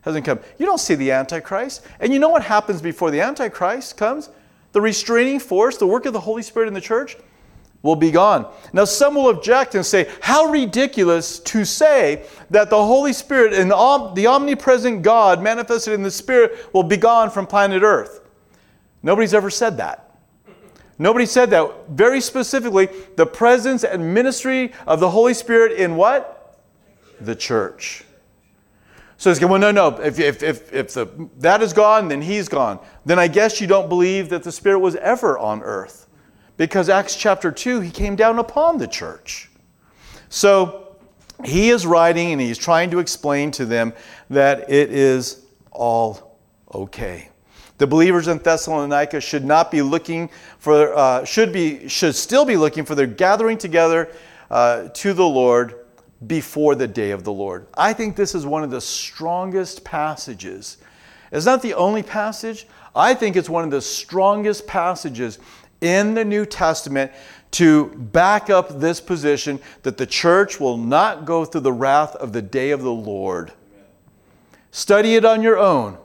hasn't 0.07 0.25
come. 0.25 0.39
You 0.57 0.65
don't 0.65 0.79
see 0.79 0.95
the 0.95 1.11
Antichrist. 1.11 1.83
And 1.99 2.13
you 2.13 2.19
know 2.19 2.29
what 2.29 2.43
happens 2.43 2.81
before 2.81 3.11
the 3.11 3.19
Antichrist 3.21 3.97
comes? 3.97 4.29
The 4.71 4.79
restraining 4.79 5.39
force, 5.39 5.77
the 5.77 5.85
work 5.85 6.05
of 6.05 6.13
the 6.13 6.19
Holy 6.19 6.41
Spirit 6.41 6.67
in 6.67 6.73
the 6.73 6.81
church, 6.81 7.17
will 7.81 7.97
be 7.97 8.09
gone. 8.09 8.51
Now, 8.71 8.85
some 8.85 9.15
will 9.15 9.29
object 9.29 9.75
and 9.75 9.85
say, 9.85 10.09
How 10.21 10.45
ridiculous 10.45 11.39
to 11.39 11.65
say 11.65 12.25
that 12.49 12.69
the 12.69 12.85
Holy 12.85 13.11
Spirit 13.11 13.53
and 13.53 13.69
the 13.69 14.27
omnipresent 14.27 15.01
God 15.01 15.43
manifested 15.43 15.93
in 15.93 16.03
the 16.03 16.11
Spirit 16.11 16.73
will 16.73 16.83
be 16.83 16.97
gone 16.97 17.29
from 17.29 17.45
planet 17.45 17.83
Earth. 17.83 18.21
Nobody's 19.03 19.33
ever 19.33 19.49
said 19.49 19.77
that. 19.77 20.17
Nobody 20.97 21.25
said 21.25 21.49
that. 21.51 21.89
Very 21.89 22.21
specifically, 22.21 22.87
the 23.17 23.25
presence 23.25 23.83
and 23.83 24.13
ministry 24.13 24.71
of 24.87 24.99
the 24.99 25.09
Holy 25.09 25.33
Spirit 25.33 25.73
in 25.73 25.97
what? 25.97 26.63
The 27.19 27.35
church. 27.35 28.05
So 29.17 29.31
he's 29.31 29.39
going, 29.39 29.51
well, 29.51 29.59
no, 29.59 29.71
no. 29.71 29.99
If, 29.99 30.19
if, 30.19 30.43
if, 30.43 30.71
if 30.71 30.93
the, 30.93 31.29
that 31.39 31.63
is 31.63 31.73
gone, 31.73 32.07
then 32.07 32.21
he's 32.21 32.47
gone. 32.47 32.79
Then 33.03 33.17
I 33.17 33.27
guess 33.27 33.59
you 33.59 33.65
don't 33.65 33.89
believe 33.89 34.29
that 34.29 34.43
the 34.43 34.51
Spirit 34.51 34.79
was 34.79 34.95
ever 34.97 35.37
on 35.39 35.63
earth. 35.63 36.07
Because 36.55 36.87
Acts 36.87 37.15
chapter 37.15 37.51
2, 37.51 37.81
he 37.81 37.91
came 37.91 38.15
down 38.15 38.37
upon 38.37 38.77
the 38.77 38.87
church. 38.87 39.49
So 40.29 40.95
he 41.43 41.69
is 41.69 41.85
writing 41.85 42.31
and 42.31 42.39
he's 42.39 42.57
trying 42.57 42.91
to 42.91 42.99
explain 42.99 43.51
to 43.51 43.65
them 43.65 43.93
that 44.29 44.69
it 44.71 44.91
is 44.91 45.45
all 45.71 46.39
okay. 46.73 47.29
The 47.79 47.87
believers 47.87 48.27
in 48.27 48.39
Thessalonica 48.39 49.21
should 49.21 49.45
not 49.45 49.69
be 49.69 49.81
looking 49.81 50.29
for, 50.57 50.95
uh, 50.95 51.25
should 51.25 51.51
be, 51.51 51.87
should 51.87 52.15
still 52.15 52.45
be 52.45 52.57
looking 52.57 52.85
for 52.85 52.95
their 52.95 53.07
gathering 53.07 53.57
together 53.57 54.11
uh, 54.49 54.89
to 54.89 55.13
the 55.13 55.27
Lord 55.27 55.86
before 56.25 56.73
the 56.73 56.87
day 56.87 57.11
of 57.11 57.23
the 57.23 57.31
Lord. 57.31 57.67
I 57.75 57.93
think 57.93 58.15
this 58.15 58.33
is 58.33 58.45
one 58.45 58.63
of 58.63 58.71
the 58.71 58.81
strongest 58.81 59.83
passages. 59.83 60.77
It's 61.31 61.45
not 61.45 61.61
the 61.61 61.73
only 61.75 62.01
passage. 62.01 62.67
I 62.95 63.13
think 63.13 63.35
it's 63.35 63.49
one 63.49 63.63
of 63.63 63.71
the 63.71 63.81
strongest 63.81 64.65
passages 64.65 65.37
in 65.81 66.15
the 66.15 66.25
New 66.25 66.45
Testament 66.45 67.11
to 67.51 67.87
back 67.87 68.49
up 68.49 68.79
this 68.79 68.99
position 68.99 69.59
that 69.83 69.97
the 69.97 70.05
church 70.05 70.59
will 70.59 70.77
not 70.77 71.25
go 71.25 71.45
through 71.45 71.61
the 71.61 71.73
wrath 71.73 72.15
of 72.15 72.33
the 72.33 72.41
day 72.41 72.71
of 72.71 72.81
the 72.81 72.91
Lord. 72.91 73.51
Study 74.71 75.15
it 75.15 75.25
on 75.25 75.41
your 75.41 75.57
own. 75.57 75.97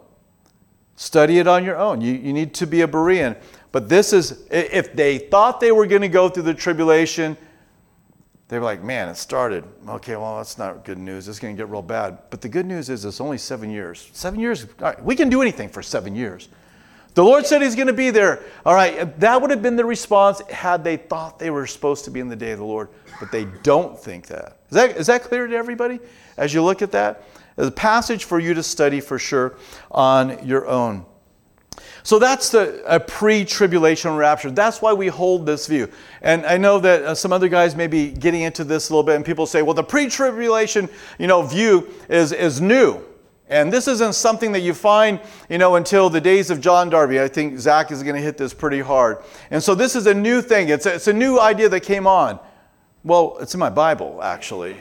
Study 0.97 1.39
it 1.39 1.47
on 1.47 1.65
your 1.65 1.77
own. 1.77 2.01
You, 2.01 2.13
you 2.13 2.33
need 2.33 2.55
to 2.55 2.67
be 2.67 2.83
a 2.83 2.89
Berean. 2.89 3.37
But 3.73 3.89
this 3.89 4.13
is, 4.13 4.45
if 4.51 4.95
they 4.95 5.19
thought 5.19 5.59
they 5.59 5.73
were 5.73 5.87
going 5.87 6.03
to 6.03 6.09
go 6.09 6.29
through 6.29 6.45
the 6.45 6.55
tribulation, 6.55 7.37
they 8.49 8.59
were 8.59 8.65
like, 8.65 8.83
man, 8.83 9.09
it 9.09 9.17
started. 9.17 9.65
Okay, 9.89 10.15
well, 10.17 10.37
that's 10.37 10.59
not 10.59 10.85
good 10.85 10.99
news. 10.99 11.27
It's 11.27 11.39
going 11.39 11.57
to 11.57 11.61
get 11.61 11.71
real 11.71 11.83
bad. 11.83 12.19
But 12.29 12.41
the 12.41 12.49
good 12.49 12.67
news 12.67 12.91
is 12.91 13.05
it's 13.05 13.21
only 13.21 13.39
seven 13.39 13.71
years. 13.71 14.11
Seven 14.13 14.39
years, 14.39 14.67
we 15.03 15.17
can 15.17 15.29
do 15.31 15.41
anything 15.41 15.69
for 15.69 15.83
seven 15.83 16.15
years. 16.15 16.49
The 17.15 17.25
Lord 17.25 17.47
said 17.47 17.63
He's 17.63 17.75
going 17.75 17.89
to 17.89 17.93
be 17.93 18.11
there. 18.11 18.43
All 18.65 18.75
right, 18.75 19.19
that 19.21 19.41
would 19.41 19.51
have 19.51 19.63
been 19.63 19.77
the 19.77 19.85
response 19.85 20.41
had 20.49 20.83
they 20.83 20.97
thought 20.97 21.39
they 21.39 21.51
were 21.51 21.67
supposed 21.67 22.05
to 22.07 22.11
be 22.11 22.21
in 22.21 22.29
the 22.29 22.37
day 22.37 22.53
of 22.53 22.59
the 22.59 22.65
Lord, 22.65 22.89
but 23.21 23.31
they 23.31 23.47
don't 23.63 23.99
think 23.99 24.27
that. 24.29 24.59
Is 24.71 24.75
that, 24.75 24.97
is 24.97 25.07
that 25.09 25.23
clear 25.23 25.47
to 25.47 25.55
everybody 25.55 26.01
as 26.37 26.55
you 26.55 26.63
look 26.63 26.83
at 26.83 26.93
that? 26.93 27.25
There's 27.57 27.69
a 27.69 27.73
passage 27.73 28.25
for 28.25 28.39
you 28.39 28.55
to 28.55 28.63
study 28.63 29.01
for 29.01 29.19
sure 29.19 29.57
on 29.91 30.47
your 30.47 30.67
own. 30.67 31.05
So 32.03 32.19
that's 32.19 32.51
the 32.51 32.83
a 32.87 32.99
pre-tribulation 32.99 34.17
rapture. 34.17 34.51
That's 34.51 34.83
why 34.83 34.93
we 34.93 35.07
hold 35.07 35.47
this 35.47 35.67
view. 35.67 35.89
And 36.21 36.45
I 36.45 36.57
know 36.57 36.79
that 36.81 37.03
uh, 37.03 37.15
some 37.15 37.33
other 37.33 37.49
guys 37.49 37.77
may 37.77 37.87
be 37.87 38.11
getting 38.11 38.43
into 38.43 38.65
this 38.65 38.91
a 38.91 38.93
little 38.93 39.05
bit, 39.05 39.17
and 39.17 39.25
people 39.25 39.47
say, 39.47 39.63
"Well, 39.63 39.75
the 39.75 39.85
pre-tribulation, 39.85 40.89
you 41.19 41.27
know, 41.27 41.43
view 41.43 41.89
is 42.09 42.33
is 42.33 42.61
new." 42.61 43.03
And 43.49 43.71
this 43.71 43.87
isn't 43.87 44.15
something 44.15 44.53
that 44.53 44.61
you 44.61 44.73
find, 44.73 45.21
you 45.51 45.59
know, 45.59 45.77
until 45.77 46.09
the 46.09 46.23
days 46.23 46.49
of 46.51 46.61
John 46.61 46.89
Darby. 46.89 47.21
I 47.21 47.29
think 47.29 47.59
Zach 47.59 47.91
is 47.91 48.03
going 48.03 48.17
to 48.17 48.23
hit 48.23 48.39
this 48.39 48.55
pretty 48.55 48.81
hard. 48.81 49.19
And 49.51 49.63
so 49.63 49.75
this 49.75 49.95
is 49.95 50.07
a 50.07 50.15
new 50.15 50.41
thing. 50.41 50.71
It's 50.71 50.87
a, 50.87 50.95
it's 50.95 51.07
a 51.07 51.13
new 51.13 51.39
idea 51.39 51.69
that 51.69 51.81
came 51.81 52.07
on. 52.07 52.41
Well, 53.05 53.37
it's 53.41 53.53
in 53.53 53.61
my 53.61 53.69
Bible, 53.69 54.21
actually. 54.23 54.77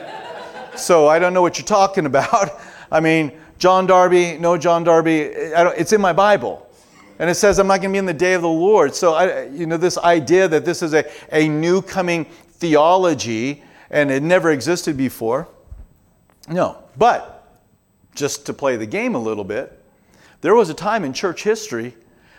so 0.76 1.08
I 1.08 1.18
don't 1.18 1.32
know 1.32 1.40
what 1.40 1.56
you're 1.56 1.66
talking 1.66 2.04
about. 2.04 2.60
I 2.92 3.00
mean, 3.00 3.32
John 3.58 3.86
Darby, 3.86 4.36
no 4.38 4.56
John 4.56 4.84
Darby, 4.84 5.20
it's 5.20 5.92
in 5.92 6.00
my 6.00 6.12
Bible. 6.12 6.68
And 7.18 7.30
it 7.30 7.34
says, 7.34 7.58
I'm 7.58 7.68
not 7.68 7.80
going 7.80 7.90
to 7.90 7.94
be 7.94 7.98
in 7.98 8.06
the 8.06 8.12
day 8.12 8.34
of 8.34 8.42
the 8.42 8.48
Lord. 8.48 8.94
So, 8.94 9.14
I, 9.14 9.44
you 9.46 9.66
know, 9.66 9.76
this 9.76 9.96
idea 9.98 10.48
that 10.48 10.64
this 10.64 10.82
is 10.82 10.94
a, 10.94 11.04
a 11.32 11.48
new 11.48 11.80
coming 11.80 12.24
theology 12.24 13.62
and 13.90 14.10
it 14.10 14.22
never 14.22 14.50
existed 14.50 14.96
before. 14.96 15.46
No. 16.48 16.82
But, 16.96 17.46
just 18.14 18.46
to 18.46 18.52
play 18.52 18.76
the 18.76 18.86
game 18.86 19.14
a 19.14 19.18
little 19.18 19.44
bit, 19.44 19.80
there 20.40 20.54
was 20.54 20.70
a 20.70 20.74
time 20.74 21.04
in 21.04 21.12
church 21.12 21.42
history 21.42 21.94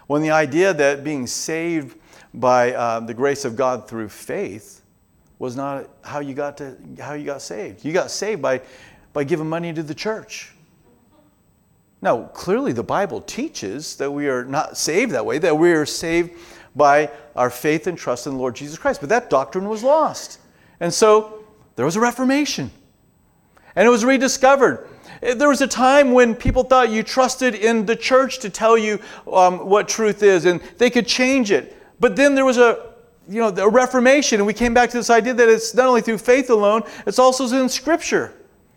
when 0.08 0.22
the 0.22 0.32
idea 0.32 0.74
that 0.74 1.04
being 1.04 1.28
saved 1.28 1.98
by 2.34 2.74
uh, 2.74 3.00
the 3.00 3.14
grace 3.14 3.46
of 3.46 3.56
God 3.56 3.88
through 3.88 4.10
faith 4.10 4.82
was 5.40 5.56
not 5.56 5.90
how 6.04 6.20
you 6.20 6.34
got 6.34 6.58
to 6.58 6.78
how 7.00 7.14
you 7.14 7.26
got 7.26 7.42
saved. 7.42 7.84
You 7.84 7.92
got 7.94 8.12
saved 8.12 8.42
by 8.42 8.62
by 9.14 9.24
giving 9.24 9.50
money 9.50 9.74
to 9.74 9.84
the 9.84 9.96
church. 9.96 10.55
Now, 12.06 12.26
clearly 12.36 12.72
the 12.72 12.84
Bible 12.84 13.20
teaches 13.20 13.96
that 13.96 14.12
we 14.12 14.30
are 14.30 14.46
not 14.46 14.78
saved 14.78 15.14
that 15.14 15.26
way, 15.26 15.40
that 15.40 15.58
we 15.58 15.72
are 15.72 15.88
saved 15.88 16.34
by 16.76 17.10
our 17.36 17.50
faith 17.50 17.88
and 17.88 17.98
trust 17.98 18.28
in 18.28 18.34
the 18.34 18.38
Lord 18.38 18.56
Jesus 18.56 18.78
Christ. 18.78 19.00
But 19.00 19.10
that 19.10 19.32
doctrine 19.32 19.68
was 19.68 19.82
lost. 19.82 20.40
And 20.80 20.94
so 20.94 21.44
there 21.76 21.84
was 21.84 21.96
a 21.96 22.00
reformation. 22.00 22.70
And 23.76 23.88
it 23.88 23.90
was 23.90 24.06
rediscovered. 24.06 24.88
There 25.20 25.50
was 25.50 25.62
a 25.62 25.68
time 25.68 26.12
when 26.12 26.36
people 26.36 26.64
thought 26.64 26.92
you 26.92 27.02
trusted 27.02 27.56
in 27.56 27.88
the 27.88 27.96
church 27.96 28.38
to 28.42 28.52
tell 28.52 28.78
you 28.78 29.00
um, 29.26 29.68
what 29.68 29.90
truth 29.90 30.22
is, 30.22 30.46
and 30.46 30.62
they 30.78 30.92
could 30.92 31.08
change 31.08 31.50
it. 31.50 31.76
But 32.00 32.16
then 32.16 32.36
there 32.36 32.46
was 32.46 32.60
a 32.60 32.94
you 33.28 33.42
know, 33.42 33.48
a 33.48 33.68
reformation, 33.68 34.40
and 34.40 34.46
we 34.46 34.54
came 34.54 34.76
back 34.76 34.92
to 34.92 34.98
this 34.98 35.10
idea 35.10 35.34
that 35.34 35.50
it's 35.50 35.74
not 35.74 35.88
only 35.88 36.02
through 36.02 36.20
faith 36.20 36.52
alone, 36.52 36.84
it's 37.08 37.18
also 37.18 37.48
in 37.60 37.68
Scripture 37.68 38.32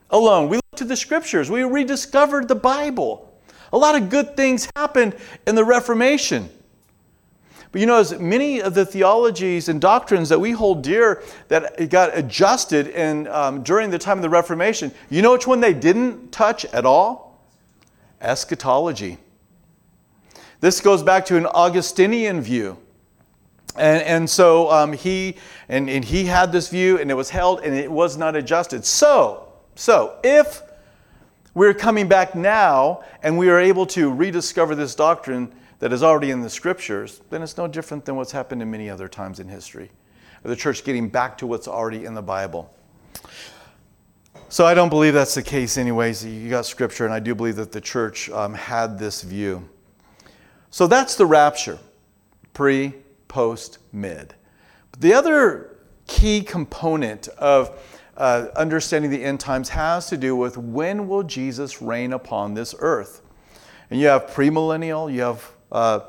alone. 0.09 0.49
We 0.49 0.61
to 0.79 0.85
the 0.85 0.97
Scriptures, 0.97 1.51
we 1.51 1.63
rediscovered 1.63 2.49
the 2.49 2.55
Bible. 2.55 3.33
A 3.73 3.79
lot 3.79 3.95
of 3.95 4.09
good 4.09 4.37
things 4.37 4.69
happened 4.75 5.15
in 5.47 5.55
the 5.55 5.65
Reformation. 5.65 6.49
But 7.71 7.83
you 7.83 7.87
know, 7.87 7.99
as 7.99 8.19
many 8.19 8.63
of 8.63 8.75
the 8.75 8.87
theologies 8.87 9.69
and 9.69 9.81
doctrines 9.81 10.31
that 10.31 10.41
we 10.41 10.53
hold 10.53 10.83
dear 10.83 11.23
that 11.49 11.91
got 11.91 12.17
adjusted 12.17 12.89
in, 12.89 13.29
um, 13.29 13.63
during 13.63 13.91
the 13.91 13.99
time 13.99 14.19
of 14.19 14.23
the 14.23 14.31
Reformation, 14.31 14.91
you 15.11 15.21
know 15.21 15.33
which 15.33 15.47
one 15.47 15.61
they 15.61 15.75
didn't 15.75 16.33
touch 16.33 16.65
at 16.67 16.87
all? 16.87 17.45
Eschatology. 18.23 19.19
This 20.61 20.81
goes 20.81 21.03
back 21.03 21.27
to 21.27 21.37
an 21.37 21.47
Augustinian 21.47 22.41
view. 22.41 22.79
And, 23.77 24.03
and 24.03 24.31
so 24.31 24.71
um, 24.71 24.93
he, 24.93 25.37
and, 25.69 25.89
and 25.89 26.05
he 26.05 26.25
had 26.25 26.51
this 26.51 26.69
view, 26.69 26.99
and 26.99 27.11
it 27.11 27.15
was 27.15 27.31
held, 27.31 27.61
and 27.61 27.75
it 27.75 27.93
was 27.93 28.17
not 28.17 28.35
adjusted. 28.35 28.85
So, 28.85 29.53
so 29.77 30.19
if 30.25 30.63
we're 31.59 31.75
coming 31.75 32.07
back 32.07 32.37
now 32.37 33.03
and 33.25 33.37
we 33.37 33.51
are 33.51 33.59
able 33.59 33.85
to 33.85 34.13
rediscover 34.13 34.77
this 34.77 34.95
doctrine 34.95 35.53
that 35.81 35.93
is 35.93 36.05
already 36.05 36.31
in 36.31 36.41
the 36.41 36.49
scriptures, 36.49 37.21
then 37.31 37.43
it's 37.43 37.57
no 37.57 37.67
different 37.67 38.05
than 38.05 38.15
what's 38.15 38.31
happened 38.31 38.63
in 38.63 38.71
many 38.71 38.89
other 38.89 39.09
times 39.09 39.41
in 39.41 39.49
history. 39.49 39.91
The 40.45 40.55
church 40.55 40.85
getting 40.85 41.09
back 41.09 41.37
to 41.39 41.49
what's 41.49 41.67
already 41.67 42.05
in 42.05 42.15
the 42.15 42.23
Bible. 42.23 42.73
So 44.49 44.67
I 44.67 44.75
don't 44.75 44.89
believe 44.89 45.15
that's 45.15 45.35
the 45.35 45.43
case, 45.43 45.77
anyways. 45.77 46.25
You 46.25 46.49
got 46.49 46.65
scripture, 46.65 47.05
and 47.07 47.13
I 47.13 47.19
do 47.19 47.35
believe 47.35 47.57
that 47.57 47.73
the 47.73 47.81
church 47.81 48.31
um, 48.31 48.55
had 48.55 48.97
this 48.97 49.23
view. 49.23 49.69
So 50.71 50.87
that's 50.87 51.17
the 51.17 51.27
rapture 51.27 51.81
pre, 52.55 52.95
post, 53.27 53.79
mid. 53.93 54.33
But 54.93 55.01
the 55.01 55.13
other 55.13 55.77
key 56.07 56.41
component 56.41 57.27
of 57.37 57.98
uh, 58.19 58.49
understanding 58.57 59.11
the 59.11 59.25
end 59.25 59.41
times 59.41 59.71
has 59.71 60.09
to 60.09 60.17
do 60.17 60.37
with 60.37 60.59
when 60.59 61.09
will 61.09 61.23
Jesus 61.23 61.81
reign 61.81 62.13
upon 62.13 62.53
this 62.53 62.75
earth. 62.81 63.23
And 63.91 63.99
you 63.99 64.09
have 64.09 64.27
premillennial, 64.27 65.13
you 65.13 65.23
have 65.23 65.51
uh, 65.73 66.01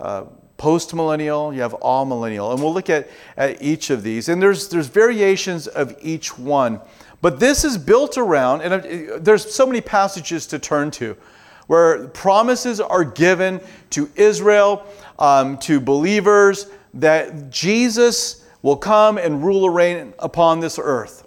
uh, 0.00 0.24
post-millennial, 0.56 1.52
you 1.52 1.60
have 1.60 1.72
amillennial. 1.72 2.52
And 2.52 2.62
we'll 2.62 2.72
look 2.72 2.88
at, 2.88 3.08
at 3.36 3.60
each 3.60 3.90
of 3.90 4.02
these. 4.02 4.28
And 4.28 4.40
there's, 4.40 4.68
there's 4.68 4.86
variations 4.86 5.66
of 5.66 5.94
each 6.00 6.38
one. 6.38 6.80
But 7.20 7.40
this 7.40 7.64
is 7.64 7.76
built 7.76 8.16
around, 8.16 8.62
and 8.62 8.72
uh, 8.72 9.18
there's 9.18 9.52
so 9.52 9.66
many 9.66 9.80
passages 9.80 10.46
to 10.46 10.58
turn 10.58 10.90
to 10.92 11.16
where 11.66 12.06
promises 12.08 12.80
are 12.80 13.04
given 13.04 13.60
to 13.90 14.08
Israel, 14.14 14.86
um, 15.18 15.58
to 15.58 15.80
believers, 15.80 16.68
that 16.94 17.50
Jesus 17.50 18.46
will 18.62 18.76
come 18.76 19.18
and 19.18 19.44
rule 19.44 19.66
and 19.66 19.74
reign 19.74 20.14
upon 20.20 20.60
this 20.60 20.78
earth. 20.80 21.25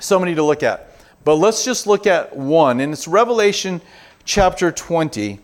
So 0.00 0.18
many 0.18 0.34
to 0.34 0.42
look 0.42 0.62
at. 0.62 0.90
But 1.24 1.36
let's 1.36 1.64
just 1.64 1.86
look 1.86 2.06
at 2.06 2.36
one, 2.36 2.80
and 2.80 2.92
it's 2.92 3.08
Revelation 3.08 3.80
chapter 4.24 4.70
20. 4.70 5.40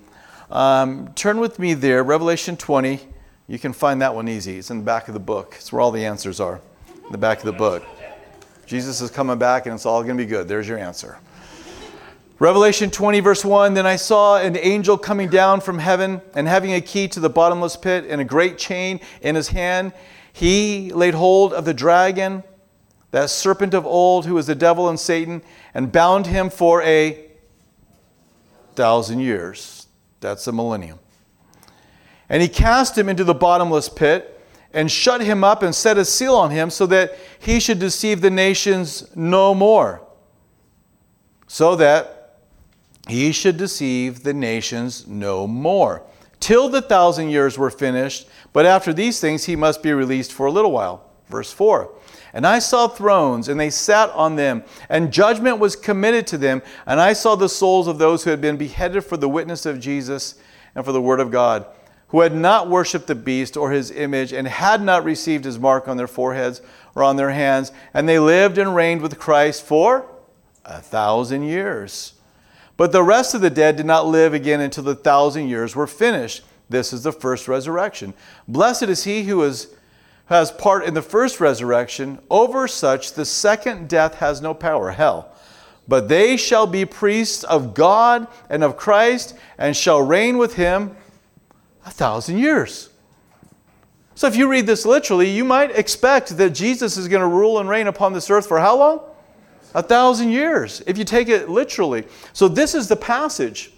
Um, 0.51 1.09
turn 1.15 1.41
with 1.41 1.59
me 1.59 1.75
there, 1.75 2.05
Revelation 2.05 2.57
20. 2.57 3.01
You 3.49 3.59
can 3.59 3.73
find 3.73 4.03
that 4.03 4.15
one 4.15 4.29
easy. 4.29 4.59
It's 4.59 4.71
in 4.71 4.79
the 4.79 4.85
back 4.85 5.09
of 5.09 5.15
the 5.15 5.21
book. 5.21 5.55
It's 5.57 5.73
where 5.73 5.81
all 5.81 5.91
the 5.91 6.05
answers 6.05 6.39
are, 6.39 6.61
in 7.05 7.13
the 7.13 7.19
back 7.19 7.39
of 7.39 7.45
the 7.45 7.53
book. 7.53 7.83
Jesus 8.67 9.01
is 9.01 9.11
coming 9.11 9.39
back, 9.39 9.67
and 9.67 9.75
it's 9.75 9.87
all 9.87 10.03
going 10.03 10.17
to 10.17 10.23
be 10.23 10.29
good. 10.29 10.47
There's 10.47 10.69
your 10.69 10.79
answer. 10.79 11.19
Revelation 12.39 12.91
20, 12.91 13.21
verse 13.21 13.45
1 13.45 13.75
Then 13.75 13.87
I 13.87 13.97
saw 13.97 14.37
an 14.37 14.57
angel 14.57 14.99
coming 14.99 15.29
down 15.29 15.61
from 15.61 15.79
heaven, 15.79 16.21
and 16.35 16.47
having 16.47 16.75
a 16.75 16.81
key 16.81 17.09
to 17.09 17.21
the 17.21 17.31
bottomless 17.31 17.77
pit 17.77 18.05
and 18.09 18.21
a 18.21 18.25
great 18.25 18.59
chain 18.59 19.01
in 19.23 19.35
his 19.35 19.49
hand. 19.49 19.93
He 20.33 20.93
laid 20.93 21.15
hold 21.15 21.53
of 21.55 21.65
the 21.65 21.75
dragon, 21.75 22.45
that 23.13 23.31
serpent 23.31 23.75
of 23.75 23.87
old, 23.87 24.27
who 24.27 24.37
is 24.37 24.47
the 24.47 24.55
devil 24.55 24.89
and 24.89 24.99
Satan, 24.99 25.43
and 25.73 25.93
bound 25.93 26.27
him 26.27 26.51
for 26.51 26.83
a 26.83 27.27
thousand 28.75 29.21
years. 29.21 29.87
That's 30.21 30.47
a 30.47 30.53
millennium. 30.53 30.99
And 32.29 32.43
he 32.43 32.49
cast 32.49 32.97
him 32.97 33.09
into 33.09 33.25
the 33.25 33.35
bottomless 33.35 33.89
pit 33.89 34.41
and 34.73 34.91
shut 34.91 35.21
him 35.21 35.45
up 35.45 35.63
and 35.63 35.75
set 35.75 35.99
a 35.99 36.05
seal 36.05 36.35
on 36.35 36.51
him 36.51 36.71
so 36.71 36.87
that 36.87 37.17
he 37.39 37.61
should 37.61 37.79
deceive 37.79 38.23
the 38.23 38.31
nations 38.31 39.15
no 39.15 39.55
more. 39.55 40.03
So 41.47 41.77
that 41.77 42.39
he 43.09 43.33
should 43.33 43.59
deceive 43.59 44.23
the 44.23 44.33
nations 44.33 45.07
no 45.07 45.47
more. 45.47 46.03
Till 46.41 46.71
the 46.71 46.81
thousand 46.81 47.29
years 47.29 47.59
were 47.59 47.71
finished, 47.71 48.27
but 48.55 48.65
after 48.65 48.95
these 48.95 49.21
things 49.21 49.45
he 49.45 49.55
must 49.55 49.83
be 49.83 49.93
released 49.93 50.33
for 50.33 50.47
a 50.47 50.51
little 50.51 50.73
while. 50.73 51.11
Verse 51.29 51.53
4. 51.53 51.91
And 52.35 52.47
I 52.47 52.61
saw 52.61 52.89
thrones, 52.89 53.49
and 53.49 53.61
they 53.61 53.69
sat 53.71 54.09
on 54.11 54.37
them, 54.37 54.65
and 54.89 55.13
judgment 55.13 55.59
was 55.59 55.77
committed 55.77 56.27
to 56.29 56.39
them. 56.39 56.63
And 56.87 57.01
I 57.01 57.13
saw 57.13 57.35
the 57.35 57.49
souls 57.49 57.87
of 57.87 57.99
those 57.99 58.25
who 58.25 58.31
had 58.31 58.41
been 58.41 58.57
beheaded 58.57 59.05
for 59.05 59.17
the 59.17 59.29
witness 59.29 59.67
of 59.67 59.81
Jesus 59.81 60.37
and 60.75 60.85
for 60.85 60.93
the 60.93 61.03
word 61.03 61.21
of 61.21 61.31
God, 61.31 61.67
who 62.09 62.21
had 62.21 62.35
not 62.35 62.71
worshipped 62.71 63.07
the 63.07 63.15
beast 63.15 63.57
or 63.57 63.71
his 63.71 63.91
image, 63.91 64.33
and 64.33 64.49
had 64.49 64.83
not 64.83 65.05
received 65.05 65.45
his 65.45 65.59
mark 65.59 65.89
on 65.89 65.99
their 65.99 66.07
foreheads 66.07 66.63
or 66.95 67.03
on 67.03 67.17
their 67.17 67.31
hands. 67.31 67.71
And 67.93 68.09
they 68.09 68.19
lived 68.19 68.57
and 68.57 68.75
reigned 68.75 69.03
with 69.03 69.19
Christ 69.19 69.63
for 69.65 70.07
a 70.65 70.81
thousand 70.81 71.43
years. 71.43 72.15
But 72.79 72.93
the 72.93 73.03
rest 73.03 73.35
of 73.35 73.43
the 73.43 73.51
dead 73.51 73.77
did 73.77 73.87
not 73.87 74.07
live 74.07 74.33
again 74.33 74.61
until 74.61 74.85
the 74.85 74.95
thousand 74.95 75.49
years 75.49 75.77
were 75.77 75.87
finished. 75.87 76.43
This 76.71 76.95
is 76.95 77.03
the 77.03 77.13
first 77.13 77.47
resurrection. 77.47 78.15
Blessed 78.49 78.85
is 78.85 79.05
he 79.05 79.25
who 79.25 79.43
is 79.43 79.75
has 80.27 80.51
part 80.51 80.85
in 80.85 80.95
the 80.95 81.03
first 81.03 81.41
resurrection, 81.41 82.19
over 82.31 82.67
such 82.69 83.13
the 83.13 83.25
second 83.25 83.89
death 83.89 84.17
has 84.17 84.41
no 84.41 84.55
power, 84.55 84.91
hell. 84.91 85.33
But 85.89 86.09
they 86.09 86.37
shall 86.37 86.67
be 86.67 86.85
priests 86.85 87.45
of 87.45 87.75
God 87.75 88.27
and 88.49 88.63
of 88.63 88.77
Christ, 88.77 89.35
and 89.59 89.77
shall 89.77 90.01
reign 90.01 90.39
with 90.39 90.55
him 90.55 90.97
a 91.85 91.91
thousand 91.91 92.39
years. 92.39 92.91
So, 94.15 94.27
if 94.29 94.37
you 94.37 94.49
read 94.49 94.67
this 94.67 94.87
literally, 94.87 95.29
you 95.29 95.45
might 95.45 95.77
expect 95.77 96.37
that 96.37 96.51
Jesus 96.51 96.97
is 96.97 97.09
going 97.09 97.23
to 97.23 97.27
rule 97.27 97.59
and 97.59 97.69
reign 97.69 97.87
upon 97.87 98.13
this 98.13 98.31
earth 98.31 98.47
for 98.47 98.61
how 98.61 98.77
long? 98.77 99.01
A 99.75 99.83
thousand 99.83 100.31
years, 100.31 100.83
if 100.87 100.99
you 100.99 101.05
take 101.05 101.29
it 101.29 101.49
literally. 101.49 102.05
So, 102.33 102.47
this 102.47 102.75
is 102.75 102.89
the 102.89 102.97
passage. 102.97 103.73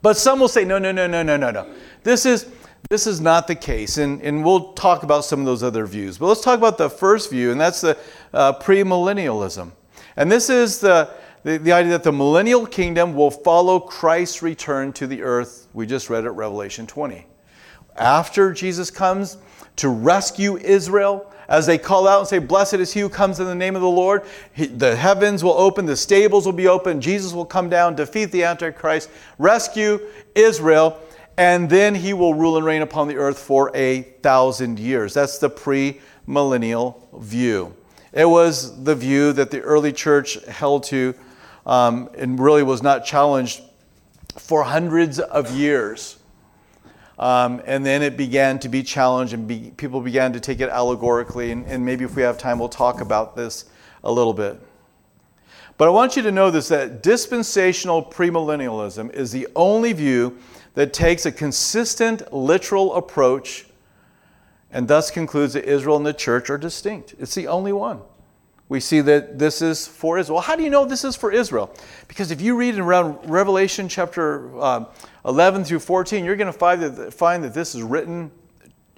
But 0.00 0.16
some 0.16 0.40
will 0.40 0.48
say, 0.48 0.64
no, 0.64 0.78
no, 0.78 0.90
no, 0.90 1.06
no, 1.06 1.22
no, 1.22 1.36
no, 1.36 1.50
no. 1.50 1.72
This 2.02 2.26
is 2.26 2.46
this 2.90 3.06
is 3.06 3.20
not 3.20 3.46
the 3.46 3.54
case, 3.54 3.98
and, 3.98 4.20
and 4.22 4.44
we'll 4.44 4.72
talk 4.72 5.02
about 5.02 5.24
some 5.24 5.40
of 5.40 5.46
those 5.46 5.62
other 5.62 5.86
views. 5.86 6.18
But 6.18 6.26
let's 6.26 6.42
talk 6.42 6.58
about 6.58 6.78
the 6.78 6.90
first 6.90 7.30
view, 7.30 7.50
and 7.50 7.60
that's 7.60 7.80
the 7.80 7.96
uh, 8.34 8.54
premillennialism. 8.54 9.72
And 10.16 10.30
this 10.30 10.50
is 10.50 10.80
the, 10.80 11.10
the, 11.42 11.58
the 11.58 11.72
idea 11.72 11.92
that 11.92 12.02
the 12.02 12.12
millennial 12.12 12.66
kingdom 12.66 13.14
will 13.14 13.30
follow 13.30 13.80
Christ's 13.80 14.42
return 14.42 14.92
to 14.94 15.06
the 15.06 15.22
earth. 15.22 15.68
We 15.72 15.86
just 15.86 16.10
read 16.10 16.24
it, 16.24 16.30
Revelation 16.30 16.86
20. 16.86 17.26
After 17.96 18.52
Jesus 18.52 18.90
comes 18.90 19.38
to 19.76 19.88
rescue 19.88 20.58
Israel, 20.58 21.32
as 21.48 21.66
they 21.66 21.78
call 21.78 22.08
out 22.08 22.20
and 22.20 22.28
say, 22.28 22.38
Blessed 22.38 22.74
is 22.74 22.92
he 22.92 23.00
who 23.00 23.08
comes 23.08 23.40
in 23.40 23.46
the 23.46 23.54
name 23.54 23.76
of 23.76 23.82
the 23.82 23.88
Lord. 23.88 24.22
He, 24.54 24.66
the 24.66 24.96
heavens 24.96 25.44
will 25.44 25.52
open, 25.52 25.86
the 25.86 25.96
stables 25.96 26.46
will 26.46 26.52
be 26.52 26.68
open, 26.68 27.00
Jesus 27.00 27.32
will 27.32 27.44
come 27.44 27.68
down, 27.68 27.94
defeat 27.94 28.26
the 28.26 28.44
Antichrist, 28.44 29.10
rescue 29.38 30.00
Israel 30.34 30.98
and 31.36 31.68
then 31.68 31.94
he 31.94 32.12
will 32.12 32.34
rule 32.34 32.56
and 32.56 32.66
reign 32.66 32.82
upon 32.82 33.08
the 33.08 33.16
earth 33.16 33.38
for 33.38 33.70
a 33.74 34.02
thousand 34.22 34.78
years. 34.78 35.14
That's 35.14 35.38
the 35.38 35.50
premillennial 35.50 37.20
view. 37.20 37.74
It 38.12 38.28
was 38.28 38.84
the 38.84 38.94
view 38.94 39.32
that 39.32 39.50
the 39.50 39.60
early 39.60 39.92
church 39.92 40.44
held 40.44 40.84
to 40.84 41.14
um, 41.64 42.10
and 42.16 42.38
really 42.38 42.62
was 42.62 42.82
not 42.82 43.04
challenged 43.04 43.62
for 44.36 44.62
hundreds 44.62 45.18
of 45.18 45.54
years. 45.56 46.18
Um, 47.18 47.62
and 47.66 47.86
then 47.86 48.02
it 48.02 48.16
began 48.16 48.58
to 48.60 48.68
be 48.68 48.82
challenged, 48.82 49.32
and 49.32 49.46
be, 49.46 49.72
people 49.76 50.00
began 50.00 50.32
to 50.32 50.40
take 50.40 50.60
it 50.60 50.68
allegorically. 50.70 51.52
And, 51.52 51.64
and 51.66 51.84
maybe 51.84 52.04
if 52.04 52.16
we 52.16 52.22
have 52.22 52.36
time, 52.36 52.58
we'll 52.58 52.68
talk 52.68 53.00
about 53.00 53.36
this 53.36 53.66
a 54.02 54.10
little 54.10 54.32
bit. 54.34 54.60
But 55.78 55.88
I 55.88 55.90
want 55.90 56.16
you 56.16 56.22
to 56.22 56.32
know 56.32 56.50
this 56.50 56.68
that 56.68 57.02
dispensational 57.02 58.02
premillennialism 58.04 59.12
is 59.14 59.32
the 59.32 59.48
only 59.56 59.92
view 59.92 60.38
that 60.74 60.92
takes 60.92 61.26
a 61.26 61.32
consistent 61.32 62.32
literal 62.32 62.94
approach 62.94 63.66
and 64.70 64.88
thus 64.88 65.10
concludes 65.10 65.52
that 65.52 65.64
Israel 65.66 65.96
and 65.96 66.06
the 66.06 66.14
church 66.14 66.48
are 66.48 66.56
distinct. 66.56 67.14
It's 67.18 67.34
the 67.34 67.46
only 67.46 67.72
one. 67.72 68.00
We 68.70 68.80
see 68.80 69.02
that 69.02 69.38
this 69.38 69.60
is 69.60 69.86
for 69.86 70.18
Israel. 70.18 70.40
How 70.40 70.56
do 70.56 70.62
you 70.62 70.70
know 70.70 70.86
this 70.86 71.04
is 71.04 71.14
for 71.14 71.30
Israel? 71.30 71.74
Because 72.08 72.30
if 72.30 72.40
you 72.40 72.56
read 72.56 72.74
in 72.74 72.80
around 72.80 73.18
Revelation 73.30 73.86
chapter 73.86 74.58
um, 74.58 74.86
11 75.26 75.64
through 75.64 75.80
14, 75.80 76.24
you're 76.24 76.36
going 76.36 76.50
to 76.50 76.58
find 76.58 76.82
that, 76.82 77.12
find 77.12 77.44
that 77.44 77.52
this 77.52 77.74
is 77.74 77.82
written 77.82 78.30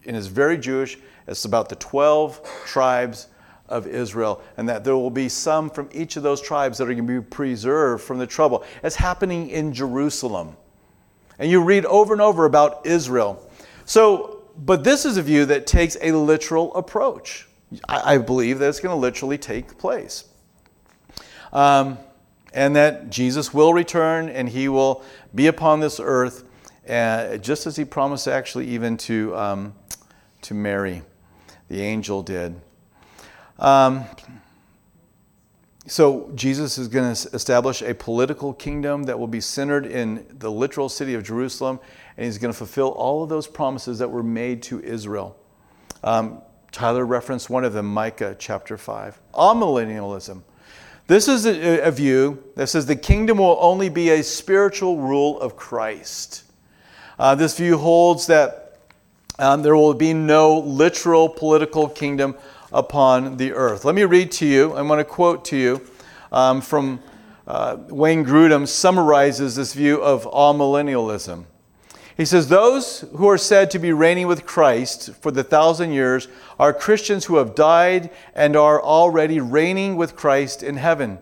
and 0.06 0.16
is 0.16 0.28
very 0.28 0.58
Jewish. 0.58 0.96
It's 1.26 1.44
about 1.44 1.68
the 1.68 1.76
12 1.76 2.40
tribes 2.66 3.28
of 3.68 3.88
Israel, 3.88 4.42
and 4.58 4.68
that 4.68 4.84
there 4.84 4.94
will 4.94 5.10
be 5.10 5.28
some 5.28 5.70
from 5.70 5.88
each 5.92 6.16
of 6.16 6.22
those 6.22 6.40
tribes 6.40 6.78
that 6.78 6.84
are 6.84 6.94
going 6.94 7.06
to 7.06 7.20
be 7.20 7.26
preserved 7.26 8.04
from 8.04 8.18
the 8.18 8.26
trouble. 8.28 8.62
It's 8.84 8.94
happening 8.94 9.48
in 9.48 9.72
Jerusalem. 9.72 10.56
And 11.38 11.50
you 11.50 11.62
read 11.62 11.84
over 11.86 12.12
and 12.12 12.22
over 12.22 12.44
about 12.44 12.86
Israel. 12.86 13.48
So, 13.84 14.44
but 14.56 14.84
this 14.84 15.04
is 15.04 15.16
a 15.16 15.22
view 15.22 15.46
that 15.46 15.66
takes 15.66 15.96
a 16.00 16.12
literal 16.12 16.74
approach. 16.74 17.48
I, 17.88 18.14
I 18.14 18.18
believe 18.18 18.58
that 18.60 18.68
it's 18.68 18.80
going 18.80 18.94
to 18.94 19.00
literally 19.00 19.38
take 19.38 19.76
place. 19.78 20.24
Um, 21.52 21.98
and 22.52 22.76
that 22.76 23.10
Jesus 23.10 23.52
will 23.52 23.74
return 23.74 24.28
and 24.28 24.48
he 24.48 24.68
will 24.68 25.02
be 25.34 25.48
upon 25.48 25.80
this 25.80 25.98
earth, 26.00 26.44
uh, 26.88 27.36
just 27.38 27.66
as 27.66 27.76
he 27.76 27.84
promised 27.84 28.28
actually 28.28 28.68
even 28.68 28.96
to, 28.96 29.36
um, 29.36 29.74
to 30.42 30.54
Mary, 30.54 31.02
the 31.68 31.82
angel 31.82 32.22
did. 32.22 32.54
Um, 33.58 34.04
so, 35.86 36.30
Jesus 36.34 36.78
is 36.78 36.88
going 36.88 37.14
to 37.14 37.28
establish 37.34 37.82
a 37.82 37.94
political 37.94 38.54
kingdom 38.54 39.02
that 39.02 39.18
will 39.18 39.26
be 39.26 39.42
centered 39.42 39.84
in 39.84 40.24
the 40.30 40.50
literal 40.50 40.88
city 40.88 41.12
of 41.12 41.22
Jerusalem, 41.22 41.78
and 42.16 42.24
he's 42.24 42.38
going 42.38 42.52
to 42.52 42.56
fulfill 42.56 42.88
all 42.88 43.22
of 43.22 43.28
those 43.28 43.46
promises 43.46 43.98
that 43.98 44.10
were 44.10 44.22
made 44.22 44.62
to 44.64 44.80
Israel. 44.82 45.36
Um, 46.02 46.40
Tyler 46.72 47.04
referenced 47.04 47.50
one 47.50 47.64
of 47.64 47.74
them, 47.74 47.84
Micah 47.84 48.34
chapter 48.38 48.78
5. 48.78 49.20
Amillennialism. 49.34 50.42
This 51.06 51.28
is 51.28 51.44
a, 51.44 51.80
a 51.80 51.90
view 51.90 52.42
that 52.56 52.68
says 52.68 52.86
the 52.86 52.96
kingdom 52.96 53.36
will 53.36 53.58
only 53.60 53.90
be 53.90 54.08
a 54.08 54.22
spiritual 54.22 54.96
rule 54.96 55.38
of 55.38 55.54
Christ. 55.54 56.44
Uh, 57.18 57.34
this 57.34 57.58
view 57.58 57.76
holds 57.76 58.26
that 58.28 58.78
um, 59.38 59.62
there 59.62 59.76
will 59.76 59.92
be 59.92 60.14
no 60.14 60.58
literal 60.60 61.28
political 61.28 61.88
kingdom 61.88 62.36
upon 62.74 63.38
the 63.38 63.52
earth. 63.52 63.84
Let 63.84 63.94
me 63.94 64.04
read 64.04 64.32
to 64.32 64.46
you, 64.46 64.76
I'm 64.76 64.88
going 64.88 64.98
to 64.98 65.04
quote 65.04 65.44
to 65.46 65.56
you 65.56 65.80
um, 66.32 66.60
from 66.60 67.00
uh, 67.46 67.78
Wayne 67.88 68.24
Grudem 68.24 68.66
summarizes 68.66 69.54
this 69.56 69.72
view 69.72 70.02
of 70.02 70.24
amillennialism. 70.24 71.44
He 72.16 72.24
says, 72.24 72.48
Those 72.48 73.02
who 73.16 73.28
are 73.28 73.38
said 73.38 73.70
to 73.70 73.78
be 73.78 73.92
reigning 73.92 74.26
with 74.26 74.44
Christ 74.44 75.14
for 75.14 75.30
the 75.30 75.44
thousand 75.44 75.92
years 75.92 76.28
are 76.58 76.72
Christians 76.72 77.26
who 77.26 77.36
have 77.36 77.54
died 77.54 78.10
and 78.34 78.56
are 78.56 78.82
already 78.82 79.40
reigning 79.40 79.96
with 79.96 80.16
Christ 80.16 80.62
in 80.62 80.76
heaven. 80.76 81.18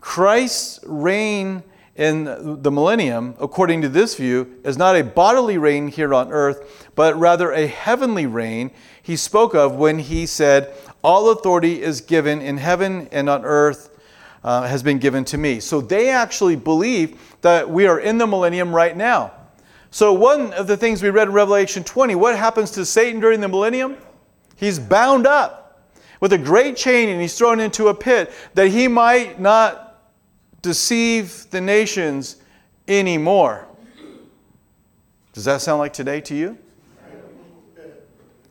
Christ's 0.00 0.80
reign 0.84 1.64
in 1.98 2.62
the 2.62 2.70
millennium, 2.70 3.34
according 3.40 3.82
to 3.82 3.88
this 3.88 4.14
view, 4.14 4.60
is 4.62 4.78
not 4.78 4.94
a 4.94 5.02
bodily 5.02 5.58
reign 5.58 5.88
here 5.88 6.14
on 6.14 6.30
earth, 6.32 6.88
but 6.94 7.18
rather 7.18 7.50
a 7.50 7.66
heavenly 7.66 8.24
reign 8.24 8.70
he 9.02 9.16
spoke 9.16 9.52
of 9.52 9.74
when 9.74 9.98
he 9.98 10.24
said, 10.24 10.72
All 11.02 11.30
authority 11.30 11.82
is 11.82 12.00
given 12.00 12.40
in 12.40 12.56
heaven 12.56 13.08
and 13.10 13.28
on 13.28 13.44
earth 13.44 13.90
uh, 14.44 14.68
has 14.68 14.80
been 14.82 14.98
given 14.98 15.24
to 15.24 15.38
me. 15.38 15.58
So 15.58 15.80
they 15.80 16.10
actually 16.10 16.54
believe 16.54 17.18
that 17.40 17.68
we 17.68 17.86
are 17.86 17.98
in 17.98 18.18
the 18.18 18.28
millennium 18.28 18.72
right 18.72 18.96
now. 18.96 19.32
So, 19.90 20.12
one 20.12 20.52
of 20.52 20.66
the 20.66 20.76
things 20.76 21.02
we 21.02 21.08
read 21.08 21.28
in 21.28 21.34
Revelation 21.34 21.82
20, 21.82 22.14
what 22.14 22.36
happens 22.36 22.70
to 22.72 22.84
Satan 22.84 23.20
during 23.20 23.40
the 23.40 23.48
millennium? 23.48 23.96
He's 24.54 24.78
bound 24.78 25.26
up 25.26 25.90
with 26.20 26.32
a 26.32 26.38
great 26.38 26.76
chain 26.76 27.08
and 27.08 27.20
he's 27.20 27.36
thrown 27.36 27.58
into 27.58 27.88
a 27.88 27.94
pit 27.94 28.30
that 28.54 28.68
he 28.68 28.86
might 28.86 29.40
not 29.40 29.87
deceive 30.62 31.46
the 31.50 31.60
nations 31.60 32.36
anymore. 32.86 33.66
Does 35.32 35.44
that 35.44 35.60
sound 35.60 35.78
like 35.78 35.92
today 35.92 36.20
to 36.22 36.34
you? 36.34 36.58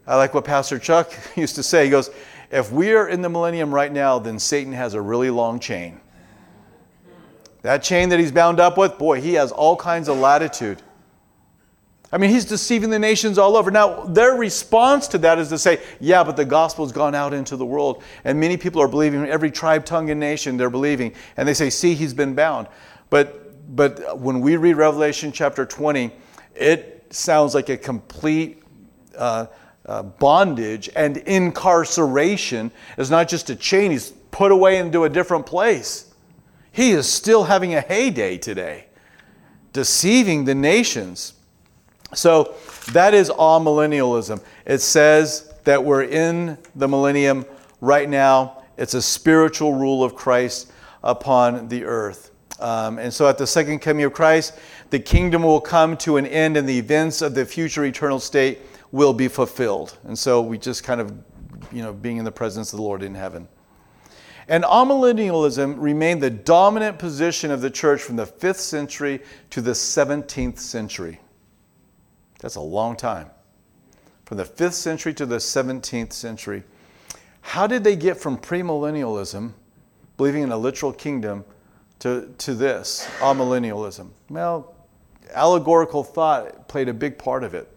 I 0.05 0.15
like 0.15 0.33
what 0.33 0.45
Pastor 0.45 0.79
Chuck 0.79 1.11
used 1.35 1.55
to 1.55 1.63
say. 1.63 1.83
He 1.85 1.91
goes, 1.91 2.09
If 2.49 2.71
we 2.71 2.93
are 2.93 3.09
in 3.09 3.21
the 3.21 3.29
millennium 3.29 3.73
right 3.73 3.91
now, 3.91 4.19
then 4.19 4.39
Satan 4.39 4.71
has 4.71 4.93
a 4.93 5.01
really 5.01 5.29
long 5.29 5.59
chain. 5.59 5.99
That 7.63 7.83
chain 7.83 8.07
that 8.09 8.19
he's 8.19 8.31
bound 8.31 8.61
up 8.61 8.77
with, 8.77 8.97
boy, 8.97 9.19
he 9.19 9.33
has 9.33 9.51
all 9.51 9.75
kinds 9.75 10.07
of 10.07 10.17
latitude. 10.17 10.81
I 12.11 12.17
mean, 12.17 12.29
he's 12.29 12.45
deceiving 12.45 12.89
the 12.89 12.99
nations 12.99 13.37
all 13.37 13.57
over. 13.57 13.69
Now, 13.69 14.05
their 14.05 14.35
response 14.35 15.09
to 15.09 15.17
that 15.19 15.39
is 15.39 15.49
to 15.49 15.57
say, 15.57 15.81
yeah, 15.99 16.23
but 16.23 16.37
the 16.37 16.45
gospel's 16.45 16.93
gone 16.93 17.13
out 17.13 17.33
into 17.33 17.57
the 17.57 17.65
world, 17.65 18.01
and 18.23 18.39
many 18.39 18.55
people 18.55 18.81
are 18.81 18.87
believing, 18.87 19.25
every 19.25 19.51
tribe, 19.51 19.83
tongue, 19.83 20.09
and 20.09 20.19
nation, 20.19 20.55
they're 20.55 20.69
believing. 20.69 21.13
And 21.35 21.47
they 21.47 21.53
say, 21.53 21.69
see, 21.69 21.95
he's 21.95 22.13
been 22.13 22.33
bound. 22.33 22.67
But, 23.09 23.75
but 23.75 24.19
when 24.19 24.39
we 24.39 24.55
read 24.55 24.75
Revelation 24.75 25.33
chapter 25.33 25.65
20, 25.65 26.11
it 26.55 27.07
sounds 27.09 27.53
like 27.53 27.67
a 27.67 27.77
complete 27.77 28.63
uh, 29.17 29.47
uh, 29.85 30.03
bondage 30.03 30.89
and 30.95 31.17
incarceration 31.17 32.71
It's 32.97 33.09
not 33.09 33.27
just 33.27 33.49
a 33.49 33.55
chain, 33.55 33.91
he's 33.91 34.11
put 34.31 34.51
away 34.51 34.77
into 34.77 35.03
a 35.03 35.09
different 35.09 35.45
place. 35.45 36.13
He 36.71 36.91
is 36.91 37.09
still 37.09 37.45
having 37.45 37.73
a 37.73 37.81
heyday 37.81 38.37
today, 38.37 38.85
deceiving 39.73 40.45
the 40.45 40.53
nations. 40.55 41.33
So 42.13 42.55
that 42.93 43.13
is 43.13 43.29
amillennialism. 43.29 44.41
It 44.65 44.79
says 44.79 45.53
that 45.65 45.83
we're 45.83 46.03
in 46.03 46.57
the 46.75 46.87
millennium 46.87 47.45
right 47.81 48.09
now. 48.09 48.63
It's 48.77 48.93
a 48.93 49.01
spiritual 49.01 49.73
rule 49.73 50.03
of 50.03 50.15
Christ 50.15 50.71
upon 51.03 51.67
the 51.67 51.83
earth. 51.83 52.31
Um, 52.59 52.97
and 52.97 53.13
so 53.13 53.27
at 53.27 53.37
the 53.37 53.45
second 53.45 53.79
coming 53.79 54.05
of 54.05 54.13
Christ, 54.13 54.57
the 54.89 54.99
kingdom 54.99 55.43
will 55.43 55.61
come 55.61 55.97
to 55.97 56.17
an 56.17 56.25
end 56.25 56.57
and 56.57 56.67
the 56.67 56.77
events 56.77 57.21
of 57.21 57.35
the 57.35 57.45
future 57.45 57.85
eternal 57.85 58.19
state 58.19 58.59
will 58.91 59.13
be 59.13 59.27
fulfilled. 59.27 59.97
And 60.05 60.17
so 60.17 60.41
we 60.41 60.57
just 60.57 60.83
kind 60.83 61.01
of, 61.01 61.11
you 61.71 61.83
know, 61.83 61.93
being 61.93 62.17
in 62.17 62.25
the 62.25 62.31
presence 62.31 62.73
of 62.73 62.77
the 62.77 62.83
Lord 62.83 63.03
in 63.03 63.13
heaven. 63.13 63.47
And 64.47 64.63
amillennialism 64.63 65.75
remained 65.77 66.23
the 66.23 66.29
dominant 66.29 66.97
position 66.97 67.51
of 67.51 67.61
the 67.61 67.69
church 67.69 68.01
from 68.01 68.15
the 68.15 68.25
5th 68.25 68.55
century 68.55 69.21
to 69.49 69.61
the 69.61 69.71
17th 69.71 70.57
century. 70.57 71.19
That's 72.39 72.55
a 72.55 72.61
long 72.61 72.95
time. 72.95 73.29
From 74.25 74.37
the 74.37 74.45
5th 74.45 74.73
century 74.73 75.13
to 75.15 75.25
the 75.25 75.37
17th 75.37 76.13
century. 76.13 76.63
How 77.41 77.65
did 77.65 77.83
they 77.83 77.95
get 77.95 78.17
from 78.17 78.37
premillennialism, 78.37 79.53
believing 80.17 80.43
in 80.43 80.51
a 80.51 80.57
literal 80.57 80.91
kingdom, 80.91 81.45
to, 81.99 82.33
to 82.39 82.53
this, 82.53 83.09
amillennialism? 83.19 84.09
Well, 84.29 84.75
allegorical 85.33 86.03
thought 86.03 86.67
played 86.67 86.89
a 86.89 86.93
big 86.93 87.17
part 87.17 87.43
of 87.43 87.53
it. 87.53 87.71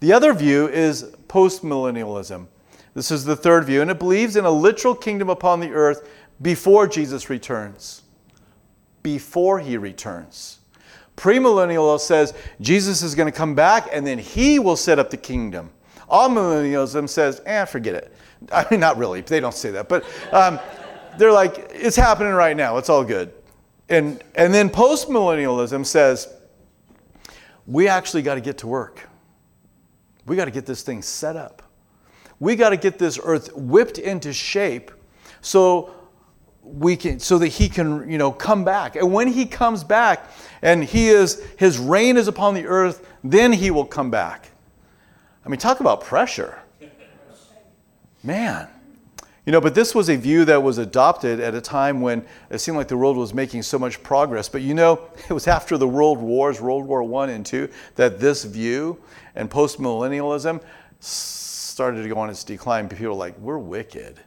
The 0.00 0.12
other 0.12 0.32
view 0.32 0.68
is 0.68 1.04
postmillennialism. 1.28 2.46
This 2.94 3.10
is 3.10 3.24
the 3.24 3.36
third 3.36 3.64
view, 3.64 3.82
and 3.82 3.90
it 3.90 3.98
believes 3.98 4.36
in 4.36 4.44
a 4.44 4.50
literal 4.50 4.94
kingdom 4.94 5.30
upon 5.30 5.60
the 5.60 5.70
earth 5.70 6.08
before 6.42 6.86
Jesus 6.86 7.30
returns. 7.30 8.02
Before 9.02 9.60
he 9.60 9.76
returns. 9.76 10.59
Premillennial 11.20 12.00
says 12.00 12.32
Jesus 12.62 13.02
is 13.02 13.14
going 13.14 13.30
to 13.30 13.36
come 13.36 13.54
back 13.54 13.90
and 13.92 14.06
then 14.06 14.18
he 14.18 14.58
will 14.58 14.76
set 14.76 14.98
up 14.98 15.10
the 15.10 15.18
kingdom. 15.18 15.70
Amillennialism 16.10 17.06
says, 17.06 17.42
eh, 17.44 17.66
forget 17.66 17.94
it. 17.94 18.16
I 18.52 18.66
mean, 18.70 18.80
not 18.80 18.96
really. 18.96 19.20
They 19.20 19.38
don't 19.38 19.54
say 19.54 19.70
that. 19.72 19.86
But 19.86 20.04
um, 20.32 20.58
they're 21.18 21.30
like, 21.30 21.72
it's 21.74 21.94
happening 21.94 22.32
right 22.32 22.56
now. 22.56 22.78
It's 22.78 22.88
all 22.88 23.04
good. 23.04 23.34
And, 23.90 24.24
and 24.34 24.54
then 24.54 24.70
postmillennialism 24.70 25.84
says, 25.84 26.32
we 27.66 27.86
actually 27.86 28.22
got 28.22 28.36
to 28.36 28.40
get 28.40 28.56
to 28.58 28.66
work. 28.66 29.06
We 30.24 30.36
got 30.36 30.46
to 30.46 30.50
get 30.50 30.64
this 30.64 30.82
thing 30.82 31.02
set 31.02 31.36
up. 31.36 31.62
We 32.38 32.56
got 32.56 32.70
to 32.70 32.78
get 32.78 32.98
this 32.98 33.20
earth 33.22 33.54
whipped 33.54 33.98
into 33.98 34.32
shape 34.32 34.90
so 35.42 35.94
we 36.62 36.96
can 36.96 37.18
so 37.18 37.38
that 37.38 37.48
he 37.48 37.68
can 37.68 38.08
you 38.10 38.18
know 38.18 38.30
come 38.30 38.64
back 38.64 38.94
and 38.94 39.12
when 39.12 39.26
he 39.26 39.46
comes 39.46 39.82
back 39.82 40.30
and 40.62 40.84
he 40.84 41.08
is 41.08 41.42
his 41.56 41.78
reign 41.78 42.16
is 42.16 42.28
upon 42.28 42.54
the 42.54 42.66
earth 42.66 43.06
then 43.24 43.52
he 43.52 43.70
will 43.70 43.84
come 43.84 44.10
back 44.10 44.50
i 45.44 45.48
mean 45.48 45.58
talk 45.58 45.80
about 45.80 46.00
pressure 46.02 46.58
man 48.22 48.68
you 49.46 49.52
know, 49.52 49.60
but 49.60 49.74
this 49.74 49.94
was 49.94 50.10
a 50.10 50.16
view 50.16 50.44
that 50.44 50.62
was 50.62 50.78
adopted 50.78 51.40
at 51.40 51.54
a 51.54 51.60
time 51.60 52.00
when 52.00 52.24
it 52.50 52.58
seemed 52.58 52.76
like 52.76 52.88
the 52.88 52.96
world 52.96 53.16
was 53.16 53.32
making 53.32 53.62
so 53.62 53.78
much 53.78 54.02
progress. 54.02 54.48
But 54.48 54.62
you 54.62 54.74
know, 54.74 55.08
it 55.28 55.32
was 55.32 55.48
after 55.48 55.78
the 55.78 55.88
world 55.88 56.18
wars, 56.18 56.60
World 56.60 56.86
War 56.86 57.02
I 57.24 57.30
and 57.30 57.52
II, 57.52 57.68
that 57.96 58.20
this 58.20 58.44
view 58.44 58.98
and 59.34 59.50
postmillennialism 59.50 60.62
started 61.00 62.02
to 62.02 62.08
go 62.08 62.18
on 62.18 62.28
its 62.30 62.44
decline. 62.44 62.88
People 62.88 63.06
were 63.06 63.14
like, 63.14 63.36
we're 63.38 63.58
wicked. 63.58 64.20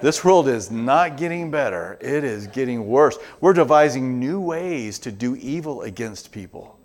This 0.00 0.24
world 0.24 0.48
is 0.48 0.70
not 0.70 1.16
getting 1.16 1.50
better, 1.50 1.98
it 2.00 2.24
is 2.24 2.46
getting 2.46 2.86
worse. 2.86 3.18
We're 3.40 3.54
devising 3.54 4.20
new 4.20 4.40
ways 4.40 4.98
to 5.00 5.12
do 5.12 5.36
evil 5.36 5.82
against 5.82 6.32
people. 6.32 6.78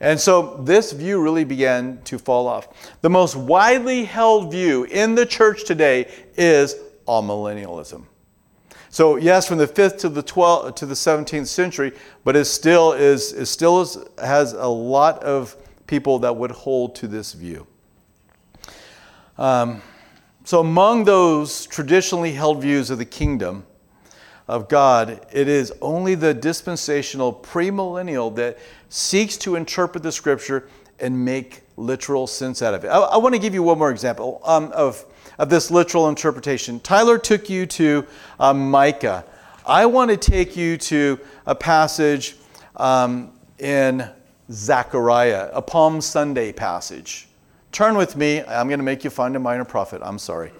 And 0.00 0.20
so 0.20 0.56
this 0.64 0.92
view 0.92 1.22
really 1.22 1.44
began 1.44 2.02
to 2.04 2.18
fall 2.18 2.48
off. 2.48 2.68
The 3.00 3.10
most 3.10 3.36
widely 3.36 4.04
held 4.04 4.50
view 4.50 4.84
in 4.84 5.14
the 5.14 5.24
church 5.24 5.64
today 5.64 6.12
is 6.36 6.74
amillennialism. 7.06 8.04
So 8.90 9.16
yes, 9.16 9.48
from 9.48 9.58
the 9.58 9.66
5th 9.66 9.98
to 9.98 10.08
the 10.08 10.22
12th 10.22 10.76
to 10.76 10.86
the 10.86 10.94
17th 10.94 11.46
century, 11.46 11.92
but 12.22 12.36
it 12.36 12.44
still 12.44 12.92
is 12.92 13.32
it 13.32 13.46
still 13.46 13.80
is, 13.80 13.98
has 14.18 14.52
a 14.52 14.68
lot 14.68 15.22
of 15.24 15.56
people 15.86 16.18
that 16.20 16.36
would 16.36 16.50
hold 16.50 16.94
to 16.96 17.08
this 17.08 17.32
view. 17.32 17.66
Um, 19.36 19.82
so 20.44 20.60
among 20.60 21.04
those 21.04 21.66
traditionally 21.66 22.32
held 22.32 22.62
views 22.62 22.90
of 22.90 22.98
the 22.98 23.04
kingdom, 23.04 23.64
of 24.46 24.68
God, 24.68 25.26
it 25.32 25.48
is 25.48 25.72
only 25.80 26.14
the 26.14 26.34
dispensational 26.34 27.32
premillennial 27.32 28.34
that 28.36 28.58
seeks 28.88 29.36
to 29.38 29.56
interpret 29.56 30.02
the 30.02 30.12
scripture 30.12 30.68
and 31.00 31.24
make 31.24 31.62
literal 31.76 32.26
sense 32.26 32.62
out 32.62 32.74
of 32.74 32.84
it. 32.84 32.88
I, 32.88 32.98
I 32.98 33.16
want 33.16 33.34
to 33.34 33.38
give 33.38 33.54
you 33.54 33.62
one 33.62 33.78
more 33.78 33.90
example 33.90 34.40
um, 34.44 34.70
of, 34.72 35.04
of 35.38 35.48
this 35.48 35.70
literal 35.70 36.08
interpretation. 36.08 36.78
Tyler 36.80 37.18
took 37.18 37.48
you 37.48 37.66
to 37.66 38.06
um, 38.38 38.70
Micah. 38.70 39.24
I 39.66 39.86
want 39.86 40.10
to 40.10 40.16
take 40.16 40.56
you 40.56 40.76
to 40.76 41.18
a 41.46 41.54
passage 41.54 42.36
um, 42.76 43.32
in 43.58 44.08
Zechariah, 44.50 45.50
a 45.54 45.62
Palm 45.62 46.02
Sunday 46.02 46.52
passage. 46.52 47.28
Turn 47.74 47.96
with 47.96 48.14
me. 48.14 48.40
I'm 48.40 48.68
going 48.68 48.78
to 48.78 48.84
make 48.84 49.02
you 49.02 49.10
find 49.10 49.34
a 49.34 49.40
minor 49.40 49.64
prophet. 49.64 50.00
I'm 50.04 50.20
sorry. 50.20 50.52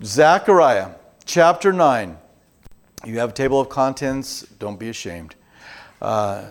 Zechariah 0.00 0.90
chapter 1.24 1.72
9. 1.72 2.16
You 3.04 3.18
have 3.18 3.30
a 3.30 3.32
table 3.32 3.58
of 3.58 3.68
contents, 3.68 4.42
don't 4.60 4.78
be 4.78 4.90
ashamed. 4.90 5.34
Uh, 6.00 6.44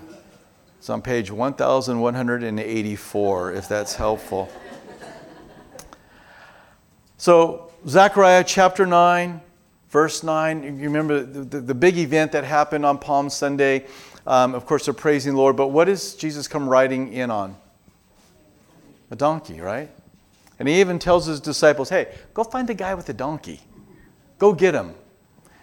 it's 0.78 0.90
on 0.90 1.02
page 1.02 1.32
1184, 1.32 3.54
if 3.54 3.70
that's 3.70 3.96
helpful. 3.96 4.52
So, 7.16 7.72
Zechariah 7.88 8.44
chapter 8.44 8.86
9, 8.86 9.40
verse 9.92 10.24
9. 10.24 10.78
You 10.78 10.84
remember 10.84 11.24
the, 11.24 11.46
the, 11.46 11.62
the 11.62 11.74
big 11.74 11.98
event 11.98 12.34
that 12.34 12.44
happened 12.44 12.86
on 12.86 12.98
Palm 12.98 13.30
Sunday. 13.30 13.86
Um, 14.28 14.54
of 14.54 14.66
course, 14.66 14.84
they're 14.84 14.94
praising 14.94 15.36
the 15.36 15.40
Lord, 15.40 15.56
but 15.56 15.68
what 15.68 15.86
does 15.86 16.16
Jesus 16.16 16.50
come 16.50 16.68
riding 16.68 17.14
in 17.14 17.32
on? 17.32 17.56
A 19.12 19.16
donkey, 19.16 19.60
right? 19.60 19.90
And 20.60 20.68
he 20.68 20.80
even 20.80 21.00
tells 21.00 21.26
his 21.26 21.40
disciples, 21.40 21.90
hey, 21.90 22.14
go 22.34 22.44
find 22.44 22.68
the 22.68 22.74
guy 22.74 22.94
with 22.94 23.06
the 23.06 23.14
donkey. 23.14 23.62
Go 24.38 24.54
get 24.54 24.76
him. 24.76 24.94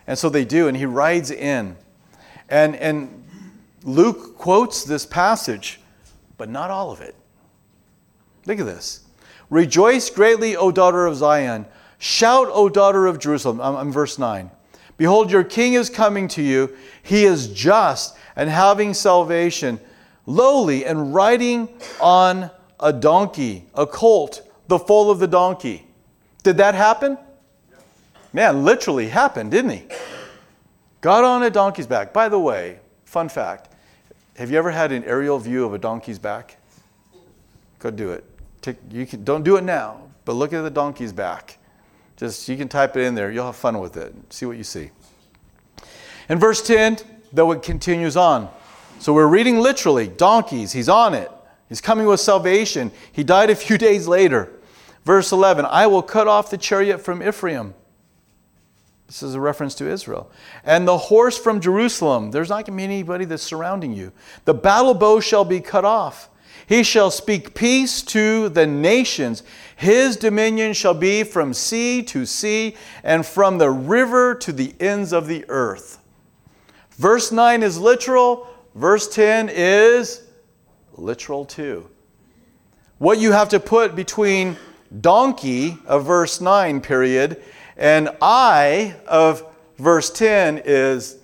And 0.07 0.19
so 0.19 0.29
they 0.29 0.45
do, 0.45 0.69
and 0.69 0.77
he 0.77 0.87
rides 0.87 1.31
in. 1.31 1.77
And, 2.49 2.77
and 2.77 3.25
Luke 3.85 4.39
quotes 4.39 4.85
this 4.85 5.05
passage, 5.05 5.81
but 6.39 6.49
not 6.49 6.71
all 6.71 6.91
of 6.91 7.01
it. 7.01 7.15
Look 8.47 8.61
at 8.61 8.67
this. 8.67 9.05
Rejoice 9.51 10.11
greatly, 10.11 10.57
O 10.57 10.71
daughter 10.71 11.07
of 11.07 11.17
Zion. 11.17 11.67
Shout, 11.99 12.49
O 12.51 12.69
daughter 12.69 13.07
of 13.07 13.19
Jerusalem. 13.19 13.61
I'm, 13.61 13.77
I'm 13.77 13.93
verse 13.93 14.19
9. 14.19 14.51
Behold, 14.97 15.31
your 15.31 15.45
king 15.45 15.75
is 15.75 15.91
coming 15.91 16.27
to 16.29 16.43
you. 16.43 16.75
He 17.03 17.25
is 17.25 17.49
just 17.49 18.17
and 18.35 18.49
having 18.49 18.95
salvation, 18.95 19.81
lowly 20.27 20.85
and 20.85 21.15
riding 21.15 21.69
on 22.01 22.51
a 22.81 22.93
donkey, 22.93 23.67
a 23.75 23.87
colt, 23.87 24.43
the 24.69 24.79
foal 24.79 25.11
of 25.11 25.19
the 25.19 25.27
donkey. 25.27 25.87
Did 26.43 26.59
that 26.59 26.75
happen? 26.75 27.19
Man, 28.33 28.65
literally 28.65 29.09
happened, 29.09 29.51
didn't 29.51 29.71
he? 29.71 29.85
Got 31.01 31.25
on 31.25 31.43
a 31.43 31.51
donkey's 31.51 31.87
back. 31.87 32.13
By 32.13 32.29
the 32.29 32.39
way, 32.39 32.81
fun 33.05 33.29
fact 33.29 33.71
have 34.37 34.51
you 34.51 34.59
ever 34.59 34.71
had 34.71 34.93
an 34.93 35.03
aerial 35.05 35.39
view 35.39 35.65
of 35.65 35.73
a 35.73 35.79
donkey's 35.79 36.19
back? 36.19 36.59
Go 37.79 37.91
do 37.91 38.13
it. 38.13 38.25
Take, 38.61 38.77
you 38.91 39.07
can, 39.07 39.25
don't 39.25 39.43
do 39.43 39.57
it 39.57 39.65
now, 39.65 40.03
but 40.27 40.35
look 40.35 40.53
at 40.53 40.61
the 40.63 40.71
donkey's 40.71 41.13
back. 41.13 41.59
Just 42.17 42.49
you 42.49 42.57
can 42.57 42.69
type 42.69 42.97
it 42.97 43.03
in 43.03 43.15
there. 43.15 43.31
You'll 43.31 43.47
have 43.47 43.57
fun 43.57 43.79
with 43.79 43.97
it. 43.97 44.15
See 44.31 44.45
what 44.45 44.57
you 44.57 44.65
see. 44.65 44.91
In 46.29 46.39
verse 46.39 46.67
10, 46.67 46.99
though 47.33 47.53
it 47.53 47.63
continues 47.63 48.17
on. 48.17 48.51
So 48.99 49.13
we're 49.13 49.27
reading 49.27 49.59
literally 49.59 50.09
donkeys. 50.09 50.73
He's 50.73 50.89
on 50.89 51.15
it. 51.15 51.31
He's 51.69 51.81
coming 51.81 52.07
with 52.07 52.21
salvation. 52.21 52.93
He 53.13 53.25
died 53.25 53.51
a 53.51 53.57
few 53.57 53.79
days 53.89 54.07
later. 54.07 54.53
Verse 55.05 55.33
11 55.33 55.65
I 55.67 55.87
will 55.87 56.03
cut 56.03 56.29
off 56.29 56.51
the 56.51 56.59
chariot 56.59 56.99
from 56.99 57.23
Ephraim 57.23 57.75
this 59.07 59.23
is 59.23 59.35
a 59.35 59.41
reference 59.41 59.75
to 59.77 59.89
Israel. 59.89 60.31
And 60.65 60.87
the 60.87 60.99
horse 60.99 61.39
from 61.39 61.61
Jerusalem, 61.61 62.33
there's 62.33 62.49
not 62.49 62.67
going 62.67 62.77
to 62.77 62.77
be 62.77 62.85
anybody 62.85 63.25
that's 63.25 63.43
surrounding 63.43 63.93
you. 63.93 64.13
The 64.45 64.55
battle 64.55 64.95
bow 64.95 65.21
shall 65.21 65.45
be 65.45 65.61
cut 65.61 65.85
off. 65.85 66.29
He 66.67 66.83
shall 66.83 67.13
speak 67.13 67.55
peace 67.55 68.03
to 68.03 68.49
the 68.49 68.67
nations. 68.67 69.45
His 69.77 70.17
dominion 70.17 70.73
shall 70.73 70.95
be 70.95 71.23
from 71.23 71.55
sea 71.55 72.03
to 72.05 72.27
sea 72.27 72.75
and 73.05 73.25
from 73.25 73.59
the 73.59 73.71
river 73.71 74.35
to 74.37 74.53
the 74.53 74.75
ends 74.81 75.13
of 75.13 75.29
the 75.29 75.45
earth. 75.49 76.01
Verse 76.93 77.31
9 77.31 77.63
is 77.63 77.79
literal, 77.79 78.49
verse 78.75 79.07
10 79.07 79.51
is 79.51 80.26
literal 80.97 81.45
too. 81.45 81.89
What 82.99 83.19
you 83.19 83.33
have 83.33 83.49
to 83.51 83.61
put 83.61 83.95
between 83.95 84.57
donkey 85.01 85.77
of 85.87 86.05
verse 86.07 86.41
9 86.41 86.81
period 86.81 87.43
and 87.77 88.11
I 88.23 88.97
of 89.07 89.45
verse 89.77 90.11
10 90.11 90.63
is 90.65 91.19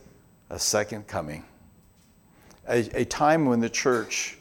a 0.51 0.59
second 0.59 1.07
coming, 1.07 1.45
a, 2.69 3.01
a 3.01 3.05
time 3.05 3.47
when 3.47 3.61
the 3.61 3.71
church 3.71 4.37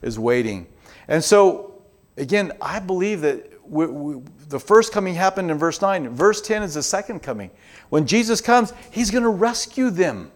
is 0.00 0.18
waiting. 0.18 0.66
And 1.08 1.22
so, 1.22 1.82
again, 2.16 2.52
I 2.62 2.78
believe 2.78 3.20
that 3.20 3.52
we, 3.68 3.86
we, 3.86 4.22
the 4.48 4.58
first 4.58 4.92
coming 4.92 5.14
happened 5.14 5.50
in 5.50 5.58
verse 5.58 5.82
9. 5.82 6.08
Verse 6.10 6.40
10 6.40 6.62
is 6.62 6.74
the 6.74 6.82
second 6.82 7.20
coming. 7.20 7.50
When 7.90 8.06
Jesus 8.06 8.40
comes, 8.40 8.72
he's 8.90 9.10
going 9.10 9.24
to 9.24 9.30
rescue 9.30 9.90
them 9.90 10.30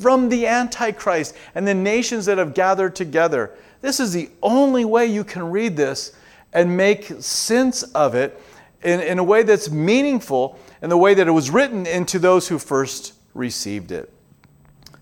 from 0.00 0.28
the 0.28 0.46
Antichrist 0.46 1.34
and 1.54 1.66
the 1.66 1.74
nations 1.74 2.26
that 2.26 2.38
have 2.38 2.54
gathered 2.54 2.94
together. 2.94 3.52
This 3.80 4.00
is 4.00 4.12
the 4.12 4.30
only 4.42 4.84
way 4.84 5.06
you 5.06 5.24
can 5.24 5.50
read 5.50 5.76
this 5.76 6.12
and 6.52 6.76
make 6.76 7.06
sense 7.20 7.82
of 7.82 8.14
it 8.14 8.40
in, 8.82 9.00
in 9.00 9.18
a 9.18 9.24
way 9.24 9.42
that's 9.42 9.70
meaningful 9.70 10.58
in 10.82 10.90
the 10.90 10.96
way 10.96 11.14
that 11.14 11.26
it 11.26 11.32
was 11.32 11.50
written 11.50 11.86
into 11.86 12.18
those 12.18 12.48
who 12.48 12.58
first 12.58 13.14
received 13.34 13.92
it. 13.92 14.12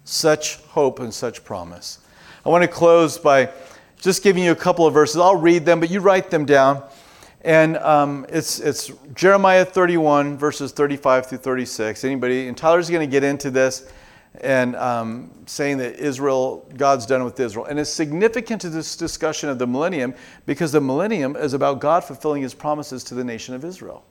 Such 0.05 0.57
hope 0.65 1.01
and 1.01 1.13
such 1.13 1.45
promise. 1.45 1.99
I 2.45 2.49
want 2.49 2.63
to 2.63 2.69
close 2.69 3.19
by 3.19 3.51
just 3.99 4.23
giving 4.23 4.45
you 4.45 4.53
a 4.53 4.57
couple 4.57 4.87
of 4.87 4.95
verses. 4.95 5.17
I'll 5.17 5.37
read 5.37 5.65
them, 5.65 5.81
but 5.81 5.91
you 5.91 6.01
write 6.01 6.31
them 6.31 6.45
down. 6.45 6.83
And 7.41 7.77
um, 7.79 8.27
it's, 8.29 8.59
it's 8.61 8.91
Jeremiah 9.15 9.65
31, 9.65 10.39
verses 10.39 10.73
35 10.73 11.27
through 11.27 11.39
36. 11.39 12.05
Anybody, 12.05 12.49
and 12.49 12.57
Tyler's 12.57 12.89
going 12.89 13.07
to 13.07 13.11
get 13.11 13.23
into 13.23 13.51
this 13.51 13.91
and 14.41 14.75
um, 14.77 15.31
saying 15.47 15.79
that 15.79 15.97
Israel, 15.97 16.69
God's 16.77 17.07
done 17.07 17.25
with 17.25 17.39
Israel. 17.39 17.67
And 17.67 17.79
it's 17.79 17.91
significant 17.91 18.61
to 18.63 18.69
this 18.69 18.97
discussion 18.97 19.49
of 19.49 19.59
the 19.59 19.67
millennium 19.67 20.15
because 20.47 20.73
the 20.73 20.81
millennium 20.81 21.37
is 21.37 21.55
about 21.55 21.81
God 21.81 22.05
fulfilling 22.05 22.43
his 22.43 22.55
promises 22.55 23.05
to 23.05 23.15
the 23.15 23.25
nation 23.25 23.55
of 23.55 23.65
Israel, 23.65 24.05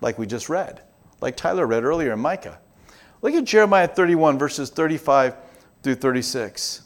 like 0.00 0.18
we 0.18 0.26
just 0.26 0.48
read, 0.48 0.82
like 1.20 1.36
Tyler 1.36 1.66
read 1.66 1.84
earlier 1.84 2.12
in 2.12 2.20
Micah. 2.20 2.58
Look 3.20 3.34
at 3.34 3.44
Jeremiah 3.44 3.88
31, 3.88 4.38
verses 4.38 4.70
35 4.70 5.36
through 5.82 5.94
36. 5.96 6.82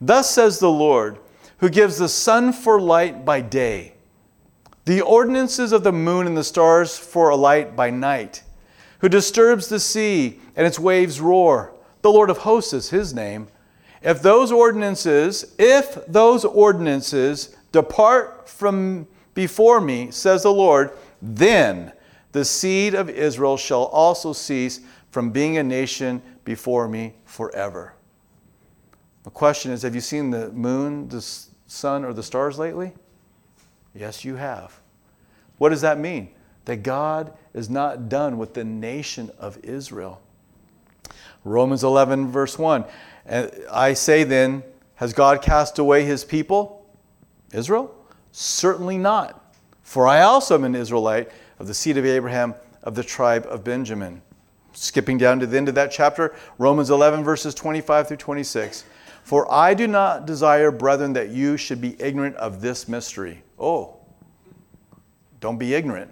Thus 0.00 0.30
says 0.30 0.58
the 0.58 0.70
Lord, 0.70 1.18
who 1.58 1.70
gives 1.70 1.98
the 1.98 2.08
sun 2.08 2.52
for 2.52 2.80
light 2.80 3.24
by 3.24 3.40
day, 3.40 3.94
the 4.84 5.00
ordinances 5.00 5.72
of 5.72 5.82
the 5.82 5.92
moon 5.92 6.26
and 6.26 6.36
the 6.36 6.44
stars 6.44 6.98
for 6.98 7.30
a 7.30 7.36
light 7.36 7.74
by 7.74 7.88
night, 7.88 8.42
who 8.98 9.08
disturbs 9.08 9.68
the 9.68 9.80
sea 9.80 10.40
and 10.56 10.66
its 10.66 10.78
waves 10.78 11.20
roar 11.20 11.73
the 12.04 12.12
Lord 12.12 12.28
of 12.28 12.36
hosts 12.36 12.74
is 12.74 12.90
his 12.90 13.14
name. 13.14 13.48
If 14.02 14.20
those 14.20 14.52
ordinances, 14.52 15.54
if 15.58 16.04
those 16.06 16.44
ordinances 16.44 17.56
depart 17.72 18.46
from 18.46 19.06
before 19.32 19.80
me, 19.80 20.10
says 20.10 20.42
the 20.42 20.52
Lord, 20.52 20.90
then 21.22 21.94
the 22.32 22.44
seed 22.44 22.94
of 22.94 23.08
Israel 23.08 23.56
shall 23.56 23.84
also 23.84 24.34
cease 24.34 24.82
from 25.12 25.30
being 25.30 25.56
a 25.56 25.62
nation 25.62 26.20
before 26.44 26.88
me 26.88 27.14
forever. 27.24 27.94
The 29.22 29.30
question 29.30 29.72
is 29.72 29.80
Have 29.80 29.94
you 29.94 30.02
seen 30.02 30.28
the 30.28 30.52
moon, 30.52 31.08
the 31.08 31.22
sun, 31.66 32.04
or 32.04 32.12
the 32.12 32.22
stars 32.22 32.58
lately? 32.58 32.92
Yes, 33.94 34.26
you 34.26 34.36
have. 34.36 34.78
What 35.56 35.70
does 35.70 35.80
that 35.80 35.98
mean? 35.98 36.34
that 36.64 36.76
God 36.76 37.32
is 37.52 37.68
not 37.68 38.08
done 38.08 38.38
with 38.38 38.54
the 38.54 38.64
nation 38.64 39.30
of 39.38 39.58
Israel. 39.62 40.20
Romans 41.44 41.84
11, 41.84 42.28
verse 42.28 42.58
1. 42.58 42.84
Uh, 43.28 43.46
I 43.70 43.92
say 43.92 44.24
then, 44.24 44.62
has 44.96 45.12
God 45.12 45.42
cast 45.42 45.78
away 45.78 46.04
his 46.04 46.24
people, 46.24 46.86
Israel? 47.52 47.94
Certainly 48.32 48.98
not. 48.98 49.54
For 49.82 50.06
I 50.06 50.22
also 50.22 50.54
am 50.54 50.64
an 50.64 50.74
Israelite 50.74 51.30
of 51.58 51.66
the 51.66 51.74
seed 51.74 51.98
of 51.98 52.06
Abraham, 52.06 52.54
of 52.82 52.94
the 52.94 53.04
tribe 53.04 53.46
of 53.48 53.62
Benjamin. 53.64 54.22
Skipping 54.72 55.18
down 55.18 55.38
to 55.40 55.46
the 55.46 55.56
end 55.56 55.68
of 55.68 55.74
that 55.76 55.92
chapter, 55.92 56.34
Romans 56.58 56.90
11, 56.90 57.22
verses 57.22 57.54
25 57.54 58.08
through 58.08 58.16
26. 58.16 58.84
For 59.22 59.50
I 59.50 59.72
do 59.74 59.86
not 59.86 60.26
desire, 60.26 60.70
brethren, 60.70 61.12
that 61.14 61.30
you 61.30 61.56
should 61.56 61.80
be 61.80 62.00
ignorant 62.00 62.36
of 62.36 62.60
this 62.60 62.88
mystery. 62.88 63.42
Oh, 63.58 63.96
don't 65.40 65.58
be 65.58 65.74
ignorant 65.74 66.10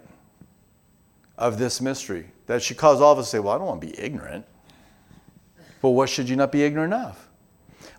of 1.37 1.57
this 1.57 1.81
mystery. 1.81 2.27
That 2.47 2.61
should 2.63 2.77
cause 2.77 3.01
all 3.01 3.13
of 3.13 3.19
us 3.19 3.25
to 3.25 3.31
say, 3.31 3.39
Well, 3.39 3.53
I 3.53 3.57
don't 3.57 3.67
want 3.67 3.81
to 3.81 3.87
be 3.87 3.99
ignorant. 3.99 4.45
But 5.83 5.89
what 5.89 6.07
should 6.07 6.29
you 6.29 6.37
not 6.37 6.53
be 6.53 6.63
ignorant 6.63 6.93
of? 6.93 7.27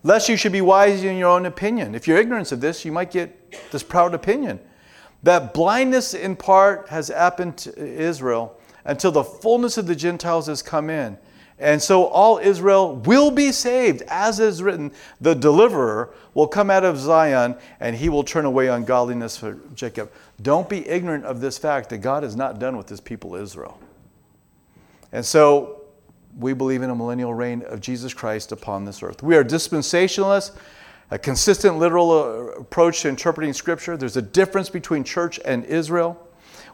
Lest 0.03 0.30
you 0.30 0.39
should 0.39 0.53
be 0.53 0.62
wise 0.62 1.05
in 1.05 1.18
your 1.18 1.28
own 1.28 1.45
opinion. 1.45 1.95
If 1.95 2.09
you're 2.09 2.16
ignorant 2.16 2.51
of 2.51 2.62
this, 2.62 2.82
you 2.82 2.91
might 2.91 3.11
get 3.11 3.70
this 3.70 3.82
proud 3.82 4.14
opinion. 4.14 4.59
That 5.22 5.53
blindness 5.53 6.14
in 6.14 6.35
part 6.35 6.89
has 6.89 7.09
happened 7.09 7.59
to 7.59 7.76
Israel 7.78 8.59
until 8.87 9.12
the 9.12 9.22
fullness 9.22 9.76
of 9.76 9.87
the 9.87 9.95
Gentiles 9.95 10.47
has 10.47 10.62
come 10.62 10.89
in. 10.89 11.18
And 11.59 11.80
so 11.80 12.07
all 12.07 12.39
Israel 12.39 12.97
will 12.97 13.30
be 13.30 13.53
saved, 13.53 14.01
as 14.09 14.41
is 14.41 14.62
written, 14.62 14.91
the 15.20 15.35
deliverer 15.35 16.14
will 16.32 16.49
come 16.49 16.70
out 16.70 16.85
of 16.85 16.97
Zion 16.97 17.55
and 17.80 17.95
he 17.95 18.09
will 18.09 18.24
turn 18.24 18.47
away 18.47 18.68
ungodliness 18.68 19.37
for 19.37 19.59
Jacob. 19.74 20.11
Don't 20.41 20.70
be 20.70 20.89
ignorant 20.89 21.26
of 21.26 21.43
this 21.43 21.59
fact 21.59 21.91
that 21.91 21.99
God 21.99 22.24
is 22.24 22.35
not 22.35 22.59
done 22.59 22.78
with 22.78 22.89
his 22.89 23.03
people 23.03 23.35
Israel. 23.35 23.78
And 25.12 25.24
so 25.24 25.84
we 26.39 26.53
believe 26.53 26.82
in 26.82 26.91
a 26.91 26.95
millennial 26.95 27.35
reign 27.35 27.62
of 27.62 27.80
Jesus 27.80 28.12
Christ 28.12 28.53
upon 28.53 28.85
this 28.85 29.03
earth. 29.03 29.22
We 29.22 29.37
are 29.37 29.45
dispensationalists, 29.45 30.53
a 31.11 31.18
consistent 31.18 31.78
literal 31.78 32.11
uh, 32.11 32.24
approach 32.61 33.03
to 33.03 33.09
interpreting 33.09 33.53
Scripture. 33.53 33.97
There's 33.97 34.16
a 34.16 34.22
difference 34.22 34.68
between 34.68 35.05
church 35.05 35.39
and 35.45 35.64
Israel. 35.64 36.20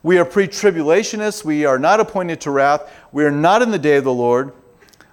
We 0.02 0.18
are 0.18 0.24
pre 0.24 0.48
tribulationists. 0.48 1.44
We 1.44 1.64
are 1.64 1.78
not 1.78 2.00
appointed 2.00 2.40
to 2.42 2.50
wrath. 2.50 2.90
We 3.12 3.24
are 3.24 3.30
not 3.30 3.60
in 3.60 3.70
the 3.70 3.78
day 3.78 3.96
of 3.96 4.04
the 4.04 4.12
Lord. 4.12 4.52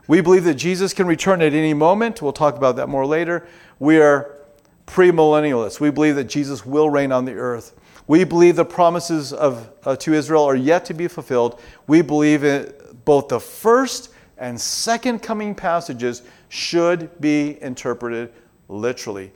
We 0.08 0.22
believe 0.22 0.46
that 0.46 0.56
Jesus 0.56 0.94
can 0.94 1.08
return 1.08 1.42
at 1.42 1.54
any 1.54 1.74
moment. 1.74 2.22
We'll 2.22 2.32
talk 2.32 2.56
about 2.56 2.78
that 2.78 2.88
more 2.88 3.06
later. 3.06 3.46
We 3.80 4.00
are 4.00 4.38
premillennialists. 4.86 5.82
We 5.82 5.90
believe 5.90 6.16
that 6.16 6.26
Jesus 6.26 6.66
will 6.66 6.90
reign 6.90 7.12
on 7.12 7.26
the 7.26 7.34
earth. 7.34 7.74
We 8.08 8.24
believe 8.24 8.56
the 8.56 8.64
promises 8.64 9.34
of, 9.34 9.70
uh, 9.84 9.98
to 9.98 10.14
Israel 10.14 10.46
are 10.46 10.56
yet 10.56 10.86
to 10.86 10.94
be 10.94 11.10
fulfilled. 11.10 11.60
We 11.88 12.02
believe 12.02 12.46
in 12.46 12.72
both 13.04 13.28
the 13.28 13.42
first 13.42 14.14
and 14.38 14.60
second 14.60 15.20
coming 15.20 15.56
passages 15.56 16.24
should 16.50 17.20
be 17.20 17.62
interpreted 17.62 18.32
literally. 18.68 19.32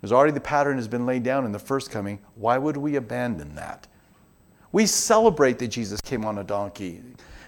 There's 0.00 0.12
already 0.12 0.32
the 0.32 0.40
pattern 0.40 0.76
has 0.76 0.88
been 0.88 1.06
laid 1.06 1.22
down 1.22 1.44
in 1.44 1.52
the 1.52 1.58
first 1.58 1.90
coming. 1.90 2.18
Why 2.34 2.58
would 2.58 2.76
we 2.76 2.96
abandon 2.96 3.54
that? 3.54 3.86
We 4.72 4.86
celebrate 4.86 5.58
that 5.60 5.68
Jesus 5.68 6.00
came 6.00 6.24
on 6.24 6.38
a 6.38 6.44
donkey 6.44 7.02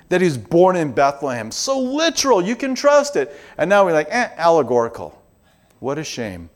that 0.09 0.21
he 0.21 0.27
was 0.27 0.39
born 0.39 0.77
in 0.77 0.93
Bethlehem. 0.93 1.51
So 1.51 1.79
literal, 1.81 2.43
you 2.43 2.57
can 2.57 2.75
trust 2.75 3.17
it. 3.17 3.35
And 3.59 3.69
now 3.69 3.85
we're 3.85 3.93
like, 3.93 4.09
eh, 4.11 4.31
allegorical. 4.37 5.21
What 5.81 5.99
a 5.99 6.05
shame. 6.05 6.51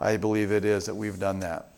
I 0.00 0.16
believe 0.16 0.52
it 0.52 0.64
is 0.64 0.86
that 0.86 0.94
we've 0.94 1.18
done 1.18 1.40
that. 1.40 1.71